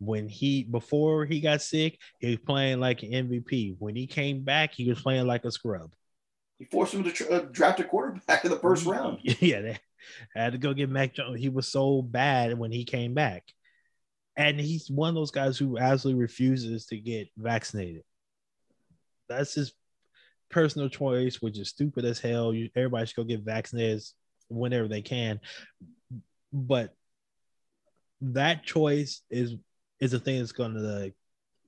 When 0.00 0.28
he 0.28 0.62
before 0.62 1.24
he 1.24 1.40
got 1.40 1.60
sick, 1.60 1.98
he 2.20 2.30
was 2.30 2.38
playing 2.38 2.78
like 2.78 3.02
an 3.02 3.10
MVP. 3.10 3.76
When 3.80 3.96
he 3.96 4.06
came 4.06 4.44
back, 4.44 4.72
he 4.72 4.88
was 4.88 5.02
playing 5.02 5.26
like 5.26 5.44
a 5.44 5.50
scrub. 5.50 5.92
He 6.58 6.66
forced 6.66 6.94
him 6.94 7.02
to 7.02 7.30
uh, 7.30 7.46
draft 7.50 7.80
a 7.80 7.84
quarterback 7.84 8.44
in 8.44 8.50
the 8.50 8.58
first 8.58 8.82
mm-hmm. 8.82 8.92
round. 8.92 9.18
yeah, 9.40 9.76
had 10.34 10.52
to 10.52 10.58
go 10.58 10.74
get 10.74 10.90
Mac 10.90 11.14
Jones. 11.14 11.40
He 11.40 11.48
was 11.48 11.68
so 11.68 12.02
bad 12.02 12.58
when 12.58 12.72
he 12.72 12.84
came 12.84 13.14
back, 13.14 13.44
and 14.36 14.60
he's 14.60 14.90
one 14.90 15.10
of 15.10 15.14
those 15.14 15.30
guys 15.30 15.58
who 15.58 15.78
absolutely 15.78 16.22
refuses 16.22 16.86
to 16.86 16.96
get 16.98 17.28
vaccinated 17.36 18.02
that's 19.28 19.54
his 19.54 19.72
personal 20.50 20.88
choice, 20.88 21.40
which 21.40 21.58
is 21.58 21.68
stupid 21.68 22.04
as 22.04 22.18
hell. 22.18 22.52
You, 22.52 22.70
everybody 22.74 23.06
should 23.06 23.16
go 23.16 23.24
get 23.24 23.40
vaccinated 23.40 24.02
whenever 24.48 24.88
they 24.88 25.02
can. 25.02 25.40
But 26.52 26.94
that 28.20 28.64
choice 28.64 29.22
is 29.30 29.54
is 30.00 30.12
the 30.12 30.18
thing 30.18 30.38
that's 30.38 30.52
going 30.52 30.74
to 30.74 31.12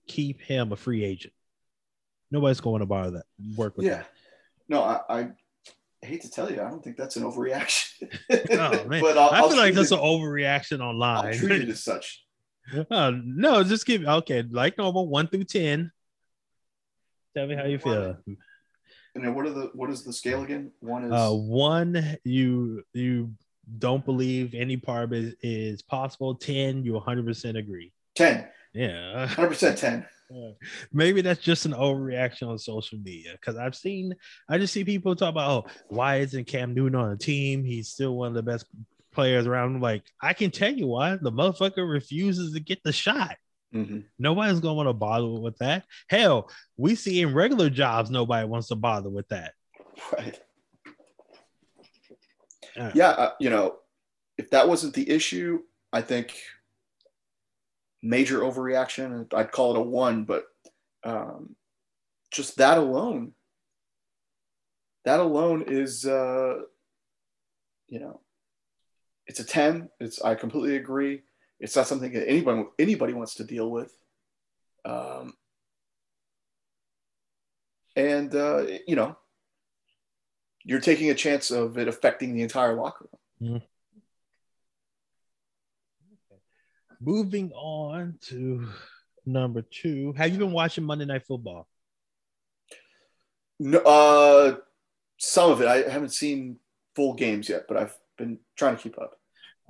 keep 0.06 0.40
him 0.40 0.72
a 0.72 0.76
free 0.76 1.04
agent. 1.04 1.34
Nobody's 2.30 2.60
going 2.60 2.80
to 2.80 2.86
bother 2.86 3.10
that 3.10 3.26
work 3.56 3.76
with. 3.76 3.86
Yeah, 3.86 3.98
him. 3.98 4.06
no, 4.68 4.82
I, 4.82 5.00
I, 5.08 5.28
hate 6.06 6.22
to 6.22 6.30
tell 6.30 6.50
you, 6.50 6.60
I 6.60 6.70
don't 6.70 6.82
think 6.82 6.96
that's 6.96 7.16
an 7.16 7.24
overreaction. 7.24 8.10
oh 8.30 8.84
man, 8.88 9.00
but 9.02 9.18
I'll, 9.18 9.30
i 9.30 9.40
feel 9.40 9.50
I'll 9.50 9.56
like 9.56 9.74
that's 9.74 9.92
it, 9.92 9.98
an 9.98 10.04
overreaction 10.04 10.80
online. 10.80 11.26
I'll 11.26 11.34
treat 11.34 11.62
it 11.62 11.68
as 11.70 11.82
such. 11.82 12.24
Uh, 12.90 13.12
no, 13.24 13.64
just 13.64 13.86
give 13.86 14.04
okay, 14.04 14.44
like 14.50 14.78
normal, 14.78 15.08
one 15.08 15.28
through 15.28 15.44
ten. 15.44 15.90
Tell 17.34 17.46
me 17.46 17.54
how 17.54 17.64
you 17.64 17.78
feel. 17.78 18.16
And 19.14 19.24
then 19.24 19.34
what 19.34 19.46
are 19.46 19.50
the 19.50 19.70
what 19.74 19.90
is 19.90 20.04
the 20.04 20.12
scale 20.12 20.42
again? 20.42 20.70
One 20.80 21.04
is 21.04 21.12
uh 21.12 21.30
one 21.32 22.18
you 22.24 22.84
you 22.92 23.32
don't 23.78 24.04
believe 24.04 24.54
any 24.54 24.76
part 24.76 25.04
of 25.04 25.12
it 25.12 25.36
is 25.42 25.82
possible. 25.82 26.34
Ten, 26.34 26.84
you 26.84 26.94
100 26.94 27.26
percent 27.26 27.56
agree. 27.56 27.92
Ten. 28.14 28.46
Yeah. 28.72 29.18
100 29.26 29.48
percent 29.48 29.78
ten. 29.78 30.06
Maybe 30.92 31.20
that's 31.20 31.40
just 31.40 31.66
an 31.66 31.72
overreaction 31.72 32.48
on 32.48 32.58
social 32.58 32.98
media 32.98 33.32
because 33.32 33.56
I've 33.56 33.74
seen, 33.74 34.14
I 34.48 34.58
just 34.58 34.72
see 34.72 34.84
people 34.84 35.16
talk 35.16 35.30
about, 35.30 35.50
oh, 35.50 35.70
why 35.88 36.16
isn't 36.16 36.46
Cam 36.46 36.74
Newton 36.74 36.94
on 37.00 37.10
the 37.10 37.16
team? 37.16 37.64
He's 37.64 37.88
still 37.88 38.16
one 38.16 38.28
of 38.28 38.34
the 38.34 38.42
best 38.42 38.66
players 39.12 39.46
around. 39.46 39.80
Like, 39.80 40.04
I 40.20 40.32
can 40.32 40.50
tell 40.50 40.72
you 40.72 40.86
why 40.86 41.16
the 41.20 41.32
motherfucker 41.32 41.88
refuses 41.90 42.54
to 42.54 42.60
get 42.60 42.82
the 42.82 42.92
shot. 42.92 43.36
Mm-hmm. 43.74 44.00
Nobody's 44.18 44.60
gonna 44.60 44.74
want 44.74 44.88
to 44.88 44.94
bother 44.94 45.28
with 45.28 45.56
that. 45.58 45.84
Hell, 46.08 46.50
we 46.76 46.96
see 46.96 47.22
in 47.22 47.34
regular 47.34 47.70
jobs 47.70 48.10
nobody 48.10 48.46
wants 48.46 48.68
to 48.68 48.74
bother 48.74 49.08
with 49.08 49.28
that. 49.28 49.52
Right. 50.12 50.40
Uh, 52.76 52.90
yeah, 52.94 53.10
uh, 53.10 53.32
you 53.38 53.50
know, 53.50 53.76
if 54.38 54.50
that 54.50 54.68
wasn't 54.68 54.94
the 54.94 55.08
issue, 55.08 55.60
I 55.92 56.02
think 56.02 56.36
major 58.02 58.40
overreaction. 58.40 59.32
I'd 59.34 59.52
call 59.52 59.74
it 59.74 59.78
a 59.78 59.82
one, 59.82 60.24
but 60.24 60.44
um, 61.04 61.56
just 62.30 62.56
that 62.58 62.78
alone, 62.78 63.32
that 65.04 65.20
alone 65.20 65.64
is, 65.66 66.06
uh, 66.06 66.60
you 67.88 68.00
know, 68.00 68.20
it's 69.26 69.40
a 69.40 69.44
ten. 69.44 69.88
It's 70.00 70.20
I 70.22 70.34
completely 70.34 70.76
agree. 70.76 71.22
It's 71.58 71.76
not 71.76 71.86
something 71.86 72.12
that 72.12 72.28
anybody 72.28 72.64
anybody 72.78 73.12
wants 73.12 73.34
to 73.36 73.44
deal 73.44 73.70
with. 73.70 73.92
Um, 74.84 75.34
and 77.96 78.34
uh, 78.34 78.66
you 78.86 78.96
know, 78.96 79.16
you're 80.64 80.80
taking 80.80 81.10
a 81.10 81.14
chance 81.14 81.50
of 81.50 81.78
it 81.78 81.88
affecting 81.88 82.34
the 82.34 82.42
entire 82.42 82.74
locker 82.74 83.08
room. 83.40 83.52
Mm-hmm. 83.52 83.64
Moving 87.00 87.52
on 87.52 88.18
to 88.28 88.68
number 89.24 89.62
two. 89.62 90.12
Have 90.16 90.32
you 90.32 90.38
been 90.38 90.52
watching 90.52 90.84
Monday 90.84 91.06
Night 91.06 91.24
Football? 91.26 91.66
No, 93.58 93.78
uh, 93.78 94.56
some 95.18 95.50
of 95.50 95.60
it. 95.60 95.68
I 95.68 95.88
haven't 95.88 96.12
seen 96.12 96.58
full 96.94 97.14
games 97.14 97.48
yet, 97.48 97.64
but 97.68 97.76
I've 97.76 97.96
been 98.18 98.38
trying 98.56 98.76
to 98.76 98.82
keep 98.82 98.98
up. 98.98 99.18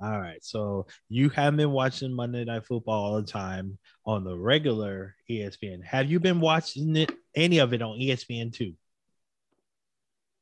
All 0.01 0.19
right. 0.19 0.43
So 0.43 0.87
you 1.09 1.29
have 1.29 1.55
been 1.55 1.71
watching 1.71 2.11
Monday 2.11 2.43
Night 2.43 2.65
Football 2.65 3.03
all 3.03 3.21
the 3.21 3.27
time 3.27 3.77
on 4.05 4.23
the 4.23 4.35
regular 4.35 5.15
ESPN. 5.29 5.83
Have 5.83 6.09
you 6.09 6.19
been 6.19 6.39
watching 6.39 6.95
it 6.95 7.11
any 7.35 7.59
of 7.59 7.73
it 7.73 7.81
on 7.81 7.99
ESPN 7.99 8.51
two? 8.51 8.73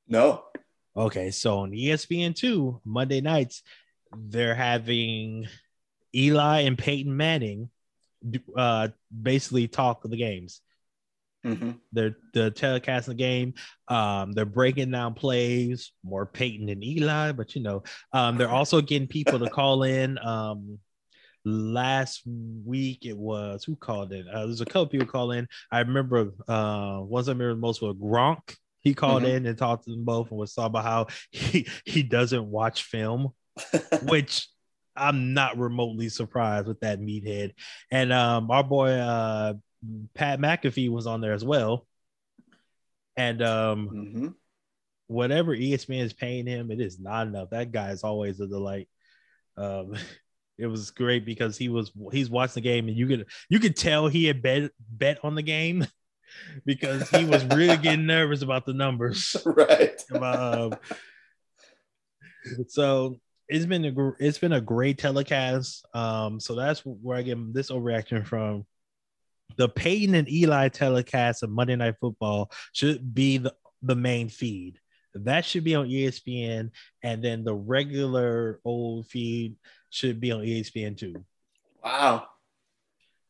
No. 0.08 0.46
Okay, 0.96 1.30
so 1.32 1.60
on 1.60 1.72
ESPN 1.72 2.36
two 2.36 2.82
Monday 2.84 3.22
nights, 3.22 3.62
they're 4.16 4.56
having 4.56 5.48
Eli 6.16 6.62
and 6.62 6.78
Peyton 6.78 7.16
Manning 7.16 7.70
uh 8.56 8.90
basically 9.22 9.68
talk 9.68 10.02
the 10.04 10.18
games. 10.18 10.62
Mm-hmm. 11.46 11.72
They're 11.94 12.18
the 12.34 12.52
telecasting 12.52 13.06
the 13.06 13.14
game. 13.14 13.54
Um, 13.88 14.34
they're 14.34 14.46
breaking 14.46 14.92
down 14.92 15.14
plays, 15.14 15.94
more 16.04 16.26
Peyton 16.26 16.68
than 16.68 16.84
Eli, 16.84 17.32
but 17.32 17.56
you 17.56 17.62
know, 17.62 17.84
um, 18.12 18.38
they're 18.38 18.50
also 18.50 18.82
getting 18.82 19.08
people 19.08 19.40
to 19.40 19.50
call 19.50 19.84
in. 19.84 20.18
Um, 20.18 20.80
last 21.46 22.24
week 22.66 23.06
it 23.06 23.18
was 23.18 23.64
who 23.64 23.76
called 23.76 24.12
in? 24.12 24.28
Uh, 24.28 24.46
there's 24.46 24.62
a 24.62 24.66
couple 24.66 24.88
people 24.88 25.08
call 25.08 25.32
in. 25.32 25.48
I 25.72 25.80
remember 25.80 26.34
uh, 26.48 27.00
ones 27.02 27.30
I 27.30 27.32
remember 27.32 27.56
most 27.56 27.82
was 27.82 27.96
Gronk. 27.96 28.56
He 28.82 28.94
called 28.94 29.24
mm-hmm. 29.24 29.38
in 29.38 29.46
and 29.46 29.58
talked 29.58 29.86
to 29.86 29.92
them 29.92 30.06
both 30.06 30.30
and 30.32 30.40
was 30.40 30.54
talking 30.54 30.68
about 30.68 30.84
how 30.84 31.08
he 31.32 31.68
he 31.86 32.04
doesn't 32.04 32.46
watch 32.46 32.84
film, 32.84 33.34
which 34.04 34.48
I'm 34.96 35.34
not 35.34 35.58
remotely 35.58 36.10
surprised 36.10 36.68
with 36.68 36.80
that 36.82 37.00
meathead. 37.00 37.54
And 37.92 38.12
um, 38.12 38.52
our 38.52 38.64
boy 38.64 38.92
uh, 38.92 39.54
Pat 40.14 40.40
McAfee 40.40 40.90
was 40.90 41.08
on 41.08 41.22
there 41.22 41.34
as 41.34 41.44
well. 41.44 41.86
And 43.16 43.42
um, 43.42 43.90
mm-hmm. 43.90 44.28
whatever 45.08 45.56
ESPN 45.56 46.04
is 46.04 46.14
paying 46.14 46.48
him, 46.48 46.72
it 46.72 46.80
is 46.80 47.00
not 47.00 47.28
enough. 47.28 47.50
That 47.52 47.72
guy 47.72 47.92
is 47.92 48.04
always 48.04 48.40
a 48.40 48.48
delight. 48.48 48.88
Um, 49.58 49.96
it 50.58 50.68
was 50.68 50.92
great 50.92 51.26
because 51.26 51.58
he 51.58 51.70
was 51.70 51.92
he's 52.12 52.30
watching 52.30 52.56
the 52.56 52.62
game 52.62 52.90
and 52.90 52.98
you 52.98 53.08
could 53.08 53.26
you 53.48 53.60
could 53.60 53.78
tell 53.78 54.10
he 54.10 54.26
had 54.26 54.42
bet 54.42 54.72
bet 54.92 55.18
on 55.24 55.34
the 55.34 55.42
game 55.42 55.88
because 56.66 57.10
he 57.10 57.24
was 57.24 57.46
really 57.46 57.78
getting 57.78 58.06
nervous 58.06 58.42
about 58.42 58.66
the 58.66 58.74
numbers. 58.74 59.38
Right. 59.46 60.02
um, 60.12 60.76
so 62.68 63.20
it's 63.50 63.66
been 63.66 63.84
a 63.86 64.12
it's 64.20 64.38
been 64.38 64.54
a 64.54 64.62
great 64.62 65.00
telecast. 65.00 65.86
Um, 65.94 66.40
so 66.40 66.56
that's 66.56 66.82
where 66.82 67.18
I 67.18 67.24
get 67.24 67.54
this 67.54 67.72
overreaction 67.72 68.26
from 68.26 68.66
the 69.58 69.68
Peyton 69.68 70.16
and 70.16 70.30
Eli 70.30 70.70
telecast 70.70 71.44
of 71.44 71.50
Monday 71.50 71.76
Night 71.76 71.96
Football 72.00 72.52
should 72.72 73.14
be 73.14 73.40
the, 73.40 73.54
the 73.82 73.96
main 73.96 74.30
feed. 74.30 74.80
That 75.16 75.44
should 75.44 75.64
be 75.64 75.74
on 75.74 75.90
ESPN, 75.90 76.70
and 77.04 77.24
then 77.24 77.44
the 77.44 77.56
regular 77.56 78.60
old 78.64 79.08
feed 79.08 79.56
should 79.90 80.20
be 80.20 80.32
on 80.32 80.42
ESPN 80.42 80.96
too. 80.98 81.26
Wow. 81.84 82.28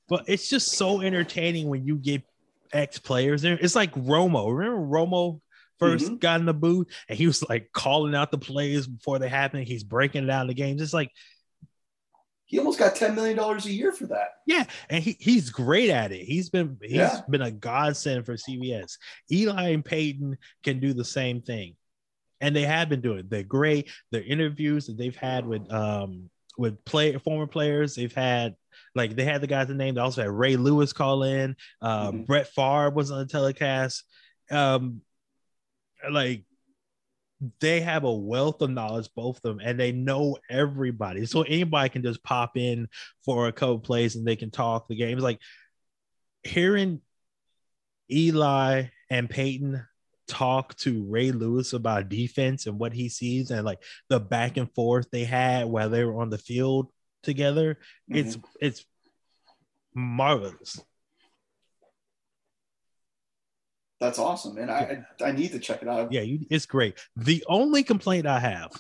But 0.09 0.26
it's 0.28 0.49
just 0.49 0.74
so 0.74 1.01
entertaining 1.01 1.70
when 1.70 1.88
you 1.88 1.95
get 1.95 2.24
ex 2.74 2.99
players 2.99 3.41
there. 3.41 3.57
It's 3.59 3.76
like 3.76 3.93
Romo. 3.95 4.53
Remember 4.53 4.82
Romo 4.82 5.39
1st 5.82 6.01
Mm-hmm. 6.03 6.15
got 6.15 6.39
in 6.39 6.45
the 6.45 6.53
booth 6.53 6.88
and 7.07 7.17
he 7.17 7.25
was 7.27 7.47
like 7.49 7.71
calling 7.73 8.15
out 8.15 8.32
the 8.32 8.38
plays 8.38 8.86
before 8.88 9.19
they 9.19 9.30
happen. 9.30 9.63
He's 9.63 9.84
breaking 9.84 10.27
down 10.27 10.47
the 10.47 10.53
games. 10.53 10.82
It's 10.82 10.93
like, 10.93 11.11
He 12.45 12.57
almost 12.57 12.80
got 12.80 12.95
$10 12.95 13.15
million 13.15 13.38
a 13.39 13.57
year 13.69 13.91
for 13.91 14.07
that. 14.07 14.30
yeah, 14.47 14.65
and 14.89 15.03
he, 15.03 15.15
he's 15.19 15.49
great 15.51 15.89
at 15.89 16.11
it. 16.11 16.23
He's 16.25 16.49
been 16.49 16.77
he's 16.82 16.91
Yeah. 16.93 17.21
been 17.30 17.41
a 17.43 17.51
godsend 17.51 18.25
for 18.25 18.34
CBS. 18.36 18.97
Eli 19.32 19.69
and 19.69 19.86
Peyton 19.86 20.38
can 20.63 20.80
do 20.80 20.93
the 20.93 21.05
same 21.05 21.41
thing. 21.41 21.75
And 22.41 22.55
they 22.55 22.63
have 22.63 22.88
been 22.89 23.01
doing 23.01 23.19
it. 23.19 23.30
They're 23.30 23.43
great. 23.43 23.89
Their 24.11 24.23
interviews 24.23 24.88
that 24.88 24.97
they've 24.97 25.15
had 25.15 25.45
with 25.45 25.71
um 25.71 26.30
with 26.57 26.84
play 26.86 27.15
former 27.17 27.47
players, 27.47 27.95
they've 27.95 28.13
had 28.13 28.55
like 28.95 29.15
they 29.15 29.25
had 29.25 29.41
the 29.41 29.47
guys 29.47 29.69
name. 29.69 29.95
They 29.95 30.01
also 30.01 30.21
had 30.21 30.32
Ray 30.32 30.55
Lewis 30.55 30.91
call 30.93 31.23
in. 31.23 31.55
Uh, 31.82 32.11
Mhm. 32.11 32.25
Brett 32.25 32.47
Favre 32.47 32.89
was 32.91 33.11
on 33.11 33.19
the 33.19 33.25
telecast. 33.25 34.03
Um, 34.49 35.01
like 36.10 36.43
they 37.62 37.82
have 37.82 38.04
a 38.04 38.14
wealth 38.14 38.62
of 38.62 38.70
knowledge, 38.70 39.10
both 39.16 39.38
of 39.38 39.41
them, 39.41 39.60
and 39.64 39.80
they 39.80 39.91
know 39.91 40.38
everybody. 40.50 41.26
So 41.26 41.43
anybody 41.43 41.89
can 41.89 42.04
just 42.04 42.24
pop 42.24 42.58
in 42.58 42.88
for 43.24 43.47
a 43.47 43.54
couple 43.54 43.80
plays 43.80 44.16
and 44.16 44.28
they 44.28 44.36
can 44.36 44.52
talk 44.52 44.88
the 44.88 44.95
games. 44.95 45.24
Like 45.24 45.39
hearing 46.43 47.02
Eli 48.12 48.86
and 49.10 49.30
Peyton 49.30 49.86
talk 50.28 50.76
to 50.78 51.04
Ray 51.06 51.32
Lewis 51.32 51.74
about 51.74 52.10
defense 52.10 52.68
and 52.68 52.78
what 52.78 52.93
he 52.93 53.10
sees 53.10 53.52
and 53.52 53.66
like 53.66 53.82
the 54.10 54.20
back 54.20 54.58
and 54.58 54.72
forth 54.74 55.10
they 55.12 55.24
had 55.24 55.68
while 55.68 55.89
they 55.89 56.04
were 56.04 56.22
on 56.22 56.30
the 56.30 56.38
field 56.38 56.91
together. 57.24 57.78
It's 58.08 58.36
mm-hmm. 58.36 58.47
it's 58.60 58.86
marvelous. 59.93 60.82
That's 64.00 64.18
awesome, 64.20 64.56
man. 64.56 64.70
I, 64.70 65.04
I 65.24 65.32
need 65.34 65.52
to 65.52 65.60
check 65.60 65.82
it 65.82 65.88
out. 65.89 66.12
Yeah, 66.12 66.22
you, 66.22 66.39
it's 66.50 66.66
great. 66.66 66.97
The 67.18 67.43
only 67.47 67.84
complaint 67.84 68.26
I 68.26 68.39
have, 68.39 68.72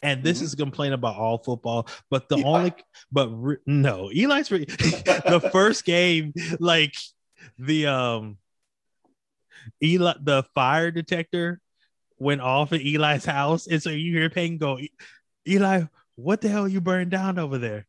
and 0.00 0.22
this 0.22 0.40
Mhm. 0.40 0.42
is 0.42 0.52
a 0.54 0.56
complaint 0.56 0.94
about 0.94 1.16
all 1.16 1.38
football, 1.38 1.86
but 2.10 2.28
the 2.30 2.38
Eli. 2.38 2.46
only, 2.58 2.72
but 3.12 3.28
re, 3.28 3.56
no, 3.66 4.10
Eli's 4.10 4.50
re, 4.50 4.64
the 4.68 5.48
first 5.52 5.84
game, 5.84 6.32
like 6.60 6.94
the 7.58 7.86
um, 7.88 8.38
Eli, 9.82 10.14
the 10.22 10.44
fire 10.54 10.90
detector 10.90 11.60
went 12.18 12.40
off 12.40 12.72
at 12.72 12.80
Eli's 12.80 13.24
house, 13.26 13.66
and 13.66 13.82
so 13.82 13.90
you 13.90 14.16
hear 14.16 14.30
Peyton 14.30 14.56
go, 14.56 14.78
"E- 14.78 14.92
Eli, 15.46 15.82
what 16.14 16.40
the 16.40 16.48
hell 16.48 16.66
you 16.66 16.80
burned 16.80 17.10
down 17.10 17.38
over 17.38 17.58
there? 17.58 17.86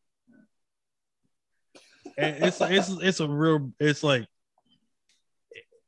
And 2.18 2.44
it's 2.44 2.60
it's 2.60 2.88
it's 2.90 3.20
a 3.20 3.28
real, 3.28 3.72
it's 3.80 4.02
like 4.02 4.26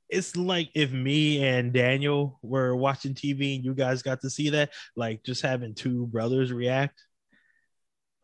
it's 0.09 0.37
like 0.37 0.71
if 0.75 0.91
me 0.91 1.45
and 1.45 1.73
Daniel 1.73 2.39
were 2.43 2.75
watching 2.75 3.15
TV 3.15 3.57
and 3.57 3.65
you 3.65 3.75
guys 3.75 4.03
got 4.03 4.21
to 4.23 4.31
see 4.31 4.51
that, 4.51 4.71
like 4.97 5.23
just 5.23 5.43
having 5.43 5.75
two 5.75 6.07
brothers 6.07 6.53
react. 6.53 7.03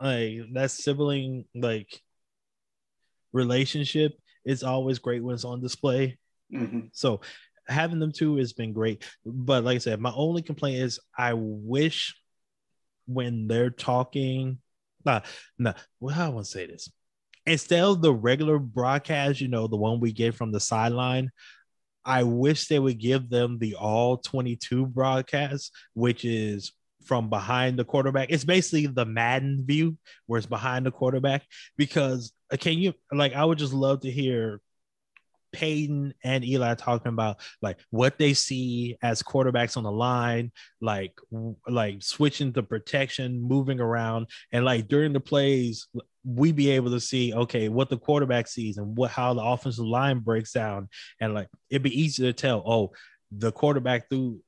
Like 0.01 0.41
that 0.55 0.71
sibling 0.71 1.45
like 1.55 2.01
relationship 3.33 4.13
is 4.45 4.63
always 4.63 4.99
great 4.99 5.23
when 5.23 5.35
it's 5.35 5.45
on 5.45 5.61
display. 5.61 6.19
Mhm. 6.53 6.91
So 6.93 7.21
having 7.67 7.99
them 7.99 8.13
two 8.13 8.37
has 8.37 8.53
been 8.53 8.73
great. 8.73 9.05
But 9.25 9.65
like 9.65 9.77
I 9.77 9.79
said, 9.79 10.01
my 10.01 10.13
only 10.15 10.43
complaint 10.43 10.79
is 10.79 11.01
I 11.17 11.35
wish 11.35 12.15
when 13.07 13.47
they're 13.47 13.71
talking, 13.71 14.59
nah, 15.05 15.21
nah, 15.59 15.75
well, 16.01 16.19
I 16.19 16.29
want 16.29 16.47
to 16.47 16.51
say 16.51 16.67
this. 16.67 16.91
Instead 17.47 17.85
of 17.85 18.01
the 18.01 18.13
regular 18.13 18.59
broadcast, 18.59 19.41
you 19.41 19.49
know, 19.49 19.67
the 19.67 19.77
one 19.77 20.01
we 20.01 20.13
get 20.13 20.35
from 20.35 20.51
the 20.51 20.61
sideline, 20.61 21.31
I 22.05 22.23
wish 22.23 22.69
they 22.69 22.79
would 22.79 22.99
give 22.99 23.31
them 23.31 23.59
the 23.59 23.77
all 23.77 24.19
22 24.19 24.87
broadcast, 24.87 25.73
which 25.95 26.25
is 26.25 26.73
from 27.05 27.29
behind 27.29 27.79
the 27.79 27.85
quarterback. 27.85 28.31
It's 28.31 28.45
basically 28.45 28.87
the 28.87 29.05
Madden 29.05 29.65
view 29.67 29.97
where 30.27 30.39
it's 30.39 30.47
behind 30.47 30.87
the 30.87 30.91
quarterback. 30.91 31.43
Because 31.77 32.33
uh, 32.53 32.57
can 32.57 32.79
you 32.79 32.95
like 33.13 33.35
I 33.35 33.45
would 33.45 33.59
just 33.59 33.73
love 33.73 34.01
to 34.01 34.11
hear 34.11 34.61
Peyton 35.55 36.13
and 36.23 36.45
Eli 36.45 36.75
talking 36.75 37.13
about 37.13 37.41
like 37.63 37.79
what 37.91 38.19
they 38.19 38.35
see 38.35 38.97
as 39.03 39.23
quarterbacks 39.23 39.77
on 39.77 39.85
the 39.85 39.93
line, 39.93 40.53
like 40.81 41.19
like 41.67 42.03
switching 42.03 42.53
the 42.53 42.63
protection, 42.63 43.41
moving 43.41 43.81
around, 43.81 44.27
and 44.53 44.65
like 44.65 44.89
during 44.89 45.13
the 45.13 45.21
plays, 45.21 45.89
we 46.25 46.53
be 46.53 46.71
able 46.71 46.91
to 46.91 47.01
see 47.01 47.33
okay 47.35 47.69
what 47.69 47.89
the 47.89 47.99
quarterback 47.99 48.49
sees 48.49 48.79
and 48.79 48.97
what 48.97 49.11
how 49.11 49.35
the 49.35 49.43
offensive 49.43 49.85
line 49.85 50.19
breaks 50.19 50.53
down, 50.53 50.89
and 51.21 51.35
like 51.35 51.49
it'd 51.71 51.83
be 51.83 52.01
easy 52.01 52.23
to 52.25 52.33
tell. 52.33 52.63
Oh, 52.67 52.93
the 53.31 53.53
quarterback 53.53 54.09
threw, 54.09 54.41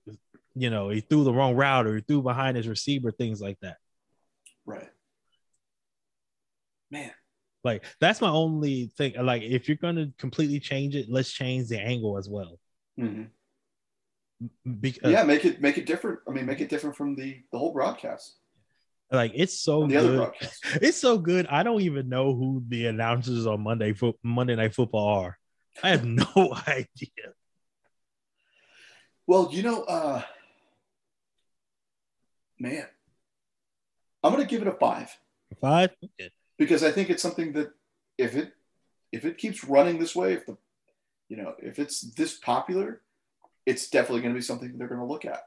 you 0.55 0.71
know, 0.71 0.91
he 0.91 1.01
threw 1.01 1.25
the 1.25 1.33
wrong 1.33 1.55
route 1.55 1.87
or 1.87 1.97
he 1.97 2.03
threw 2.03 2.23
behind 2.23 2.57
his 2.57 2.69
receiver, 2.69 3.11
things 3.11 3.41
like 3.41 3.59
that. 3.61 3.77
Right. 4.65 4.89
Man, 6.91 7.11
Like 7.67 7.85
that's 8.01 8.21
my 8.21 8.31
only 8.31 8.93
thing. 8.97 9.15
Like 9.21 9.43
if 9.43 9.67
you're 9.69 9.77
gonna 9.77 10.13
completely 10.19 10.61
change 10.61 10.95
it, 10.95 11.07
let's 11.11 11.33
change 11.33 11.69
the 11.69 11.81
angle 11.81 12.17
as 12.17 12.29
well. 12.29 12.61
Mhm. 12.99 13.29
Because 14.81 15.11
yeah, 15.11 15.25
make 15.25 15.45
it 15.45 15.61
make 15.61 15.77
it 15.77 15.85
different. 15.85 16.21
I 16.29 16.31
mean, 16.31 16.47
make 16.47 16.61
it 16.61 16.69
different 16.69 16.95
from 16.97 17.17
the 17.17 17.43
the 17.51 17.59
whole 17.59 17.73
broadcast, 17.73 18.37
like 19.11 19.33
it's 19.35 19.59
so 19.59 19.81
from 19.81 19.91
the 19.91 19.97
other 19.97 20.09
good. 20.11 20.17
broadcast. 20.17 20.65
It's 20.81 20.99
so 20.99 21.19
good. 21.19 21.47
I 21.49 21.65
don't 21.65 21.81
even 21.81 22.09
know 22.09 22.35
who 22.35 22.63
the 22.69 22.87
announcers 22.87 23.47
on 23.47 23.63
Monday 23.63 23.93
fo- 23.95 24.19
Monday 24.23 24.55
Night 24.55 24.75
Football 24.75 25.09
are. 25.25 25.39
I 25.83 25.89
have 25.91 26.05
no 26.23 26.57
idea. 26.69 27.35
Well, 29.27 29.49
you 29.51 29.65
know, 29.65 29.83
uh, 29.83 30.23
man, 32.61 32.87
I'm 34.23 34.33
gonna 34.33 34.45
give 34.45 34.63
it 34.63 34.69
a 34.69 34.73
five 34.73 35.11
Five. 35.61 35.91
Because 36.59 36.83
I 36.83 36.91
think 36.91 37.11
it's 37.11 37.23
something 37.23 37.53
that 37.55 37.71
if 38.19 38.35
it 38.37 38.53
if 39.13 39.25
it 39.25 39.39
keeps 39.39 39.65
running 39.65 39.99
this 39.99 40.15
way, 40.17 40.33
if 40.35 40.47
the 40.47 40.57
you 41.29 41.37
know 41.37 41.55
if 41.59 41.79
it's 41.79 42.01
this 42.15 42.39
popular, 42.39 43.03
it's 43.67 43.89
definitely 43.91 44.23
going 44.23 44.35
to 44.35 44.39
be 44.39 44.43
something 44.43 44.77
they're 44.77 44.89
going 44.89 45.01
to 45.01 45.07
look 45.07 45.25
at. 45.25 45.39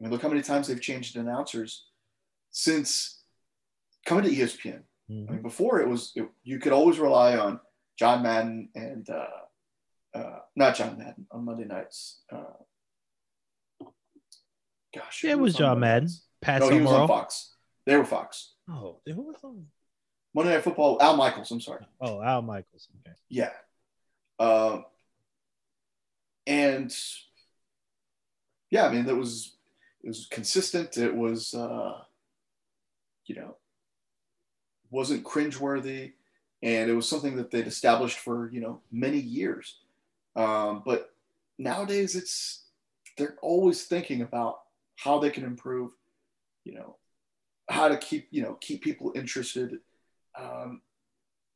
I 0.00 0.04
mean, 0.04 0.10
look 0.10 0.22
how 0.22 0.28
many 0.28 0.42
times 0.42 0.66
they've 0.68 0.80
changed 0.80 1.16
announcers 1.16 1.86
since 2.50 3.20
coming 4.04 4.24
to 4.24 4.30
ESPN. 4.30 4.82
I 5.08 5.12
Mhm. 5.12 5.30
mean, 5.30 5.42
before 5.42 5.80
it 5.80 5.88
was 5.88 6.12
it, 6.14 6.28
you 6.42 6.58
could 6.58 6.72
always 6.72 6.98
rely 6.98 7.36
on 7.36 7.60
John 7.98 8.22
Madden 8.22 8.70
and 8.74 9.08
uh, 9.10 9.26
uh, 10.18 10.38
not 10.56 10.74
John 10.76 10.98
Madden 10.98 11.26
on 11.30 11.44
Monday 11.44 11.64
nights. 11.64 12.22
Uh, 12.30 12.54
gosh, 14.94 15.24
Yeah, 15.24 15.32
it 15.32 15.38
was 15.38 15.54
John 15.54 15.80
Madden. 15.80 16.04
nights? 16.04 16.26
Pat 16.40 16.60
No, 16.60 16.68
he 16.70 16.80
was 16.80 16.90
on 16.90 17.08
Fox. 17.08 17.54
They 17.86 17.96
were 17.96 18.04
Fox. 18.04 18.51
Oh, 18.68 19.00
who 19.06 19.22
was 19.22 19.36
on? 19.42 19.66
Monday 20.34 20.54
Night 20.54 20.64
Football. 20.64 20.98
Al 21.00 21.16
Michaels. 21.16 21.50
I'm 21.50 21.60
sorry. 21.60 21.84
Oh, 22.00 22.22
Al 22.22 22.42
Michaels. 22.42 22.88
Okay. 23.00 23.14
Yeah. 23.28 23.50
Um, 24.38 24.84
and 26.46 26.94
yeah, 28.70 28.86
I 28.86 28.92
mean, 28.92 29.04
that 29.06 29.16
was 29.16 29.56
it 30.02 30.08
was 30.08 30.26
consistent. 30.30 30.96
It 30.96 31.14
was 31.14 31.54
uh, 31.54 31.98
you 33.26 33.34
know 33.34 33.56
wasn't 34.90 35.24
cringeworthy, 35.24 36.12
and 36.62 36.90
it 36.90 36.94
was 36.94 37.08
something 37.08 37.36
that 37.36 37.50
they'd 37.50 37.66
established 37.66 38.18
for 38.18 38.50
you 38.52 38.60
know 38.60 38.80
many 38.90 39.18
years. 39.18 39.78
Um, 40.34 40.82
but 40.84 41.14
nowadays, 41.58 42.16
it's 42.16 42.64
they're 43.18 43.36
always 43.42 43.84
thinking 43.84 44.22
about 44.22 44.60
how 44.96 45.18
they 45.18 45.30
can 45.30 45.44
improve. 45.44 45.92
You 46.64 46.74
know 46.74 46.96
how 47.72 47.88
to 47.88 47.96
keep 47.96 48.28
you 48.30 48.42
know 48.42 48.54
keep 48.60 48.82
people 48.82 49.12
interested. 49.14 49.78
Um, 50.38 50.82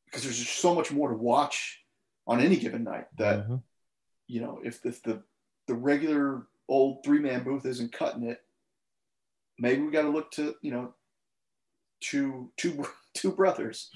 because 0.06 0.22
there's 0.22 0.38
just 0.38 0.58
so 0.60 0.74
much 0.74 0.92
more 0.92 1.08
to 1.10 1.16
watch 1.16 1.82
on 2.26 2.40
any 2.40 2.56
given 2.56 2.84
night 2.84 3.06
that 3.18 3.46
Mhm. 3.48 3.62
you 4.28 4.40
know 4.40 4.60
if, 4.64 4.84
if 4.86 5.02
the 5.02 5.22
the 5.66 5.74
regular 5.74 6.46
old 6.68 7.04
three 7.04 7.18
man 7.18 7.42
booth 7.42 7.66
isn't 7.66 7.92
cutting 7.92 8.22
it 8.24 8.40
maybe 9.58 9.82
we 9.82 9.90
got 9.90 10.02
to 10.02 10.10
look 10.10 10.30
to 10.32 10.54
you 10.62 10.70
know 10.70 10.94
two 12.00 12.52
two 12.56 12.84
two 13.14 13.32
brothers 13.32 13.90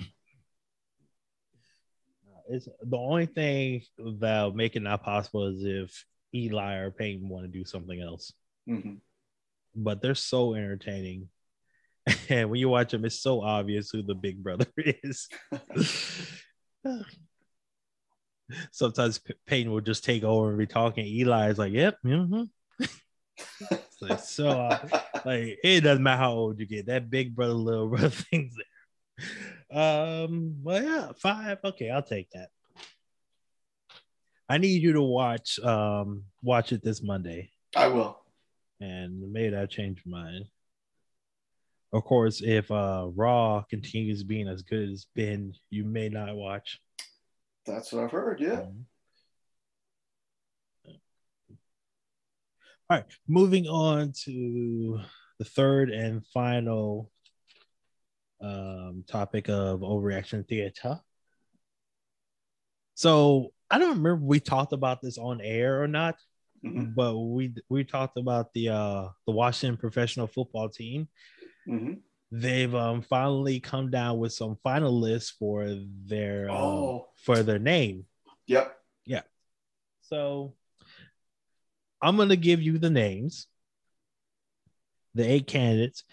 It's 2.49 2.69
the 2.83 2.97
only 2.97 3.27
thing 3.27 3.83
that'll 3.97 4.53
make 4.53 4.75
it 4.75 4.81
not 4.83 5.05
possible 5.05 5.47
is 5.47 5.63
if 5.65 6.05
Eli 6.35 6.77
or 6.79 6.91
Peyton 6.91 7.29
want 7.29 7.45
to 7.45 7.59
do 7.59 7.65
something 7.65 8.01
else. 8.01 8.33
hmm 8.67 8.95
But 9.77 10.03
they're 10.03 10.17
so 10.17 10.55
entertaining. 10.55 11.29
And 12.29 12.51
when 12.51 12.61
you 12.61 12.69
watch 12.69 12.93
them, 12.93 13.05
it's 13.05 13.21
so 13.21 13.43
obvious 13.43 13.91
who 13.91 14.03
the 14.03 14.15
big 14.15 14.43
brother 14.43 14.67
is. 14.77 15.29
Sometimes 18.73 19.21
Peyton 19.47 19.71
will 19.73 19.81
just 19.81 20.05
take 20.05 20.25
over 20.25 20.49
and 20.49 20.59
be 20.59 20.67
talking. 20.67 21.07
Eli 21.07 21.51
is 21.51 21.59
like, 21.59 21.73
"Yep, 21.73 21.99
mm-hmm." 22.05 22.43
it's 23.71 24.03
like, 24.03 24.19
so 24.19 24.49
uh, 24.49 24.79
like 25.25 25.59
it 25.63 25.83
doesn't 25.83 26.03
matter 26.03 26.21
how 26.23 26.33
old 26.33 26.59
you 26.59 26.67
get. 26.67 26.87
That 26.87 27.11
big 27.11 27.37
brother, 27.37 27.53
little 27.53 27.89
brother 27.89 28.09
thing's 28.11 28.55
there. 28.57 29.79
Um, 29.79 30.57
well, 30.65 30.83
yeah, 30.83 31.13
five. 31.17 31.59
Okay, 31.65 31.91
I'll 31.91 32.03
take 32.03 32.31
that. 32.33 32.49
I 34.49 34.59
need 34.59 34.83
you 34.83 34.95
to 34.95 35.03
watch 35.03 35.61
um 35.61 36.25
watch 36.43 36.73
it 36.73 36.83
this 36.83 37.03
Monday, 37.03 37.53
I 37.77 37.87
will. 37.87 38.19
and 38.81 39.33
maybe 39.33 39.55
I'll 39.55 39.69
change 39.69 40.03
my 40.05 40.23
mind. 40.23 40.47
Of 41.93 42.05
course, 42.05 42.41
if 42.43 42.71
uh 42.71 43.09
Raw 43.15 43.63
continues 43.69 44.23
being 44.23 44.49
as 44.49 44.63
good 44.63 44.89
as 44.89 44.91
it's 44.91 45.07
been, 45.15 45.55
you 45.71 45.85
may 45.85 46.09
not 46.09 46.35
watch. 46.37 46.81
That's 47.67 47.93
what 47.93 48.05
I've 48.05 48.11
heard. 48.13 48.41
Yeah. 48.41 48.61
Mhm. 48.61 48.85
All 52.89 52.97
right, 52.97 53.05
moving 53.29 53.67
on 53.69 54.13
to 54.25 55.01
the 55.39 55.45
third 55.45 55.91
and 55.91 56.27
final 56.27 57.11
um, 58.41 59.05
topic 59.07 59.49
of 59.49 59.81
overreaction 59.81 60.49
theater. 60.49 61.01
So 62.95 63.53
I 63.71 63.79
don't 63.79 63.91
remember 63.91 64.15
if 64.15 64.21
we 64.21 64.41
talked 64.41 64.73
about 64.73 65.01
this 65.03 65.19
on 65.19 65.41
air 65.41 65.83
or 65.83 65.87
not, 65.87 66.17
Mhm. 66.65 66.95
but 66.95 67.17
we 67.19 67.55
we 67.69 67.85
talked 67.85 68.17
about 68.17 68.53
the 68.55 68.71
uh, 68.71 69.09
the 69.27 69.33
Washington 69.33 69.77
professional 69.77 70.27
football 70.27 70.69
team. 70.69 71.09
Mhm. 71.67 72.01
They've 72.33 72.75
um, 72.75 73.03
finally 73.03 73.59
come 73.61 73.91
down 73.91 74.19
with 74.19 74.33
some 74.33 74.57
finalists 74.65 75.33
for 75.33 75.67
their 76.07 76.49
um, 76.51 76.57
Oh. 76.57 77.09
for 77.17 77.43
their 77.43 77.59
name. 77.59 78.07
Yep. 78.47 78.77
Yeah. 79.05 79.23
So 80.03 80.55
I'm 82.01 82.17
gonna 82.17 82.37
give 82.37 82.63
you 82.63 82.79
the 82.79 82.91
names, 82.91 83.47
the 85.15 85.25
eight 85.29 85.47
candidates, 85.47 86.05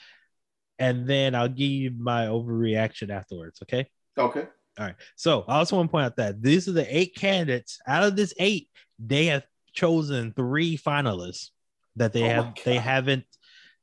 and 0.80 1.08
then 1.08 1.36
I'll 1.36 1.48
give 1.50 1.70
you 1.70 1.92
my 1.98 2.26
overreaction 2.26 3.10
afterwards. 3.10 3.62
Okay. 3.62 3.88
Okay. 4.18 4.48
All 4.80 4.86
right. 4.86 4.96
So 5.16 5.44
I 5.48 5.58
also 5.58 5.76
want 5.76 5.90
to 5.90 5.92
point 5.92 6.06
out 6.06 6.16
that 6.18 6.42
these 6.42 6.68
are 6.68 6.72
the 6.74 6.96
eight 6.98 7.16
candidates. 7.16 7.80
Out 7.88 8.04
of 8.04 8.16
this 8.16 8.34
eight, 8.38 8.70
they 9.00 9.28
have 9.28 9.46
chosen 9.74 10.34
three 10.34 10.78
finalists 10.78 11.50
that 11.96 12.14
they 12.14 12.24
Oh 12.24 12.30
have 12.44 12.56
they 12.66 12.78
haven't, 12.78 13.26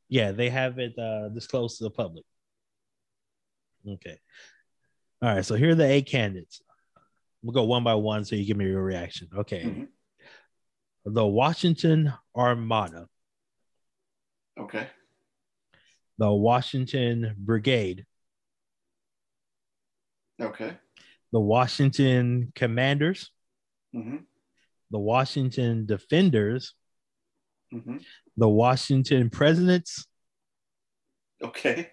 yeah, 0.09 0.33
they 0.33 0.51
have 0.51 0.79
it 0.79 0.99
uh, 0.99 1.29
disclosed 1.29 1.79
to 1.79 1.85
the 1.85 1.91
public. 1.91 2.25
Okay. 3.89 4.19
All 5.23 5.35
right. 5.35 5.45
So 5.45 5.55
here 5.55 5.71
are 5.71 5.75
the 5.75 5.87
eight 5.87 6.07
candidates. 6.07 6.63
We'll 7.43 7.53
go 7.53 7.65
one 7.65 7.85
by 7.85 7.95
one 7.95 8.25
so 8.25 8.37
you 8.37 8.47
give 8.47 8.57
me 8.57 8.67
your 8.67 8.83
reaction. 8.83 9.29
Okay. 9.37 9.65
Mhm. 9.65 9.89
The 11.07 11.27
Washington 11.27 12.15
Armada, 12.35 13.09
Okay. 14.59 14.89
the 16.17 16.33
Washington 16.33 17.35
Brigade, 17.37 18.07
Okay. 20.41 20.79
the 21.33 21.41
Washington 21.41 22.53
Commanders, 22.55 23.31
hmm 23.93 24.17
the 24.91 24.99
Washington 24.99 25.85
Defenders, 25.87 26.75
hmm 27.71 27.99
the 28.37 28.49
Washington 28.49 29.31
Presidents, 29.31 30.07
Okay. 31.43 31.91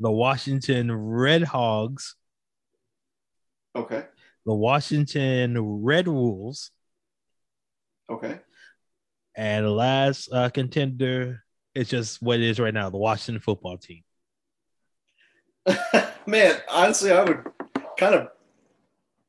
the 0.00 0.10
Washington 0.10 0.90
Red 0.92 1.42
Hogs, 1.42 2.16
Okay. 3.74 4.06
the 4.46 4.54
Washington 4.54 5.58
Red 5.82 6.08
Wolves, 6.08 6.70
Okay. 8.10 8.40
and 9.34 9.64
the 9.66 9.70
last 9.70 10.28
uh, 10.32 10.48
contender 10.50 11.44
is 11.74 11.88
just 11.88 12.20
what 12.22 12.38
it 12.40 12.44
is 12.48 12.60
right 12.60 12.74
now 12.74 12.90
the 12.90 12.98
Washington 12.98 13.40
football 13.40 13.78
team. 13.78 14.02
Man, 16.26 16.60
honestly, 16.68 17.10
I 17.12 17.22
would 17.24 17.44
kind 17.98 18.14
of, 18.14 18.28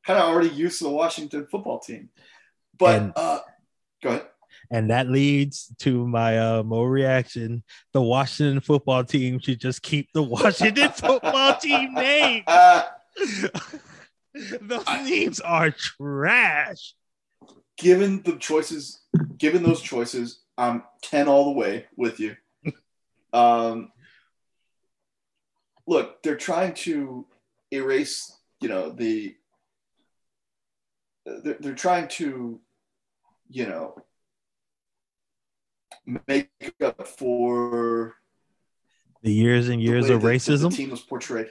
kind 0.06 0.20
of 0.20 0.26
already 0.30 0.50
used 0.50 0.80
to 0.80 0.86
the 0.86 0.90
Washington 0.90 1.48
football 1.50 1.80
team, 1.80 2.10
but 2.78 3.02
And- 3.02 3.14
uh, 3.16 3.40
go 4.02 4.10
ahead. 4.10 4.28
And 4.74 4.90
that 4.90 5.08
leads 5.08 5.72
to 5.82 6.08
my 6.08 6.40
uh, 6.40 6.64
more 6.64 6.90
reaction. 6.90 7.64
The 7.94 8.02
Washington 8.02 8.60
football 8.60 9.04
team 9.04 9.40
should 9.40 9.60
just 9.60 9.84
keep 9.84 10.12
the 10.14 10.24
Washington 10.24 10.90
football 10.92 11.56
team 11.58 11.94
name. 11.94 12.44
Those 14.62 14.84
I- 14.88 15.04
names 15.08 15.40
are 15.40 15.70
trash. 15.70 16.96
given 17.78 18.24
the 18.24 18.36
choices, 18.38 19.02
given 19.38 19.62
those 19.62 19.80
choices, 19.82 20.40
I'm 20.58 20.84
ten 21.04 21.28
all 21.28 21.46
the 21.46 21.52
way 21.60 21.86
with 21.96 22.20
you. 22.20 22.36
Um, 23.32 23.92
look, 25.86 26.24
they're 26.24 26.36
trying 26.36 26.74
to 26.86 27.28
erase, 27.72 28.36
you 28.60 28.70
know, 28.70 28.90
the. 28.90 29.36
They're, 31.26 31.58
they're 31.60 31.76
trying 31.76 32.08
to, 32.20 32.60
you 33.50 33.66
know, 33.68 33.96
make 36.06 36.50
up 36.84 37.08
for 37.08 38.16
The 39.22 39.32
years 39.32 39.70
and 39.70 39.82
years 39.82 40.10
of 40.10 40.22
racism. 40.22 40.70
The 40.70 40.78
team 40.78 40.90
was 40.92 41.02
portrayed. 41.02 41.50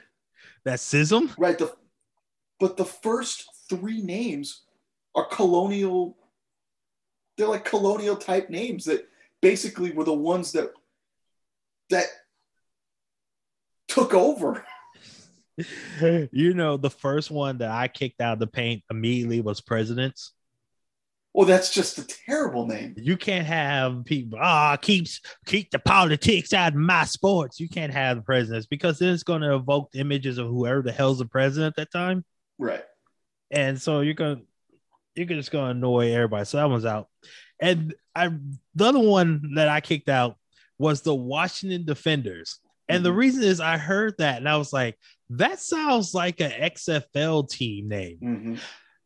That 0.64 0.80
schism. 0.80 1.32
Right. 1.38 1.58
The, 1.58 1.74
but 2.60 2.76
the 2.76 2.84
first 2.84 3.48
three 3.68 4.00
names 4.02 4.62
are 5.14 5.26
colonial. 5.26 6.16
They're 7.36 7.48
like 7.48 7.64
colonial 7.64 8.16
type 8.16 8.50
names 8.50 8.84
that 8.84 9.08
basically 9.40 9.92
were 9.92 10.04
the 10.04 10.12
ones 10.12 10.52
that 10.52 10.72
that 11.90 12.06
took 13.88 14.14
over. 14.14 14.64
you 16.32 16.54
know, 16.54 16.76
the 16.76 16.90
first 16.90 17.30
one 17.30 17.58
that 17.58 17.70
I 17.70 17.88
kicked 17.88 18.20
out 18.20 18.34
of 18.34 18.38
the 18.38 18.46
paint 18.46 18.82
immediately 18.90 19.40
was 19.40 19.60
presidents. 19.60 20.32
Well, 21.34 21.46
that's 21.46 21.72
just 21.72 21.98
a 21.98 22.06
terrible 22.06 22.66
name. 22.66 22.94
You 22.98 23.16
can't 23.16 23.46
have 23.46 24.04
people 24.04 24.38
ah 24.40 24.76
keeps 24.76 25.20
keep 25.46 25.70
the 25.70 25.78
politics 25.78 26.52
out 26.52 26.72
of 26.72 26.78
my 26.78 27.04
sports. 27.04 27.58
You 27.58 27.68
can't 27.70 27.92
have 27.92 28.18
the 28.18 28.22
presidents 28.22 28.66
because 28.66 28.98
then 28.98 29.14
it's 29.14 29.22
going 29.22 29.40
to 29.40 29.54
evoke 29.54 29.90
images 29.94 30.36
of 30.38 30.48
whoever 30.48 30.82
the 30.82 30.92
hell's 30.92 31.18
the 31.18 31.24
president 31.26 31.72
at 31.72 31.76
that 31.76 31.90
time, 31.98 32.24
Right. 32.58 32.84
and 33.50 33.80
so 33.80 34.00
you're 34.00 34.14
gonna 34.14 34.42
you're 35.14 35.26
just 35.26 35.50
gonna 35.50 35.70
annoy 35.70 36.12
everybody. 36.12 36.44
So 36.44 36.58
that 36.58 36.68
one's 36.68 36.84
out. 36.84 37.08
And 37.60 37.94
I 38.14 38.28
the 38.74 38.84
other 38.84 38.98
one 39.00 39.52
that 39.54 39.68
I 39.68 39.80
kicked 39.80 40.08
out 40.10 40.36
was 40.78 41.00
the 41.00 41.14
Washington 41.14 41.84
Defenders. 41.86 42.58
And 42.88 43.04
the 43.04 43.10
Mhm. 43.10 43.16
reason 43.16 43.42
is 43.44 43.60
I 43.60 43.78
heard 43.78 44.14
that 44.18 44.36
and 44.38 44.48
I 44.48 44.56
was 44.56 44.72
like, 44.72 44.98
that 45.30 45.60
sounds 45.60 46.12
like 46.12 46.40
an 46.40 46.50
XFL 46.50 47.44
team 47.48 47.88
name. 47.88 48.18
hmm 48.18 48.54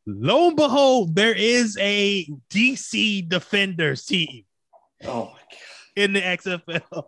Lo 0.07 0.49
and 0.49 0.57
behold, 0.57 1.15
there 1.17 1.35
is 1.35 1.77
a 1.81 2.27
DC 2.51 3.29
Defenders 3.29 4.05
team 4.05 4.45
Oh 5.05 5.25
my 5.25 5.31
god. 5.33 5.37
in 5.97 6.13
the 6.13 6.21
XFL. 6.21 7.05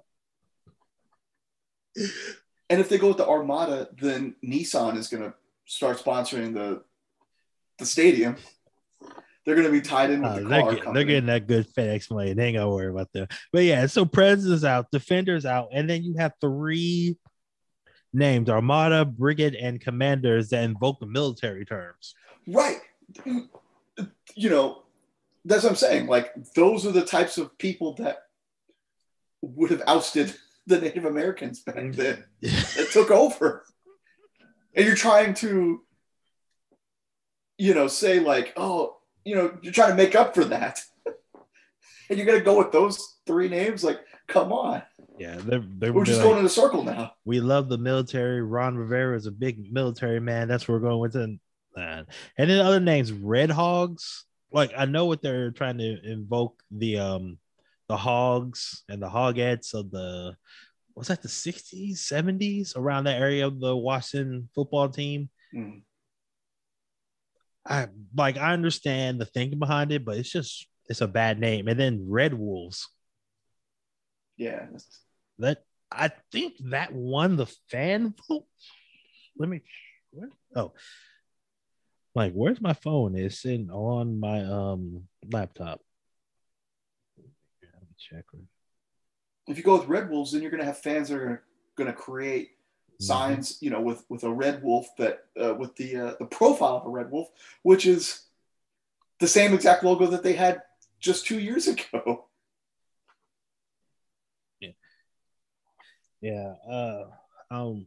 And 2.70 2.80
if 2.80 2.88
they 2.88 2.98
go 2.98 3.08
with 3.08 3.16
the 3.16 3.26
Armada, 3.26 3.88
then 4.00 4.34
Nissan 4.44 4.96
is 4.96 5.08
going 5.08 5.22
to 5.22 5.34
start 5.66 5.98
sponsoring 5.98 6.54
the 6.54 6.82
the 7.78 7.86
stadium. 7.86 8.36
They're 9.46 9.54
going 9.54 9.66
to 9.66 9.72
be 9.72 9.80
tied 9.80 10.10
in 10.10 10.20
with 10.20 10.30
Uh, 10.32 10.34
the 10.40 10.44
they're, 10.48 10.60
car 10.60 10.74
get- 10.74 10.82
company. 10.84 10.94
they're 10.94 11.04
getting 11.08 11.26
that 11.26 11.46
good 11.46 11.72
FedEx 11.72 12.10
money. 12.10 12.34
They 12.34 12.46
ain't 12.46 12.56
gotta 12.56 12.68
worry 12.68 12.88
about 12.90 13.08
that. 13.14 13.30
But 13.52 13.62
yeah, 13.64 13.86
so 13.86 14.04
President's 14.04 14.64
out, 14.64 14.90
Defenders 14.90 15.46
out, 15.46 15.68
and 15.72 15.88
then 15.88 16.02
you 16.02 16.16
have 16.18 16.32
three 16.40 17.16
names: 18.12 18.50
Armada, 18.50 19.04
Brigade, 19.04 19.54
and 19.54 19.80
Commanders 19.80 20.48
that 20.50 20.64
invoke 20.64 20.98
the 21.00 21.06
military 21.06 21.64
terms. 21.64 22.14
Right. 22.46 22.78
You 24.34 24.50
know, 24.50 24.82
that's 25.44 25.64
what 25.64 25.70
I'm 25.70 25.76
saying. 25.76 26.06
Like, 26.06 26.32
those 26.54 26.86
are 26.86 26.92
the 26.92 27.04
types 27.04 27.38
of 27.38 27.56
people 27.58 27.94
that 27.94 28.18
would 29.42 29.70
have 29.70 29.82
ousted 29.86 30.34
the 30.66 30.80
Native 30.80 31.04
Americans 31.04 31.60
back 31.60 31.76
mm. 31.76 31.96
then 31.96 32.24
that 32.42 32.88
took 32.92 33.10
over. 33.10 33.64
And 34.74 34.86
you're 34.86 34.94
trying 34.94 35.34
to, 35.34 35.82
you 37.56 37.74
know, 37.74 37.88
say, 37.88 38.20
like, 38.20 38.52
oh, 38.56 38.98
you 39.24 39.34
know, 39.34 39.56
you're 39.62 39.72
trying 39.72 39.90
to 39.90 39.96
make 39.96 40.14
up 40.14 40.34
for 40.34 40.44
that. 40.44 40.82
and 42.08 42.18
you're 42.18 42.26
going 42.26 42.38
to 42.38 42.44
go 42.44 42.58
with 42.58 42.70
those 42.70 43.16
three 43.26 43.48
names? 43.48 43.82
Like, 43.82 44.00
come 44.28 44.52
on. 44.52 44.82
yeah, 45.18 45.36
they're, 45.38 45.64
they're 45.78 45.92
We're 45.92 46.04
just 46.04 46.18
like, 46.18 46.28
going 46.28 46.38
in 46.40 46.46
a 46.46 46.50
circle 46.50 46.84
now. 46.84 47.12
we 47.24 47.40
love 47.40 47.68
the 47.68 47.78
military. 47.78 48.42
Ron 48.42 48.76
Rivera 48.76 49.16
is 49.16 49.26
a 49.26 49.32
big 49.32 49.72
military 49.72 50.20
man. 50.20 50.48
That's 50.48 50.68
where 50.68 50.78
we're 50.78 50.88
going 50.88 51.00
with 51.00 51.16
it. 51.16 51.30
And 51.76 52.06
then 52.36 52.60
other 52.60 52.80
names, 52.80 53.12
Red 53.12 53.50
Hogs. 53.50 54.24
Like 54.50 54.72
I 54.76 54.86
know 54.86 55.06
what 55.06 55.22
they're 55.22 55.50
trying 55.50 55.78
to 55.78 55.98
invoke 56.04 56.62
the 56.70 56.98
um 56.98 57.38
the 57.88 57.96
hogs 57.96 58.84
and 58.88 59.02
the 59.02 59.08
hogettes 59.08 59.74
of 59.74 59.90
the 59.90 60.36
was 60.94 61.08
that 61.08 61.22
the 61.22 61.28
60s, 61.28 61.92
70s 61.92 62.76
around 62.76 63.04
that 63.04 63.20
area 63.20 63.46
of 63.46 63.60
the 63.60 63.74
Washington 63.76 64.48
football 64.54 64.88
team. 64.88 65.30
Mm. 65.54 65.82
I 67.64 67.86
like 68.16 68.36
I 68.36 68.52
understand 68.52 69.20
the 69.20 69.26
thinking 69.26 69.58
behind 69.58 69.92
it, 69.92 70.04
but 70.04 70.16
it's 70.16 70.30
just 70.30 70.66
it's 70.88 71.00
a 71.00 71.06
bad 71.06 71.38
name. 71.38 71.68
And 71.68 71.78
then 71.78 72.06
Red 72.08 72.34
Wolves. 72.34 72.88
Yeah. 74.36 74.66
That 75.38 75.62
I 75.90 76.10
think 76.32 76.54
that 76.70 76.92
won 76.92 77.36
the 77.36 77.46
fan 77.70 78.14
vote. 78.28 78.46
Let 79.36 79.48
me 79.48 79.62
where? 80.10 80.30
oh 80.56 80.72
like 82.14 82.32
where's 82.32 82.60
my 82.60 82.72
phone? 82.72 83.16
It's 83.16 83.40
sitting 83.40 83.70
on 83.70 84.18
my 84.18 84.44
um 84.44 85.02
laptop. 85.30 85.80
Check. 87.98 88.24
If 89.48 89.56
you 89.56 89.64
go 89.64 89.76
with 89.76 89.88
Red 89.88 90.08
Wolves, 90.08 90.32
then 90.32 90.42
you're 90.42 90.50
going 90.50 90.60
to 90.60 90.66
have 90.66 90.78
fans 90.78 91.08
that 91.08 91.18
are 91.18 91.42
going 91.76 91.88
to 91.88 91.96
create 91.96 92.50
mm-hmm. 92.50 93.04
signs, 93.04 93.58
you 93.60 93.70
know, 93.70 93.80
with 93.80 94.04
with 94.08 94.22
a 94.22 94.32
red 94.32 94.62
wolf 94.62 94.86
that 94.98 95.24
uh, 95.40 95.54
with 95.54 95.74
the 95.76 95.96
uh, 95.96 96.14
the 96.18 96.26
profile 96.26 96.76
of 96.76 96.86
a 96.86 96.90
red 96.90 97.10
wolf, 97.10 97.28
which 97.62 97.86
is 97.86 98.26
the 99.18 99.26
same 99.26 99.52
exact 99.52 99.82
logo 99.82 100.06
that 100.06 100.22
they 100.22 100.34
had 100.34 100.62
just 101.00 101.26
two 101.26 101.38
years 101.38 101.66
ago. 101.66 102.26
Yeah. 104.60 104.70
Yeah. 106.20 106.54
Uh, 106.70 107.04
um, 107.50 107.86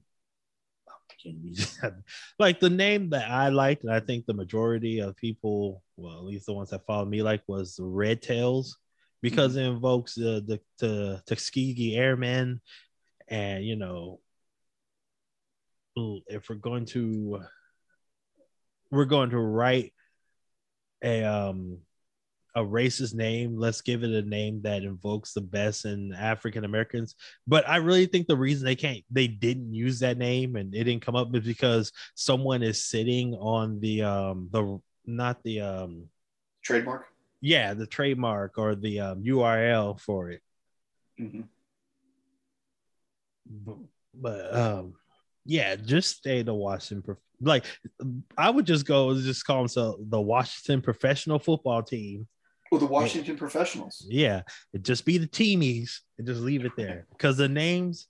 like 2.39 2.59
the 2.59 2.69
name 2.69 3.09
that 3.11 3.29
I 3.29 3.49
liked, 3.49 3.83
and 3.83 3.93
I 3.93 3.99
think 3.99 4.25
the 4.25 4.33
majority 4.33 4.99
of 4.99 5.15
people, 5.15 5.83
well, 5.97 6.17
at 6.17 6.23
least 6.23 6.45
the 6.45 6.53
ones 6.53 6.69
that 6.69 6.85
follow 6.85 7.05
me, 7.05 7.21
like 7.21 7.41
was 7.47 7.77
Red 7.79 8.21
Tails 8.21 8.77
because 9.21 9.55
mm-hmm. 9.55 9.65
it 9.65 9.69
invokes 9.69 10.15
the 10.15 10.43
the, 10.45 10.59
the 10.79 11.21
Tuskegee 11.25 11.95
Airmen, 11.95 12.61
and 13.27 13.63
you 13.65 13.75
know, 13.75 14.19
if 16.27 16.49
we're 16.49 16.55
going 16.55 16.85
to, 16.87 17.41
we're 18.89 19.05
going 19.05 19.29
to 19.31 19.39
write 19.39 19.93
a 21.03 21.23
um 21.23 21.79
a 22.55 22.61
racist 22.61 23.13
name. 23.13 23.57
Let's 23.57 23.81
give 23.81 24.03
it 24.03 24.11
a 24.11 24.21
name 24.27 24.61
that 24.63 24.83
invokes 24.83 25.33
the 25.33 25.41
best 25.41 25.85
in 25.85 26.13
African 26.13 26.65
Americans. 26.65 27.15
But 27.47 27.67
I 27.67 27.77
really 27.77 28.05
think 28.05 28.27
the 28.27 28.37
reason 28.37 28.65
they 28.65 28.75
can't, 28.75 29.03
they 29.09 29.27
didn't 29.27 29.73
use 29.73 29.99
that 29.99 30.17
name 30.17 30.55
and 30.55 30.73
it 30.73 30.83
didn't 30.83 31.05
come 31.05 31.15
up 31.15 31.33
is 31.35 31.45
because 31.45 31.91
someone 32.15 32.63
is 32.63 32.83
sitting 32.83 33.33
on 33.35 33.79
the 33.79 34.03
um 34.03 34.49
the 34.51 34.79
not 35.05 35.41
the 35.43 35.61
um 35.61 36.09
trademark. 36.61 37.07
Yeah, 37.41 37.73
the 37.73 37.87
trademark 37.87 38.57
or 38.57 38.75
the 38.75 38.99
um, 38.99 39.23
URL 39.23 39.99
for 39.99 40.29
it. 40.29 40.41
Mm-hmm. 41.19 41.41
But, 43.49 43.77
but 44.13 44.55
um, 44.55 44.93
yeah, 45.45 45.75
just 45.75 46.17
stay 46.17 46.43
the 46.43 46.53
Washington. 46.53 47.17
Like, 47.41 47.65
I 48.37 48.49
would 48.49 48.65
just 48.67 48.85
go 48.85 49.19
just 49.19 49.45
call 49.45 49.57
themselves 49.57 50.03
the 50.07 50.21
Washington 50.21 50.81
Professional 50.81 51.39
Football 51.39 51.81
Team 51.81 52.27
or 52.71 52.79
the 52.79 52.85
Washington 52.85 53.37
Professionals. 53.37 54.05
Yeah, 54.07 54.43
it 54.73 54.83
just 54.83 55.05
be 55.05 55.17
the 55.17 55.27
teamies 55.27 55.99
and 56.17 56.25
just 56.25 56.41
leave 56.41 56.65
it 56.65 56.71
there 56.77 57.05
because 57.11 57.37
the 57.37 57.49
names, 57.49 58.07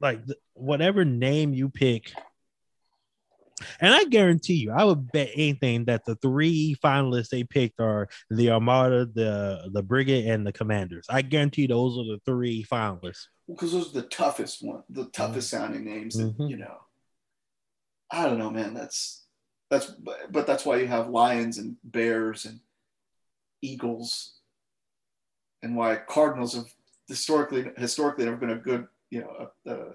like 0.00 0.20
whatever 0.54 1.04
name 1.04 1.54
you 1.54 1.70
pick, 1.70 2.12
and 3.80 3.94
I 3.94 4.04
guarantee 4.04 4.54
you, 4.54 4.72
I 4.72 4.84
would 4.84 5.10
bet 5.12 5.30
anything 5.34 5.86
that 5.86 6.04
the 6.04 6.16
three 6.16 6.76
finalists 6.82 7.30
they 7.30 7.44
picked 7.44 7.80
are 7.80 8.08
the 8.30 8.50
Armada, 8.50 9.06
the 9.06 9.70
the 9.72 9.82
Brigade, 9.82 10.26
and 10.26 10.46
the 10.46 10.52
Commanders. 10.52 11.06
I 11.08 11.22
guarantee 11.22 11.66
those 11.66 11.96
are 11.96 12.04
the 12.04 12.20
three 12.26 12.64
finalists. 12.64 13.26
Because 13.48 13.72
those 13.72 13.90
are 13.90 14.00
the 14.00 14.08
toughest 14.08 14.62
one, 14.62 14.82
the 14.90 15.06
toughest 15.06 15.54
mm-hmm. 15.54 15.62
sounding 15.62 15.84
names. 15.84 16.16
That, 16.16 16.36
mm-hmm. 16.36 16.48
You 16.48 16.56
know, 16.56 16.76
I 18.10 18.26
don't 18.26 18.38
know, 18.38 18.50
man. 18.50 18.74
That's 18.74 19.25
that's 19.70 19.86
but 20.30 20.46
that's 20.46 20.64
why 20.64 20.76
you 20.76 20.86
have 20.86 21.08
lions 21.08 21.58
and 21.58 21.76
bears 21.82 22.44
and 22.44 22.60
eagles 23.62 24.38
and 25.62 25.76
why 25.76 25.96
cardinals 25.96 26.54
have 26.54 26.66
historically 27.08 27.66
historically 27.76 28.24
never 28.24 28.36
been 28.36 28.50
a 28.50 28.56
good 28.56 28.86
you 29.10 29.20
know 29.20 29.48
a, 29.66 29.70
a 29.70 29.94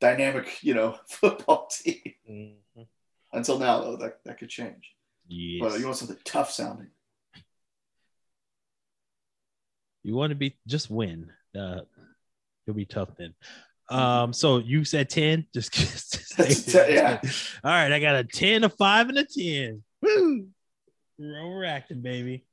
dynamic 0.00 0.62
you 0.62 0.74
know 0.74 0.96
football 1.08 1.66
team 1.70 2.14
mm-hmm. 2.28 2.82
until 3.32 3.58
now 3.58 3.80
though 3.80 3.96
that, 3.96 4.18
that 4.24 4.38
could 4.38 4.48
change 4.48 4.94
yes. 5.28 5.60
but 5.60 5.78
you 5.78 5.84
want 5.84 5.96
something 5.96 6.16
tough 6.24 6.50
sounding 6.50 6.88
you 10.02 10.14
want 10.14 10.30
to 10.30 10.36
be 10.36 10.56
just 10.66 10.90
win 10.90 11.30
uh 11.58 11.80
you'll 12.66 12.76
be 12.76 12.86
tough 12.86 13.10
then 13.18 13.34
um, 13.88 14.32
so 14.32 14.58
you 14.58 14.84
said 14.84 15.10
10, 15.10 15.46
just, 15.54 15.72
just 16.36 16.74
yeah. 16.74 17.20
All 17.62 17.70
right, 17.70 17.92
I 17.92 18.00
got 18.00 18.16
a 18.16 18.24
10, 18.24 18.64
a 18.64 18.68
5, 18.68 19.08
and 19.08 19.18
a 19.18 19.24
10. 19.24 19.82
Woo! 20.02 20.48
We're 21.18 21.40
overacting, 21.40 22.02
baby. 22.02 22.44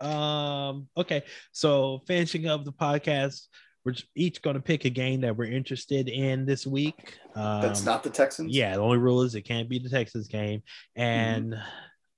Um, 0.00 0.88
okay, 0.96 1.22
so 1.52 2.00
finishing 2.06 2.46
up 2.48 2.64
the 2.64 2.72
podcast, 2.72 3.46
we're 3.84 3.94
each 4.14 4.42
going 4.42 4.54
to 4.54 4.62
pick 4.62 4.84
a 4.84 4.90
game 4.90 5.22
that 5.22 5.36
we're 5.36 5.50
interested 5.50 6.08
in 6.08 6.44
this 6.44 6.66
week. 6.66 7.18
Um, 7.34 7.62
That's 7.62 7.84
not 7.84 8.02
the 8.02 8.10
Texans. 8.10 8.54
Yeah, 8.54 8.74
the 8.74 8.82
only 8.82 8.98
rule 8.98 9.22
is 9.22 9.34
it 9.34 9.42
can't 9.42 9.68
be 9.68 9.78
the 9.78 9.88
Texans 9.88 10.28
game, 10.28 10.62
and 10.94 11.52
mm-hmm. 11.52 11.62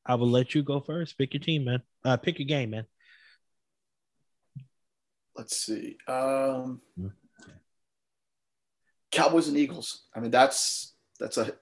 I 0.06 0.14
will 0.16 0.30
let 0.30 0.54
you 0.54 0.62
go 0.62 0.80
first. 0.80 1.16
Pick 1.16 1.34
your 1.34 1.42
team, 1.42 1.64
man. 1.64 1.82
Uh, 2.04 2.16
pick 2.16 2.38
your 2.38 2.46
game, 2.46 2.70
man. 2.70 2.86
Let's 5.36 5.56
see. 5.56 5.96
Um, 6.06 6.80
mm-hmm. 6.98 7.08
Cowboys 9.14 9.48
and 9.48 9.56
Eagles. 9.56 10.02
I 10.14 10.20
mean, 10.20 10.30
that's 10.30 10.92
that's 11.18 11.38
a 11.38 11.52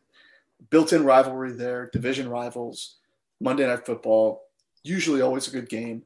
built-in 0.71 1.05
rivalry 1.05 1.53
there. 1.53 1.91
Division 1.93 2.29
rivals. 2.29 2.97
Monday 3.41 3.67
Night 3.67 3.85
Football. 3.85 4.43
Usually, 4.83 5.21
always 5.21 5.49
a 5.49 5.53
good 5.53 5.69
game. 5.69 6.03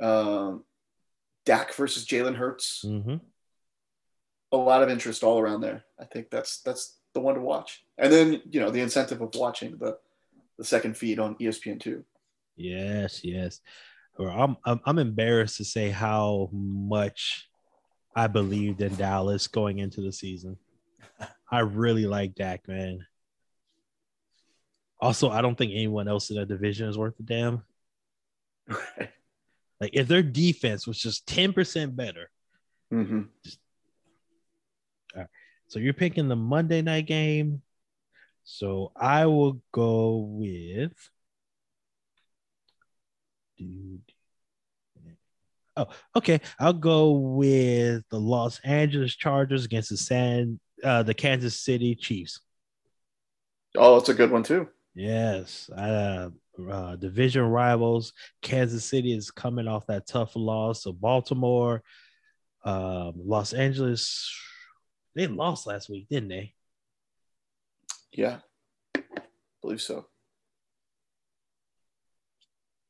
Um, 0.00 0.64
Dak 1.44 1.74
versus 1.74 2.06
Jalen 2.06 2.36
Hurts. 2.36 2.84
Mm-hmm. 2.86 3.16
A 4.52 4.56
lot 4.56 4.82
of 4.82 4.90
interest 4.90 5.22
all 5.22 5.38
around 5.38 5.60
there. 5.60 5.84
I 5.98 6.04
think 6.04 6.30
that's 6.30 6.60
that's 6.60 6.96
the 7.14 7.20
one 7.20 7.34
to 7.34 7.40
watch. 7.40 7.84
And 7.98 8.12
then 8.12 8.42
you 8.50 8.60
know 8.60 8.70
the 8.70 8.80
incentive 8.80 9.20
of 9.20 9.34
watching 9.34 9.78
the 9.78 9.98
the 10.58 10.64
second 10.64 10.96
feed 10.96 11.18
on 11.18 11.36
ESPN 11.36 11.80
two. 11.80 12.04
Yes, 12.56 13.24
yes. 13.24 13.60
I'm, 14.18 14.56
I'm 14.64 14.80
I'm 14.84 14.98
embarrassed 14.98 15.56
to 15.58 15.64
say 15.64 15.90
how 15.90 16.50
much 16.52 17.48
I 18.14 18.26
believed 18.26 18.82
in 18.82 18.94
Dallas 18.96 19.46
going 19.46 19.78
into 19.78 20.00
the 20.00 20.12
season. 20.12 20.58
I 21.50 21.60
really 21.60 22.06
like 22.06 22.34
Dak, 22.34 22.66
man. 22.68 23.06
Also, 25.00 25.30
I 25.30 25.40
don't 25.40 25.56
think 25.56 25.72
anyone 25.72 26.08
else 26.08 26.30
in 26.30 26.36
that 26.36 26.48
division 26.48 26.88
is 26.88 26.98
worth 26.98 27.18
a 27.18 27.22
damn. 27.22 27.62
like 29.80 29.90
if 29.92 30.06
their 30.06 30.22
defense 30.22 30.86
was 30.86 30.98
just 30.98 31.26
10% 31.26 31.96
better. 31.96 32.30
Mm-hmm. 32.92 33.22
Just, 33.44 33.58
all 35.14 35.22
right. 35.22 35.30
So 35.68 35.78
you're 35.78 35.94
picking 35.94 36.28
the 36.28 36.36
Monday 36.36 36.82
night 36.82 37.06
game. 37.06 37.62
So 38.44 38.92
I 38.96 39.26
will 39.26 39.60
go 39.72 40.26
with. 40.28 40.92
Oh, 45.76 45.86
okay. 46.16 46.40
I'll 46.58 46.72
go 46.72 47.12
with 47.12 48.02
the 48.10 48.18
Los 48.20 48.58
Angeles 48.60 49.14
Chargers 49.14 49.64
against 49.64 49.90
the 49.90 49.96
San 49.96 50.58
uh, 50.84 51.02
the 51.02 51.14
Kansas 51.14 51.58
City 51.58 51.94
Chiefs. 51.94 52.40
Oh, 53.76 53.96
that's 53.96 54.08
a 54.08 54.14
good 54.14 54.30
one 54.30 54.42
too. 54.42 54.68
Yes, 54.94 55.70
uh, 55.70 56.30
uh, 56.70 56.96
division 56.96 57.42
rivals. 57.42 58.12
Kansas 58.42 58.84
City 58.84 59.12
is 59.12 59.30
coming 59.30 59.68
off 59.68 59.86
that 59.86 60.06
tough 60.06 60.32
loss. 60.34 60.82
So 60.82 60.92
Baltimore, 60.92 61.82
um, 62.64 63.12
Los 63.16 63.52
Angeles, 63.52 64.30
they 65.14 65.26
lost 65.26 65.66
last 65.66 65.88
week, 65.88 66.08
didn't 66.08 66.28
they? 66.28 66.54
Yeah, 68.12 68.38
I 68.96 69.00
believe 69.62 69.80
so. 69.80 70.06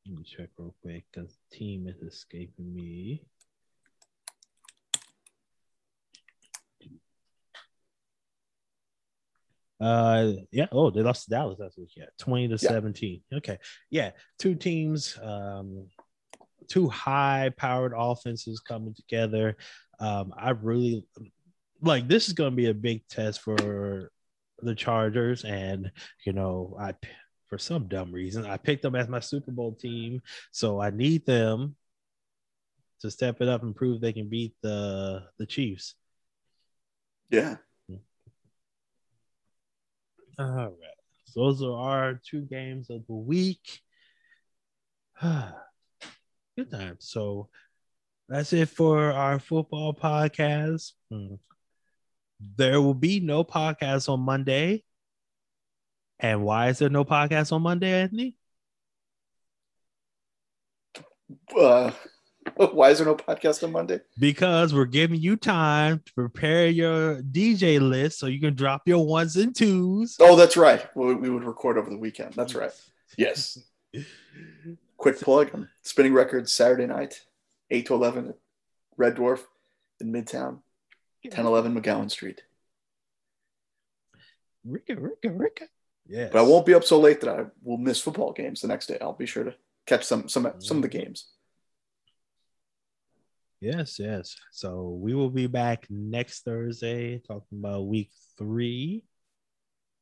Let 0.06 0.16
me 0.16 0.24
check 0.24 0.48
real 0.56 0.74
quick 0.82 1.04
because 1.12 1.36
team 1.52 1.86
is 1.86 2.00
escaping 2.02 2.74
me. 2.74 3.22
Uh, 9.80 10.32
yeah. 10.52 10.66
Oh, 10.72 10.90
they 10.90 11.02
lost 11.02 11.24
to 11.24 11.30
Dallas 11.30 11.58
last 11.58 11.78
week. 11.78 11.92
Yeah, 11.96 12.06
twenty 12.18 12.48
to 12.48 12.58
yeah. 12.62 12.68
seventeen. 12.68 13.22
Okay. 13.32 13.58
Yeah, 13.90 14.10
two 14.38 14.54
teams, 14.54 15.18
um, 15.22 15.88
two 16.68 16.88
high-powered 16.88 17.92
offenses 17.96 18.60
coming 18.60 18.94
together. 18.94 19.56
Um, 19.98 20.32
I 20.36 20.50
really 20.50 21.04
like 21.82 22.08
this 22.08 22.28
is 22.28 22.34
going 22.34 22.50
to 22.50 22.56
be 22.56 22.66
a 22.66 22.74
big 22.74 23.06
test 23.08 23.40
for 23.40 24.10
the 24.62 24.74
Chargers, 24.74 25.44
and 25.44 25.90
you 26.24 26.32
know, 26.32 26.76
I 26.78 26.94
for 27.48 27.58
some 27.58 27.88
dumb 27.88 28.12
reason 28.12 28.46
I 28.46 28.58
picked 28.58 28.82
them 28.82 28.94
as 28.94 29.08
my 29.08 29.20
Super 29.20 29.50
Bowl 29.50 29.74
team, 29.74 30.22
so 30.52 30.80
I 30.80 30.90
need 30.90 31.26
them 31.26 31.74
to 33.00 33.10
step 33.10 33.40
it 33.40 33.48
up 33.48 33.62
and 33.62 33.74
prove 33.74 34.00
they 34.00 34.12
can 34.12 34.28
beat 34.28 34.54
the 34.62 35.24
the 35.38 35.46
Chiefs. 35.46 35.94
Yeah, 37.30 37.56
all 40.40 40.46
right. 40.46 40.74
So 41.26 41.44
those 41.44 41.62
are 41.62 41.76
our 41.76 42.20
two 42.24 42.40
games 42.42 42.88
of 42.88 43.06
the 43.06 43.12
week. 43.12 43.80
Good 45.22 46.70
time. 46.70 46.96
So 46.98 47.50
that's 48.26 48.54
it 48.54 48.70
for 48.70 49.12
our 49.12 49.38
football 49.38 49.92
podcast. 49.92 50.92
Hmm. 51.10 51.34
There 52.56 52.80
will 52.80 52.94
be 52.94 53.20
no 53.20 53.44
podcast 53.44 54.08
on 54.08 54.20
Monday. 54.20 54.82
And 56.18 56.42
why 56.42 56.68
is 56.68 56.78
there 56.78 56.88
no 56.88 57.04
podcast 57.04 57.52
on 57.52 57.60
Monday, 57.60 58.00
Anthony? 58.00 58.34
Uh, 61.54 61.90
why 62.56 62.90
is 62.90 62.98
there 62.98 63.06
no 63.06 63.16
podcast 63.16 63.62
on 63.62 63.72
Monday? 63.72 64.00
Because 64.18 64.72
we're 64.72 64.86
giving 64.86 65.20
you 65.20 65.36
time 65.36 66.02
to 66.06 66.12
prepare 66.14 66.68
your 66.68 67.22
DJ 67.22 67.80
list 67.80 68.18
so 68.18 68.26
you 68.26 68.40
can 68.40 68.54
drop 68.54 68.82
your 68.86 69.06
ones 69.06 69.36
and 69.36 69.54
twos. 69.54 70.16
Oh, 70.20 70.36
that's 70.36 70.56
right. 70.56 70.84
We, 70.94 71.14
we 71.14 71.30
would 71.30 71.44
record 71.44 71.78
over 71.78 71.90
the 71.90 71.98
weekend. 71.98 72.34
That's 72.34 72.54
right. 72.54 72.72
Yes. 73.18 73.58
Quick 74.96 75.20
plug. 75.20 75.50
I'm 75.52 75.68
spinning 75.82 76.14
records 76.14 76.52
Saturday 76.52 76.86
night, 76.86 77.22
8 77.68 77.86
to 77.86 77.94
11 77.94 78.28
at 78.28 78.34
Red 78.96 79.16
Dwarf 79.16 79.40
in 79.98 80.12
Midtown, 80.12 80.60
1011 81.24 81.74
McGowen 81.74 82.08
Street. 82.08 82.42
Ricka, 84.64 84.96
Ricka, 84.96 85.36
Ricka. 85.36 85.66
Yeah. 86.06 86.28
But 86.30 86.38
I 86.38 86.42
won't 86.42 86.66
be 86.66 86.74
up 86.74 86.84
so 86.84 87.00
late 87.00 87.20
that 87.20 87.30
I 87.30 87.46
will 87.64 87.78
miss 87.78 88.00
football 88.00 88.32
games 88.32 88.60
the 88.60 88.68
next 88.68 88.86
day. 88.86 88.98
I'll 89.00 89.12
be 89.12 89.26
sure 89.26 89.42
to 89.42 89.54
catch 89.86 90.04
some 90.04 90.28
some 90.28 90.52
some 90.58 90.76
of 90.76 90.82
the 90.82 90.88
mm. 90.88 91.02
games. 91.02 91.26
Yes, 93.60 93.98
yes. 93.98 94.36
So 94.52 94.98
we 95.00 95.14
will 95.14 95.28
be 95.28 95.46
back 95.46 95.86
next 95.90 96.44
Thursday 96.44 97.18
talking 97.18 97.58
about 97.58 97.86
week 97.86 98.10
three. 98.38 99.04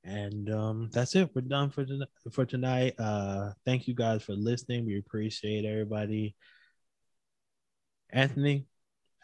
And 0.05 0.49
um, 0.51 0.91
that's 0.93 1.17
it. 1.17 1.31
We're 1.35 1.43
done 1.43 1.71
for 1.71 1.85
tonight. 1.85 2.09
For 2.31 2.47
tonight, 2.47 2.95
uh, 2.99 3.51
thank 3.67 3.89
you 3.89 3.95
guys 3.95 4.23
for 4.23 4.35
listening. 4.35 4.87
We 4.87 4.99
appreciate 4.99 5.65
everybody. 5.65 6.37
Anthony, 8.11 8.67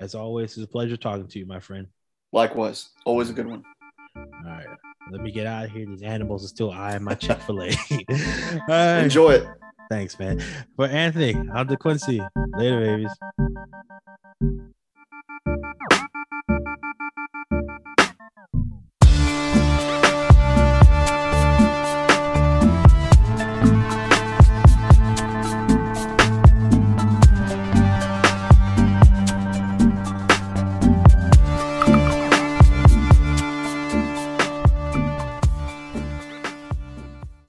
as 0.01 0.15
always, 0.15 0.57
it's 0.59 0.65
a 0.65 0.69
pleasure 0.69 0.97
talking 0.97 1.29
to 1.29 1.39
you, 1.39 1.47
my 1.47 1.61
friend. 1.61 1.87
Likewise, 2.33 2.91
always 3.07 3.31
a 3.31 3.33
good 3.33 3.47
one. 3.47 3.63
All 4.17 4.25
right, 4.45 4.67
let 5.13 5.23
me 5.23 5.31
get 5.31 5.47
out 5.47 5.67
of 5.67 5.71
here. 5.71 5.87
These 5.87 6.03
animals 6.03 6.45
are 6.45 6.49
still 6.49 6.73
eyeing 6.73 7.05
my 7.05 7.15
Chick 7.15 7.41
Fil 7.43 7.63
A. 7.63 9.05
Enjoy 9.05 9.31
it. 9.31 9.47
Thanks, 9.91 10.19
man. 10.19 10.43
For 10.77 10.87
Anthony, 10.87 11.35
I'm 11.53 11.69
DeQuincy. 11.69 12.27
Later, 12.57 12.81
babies. 12.81 13.13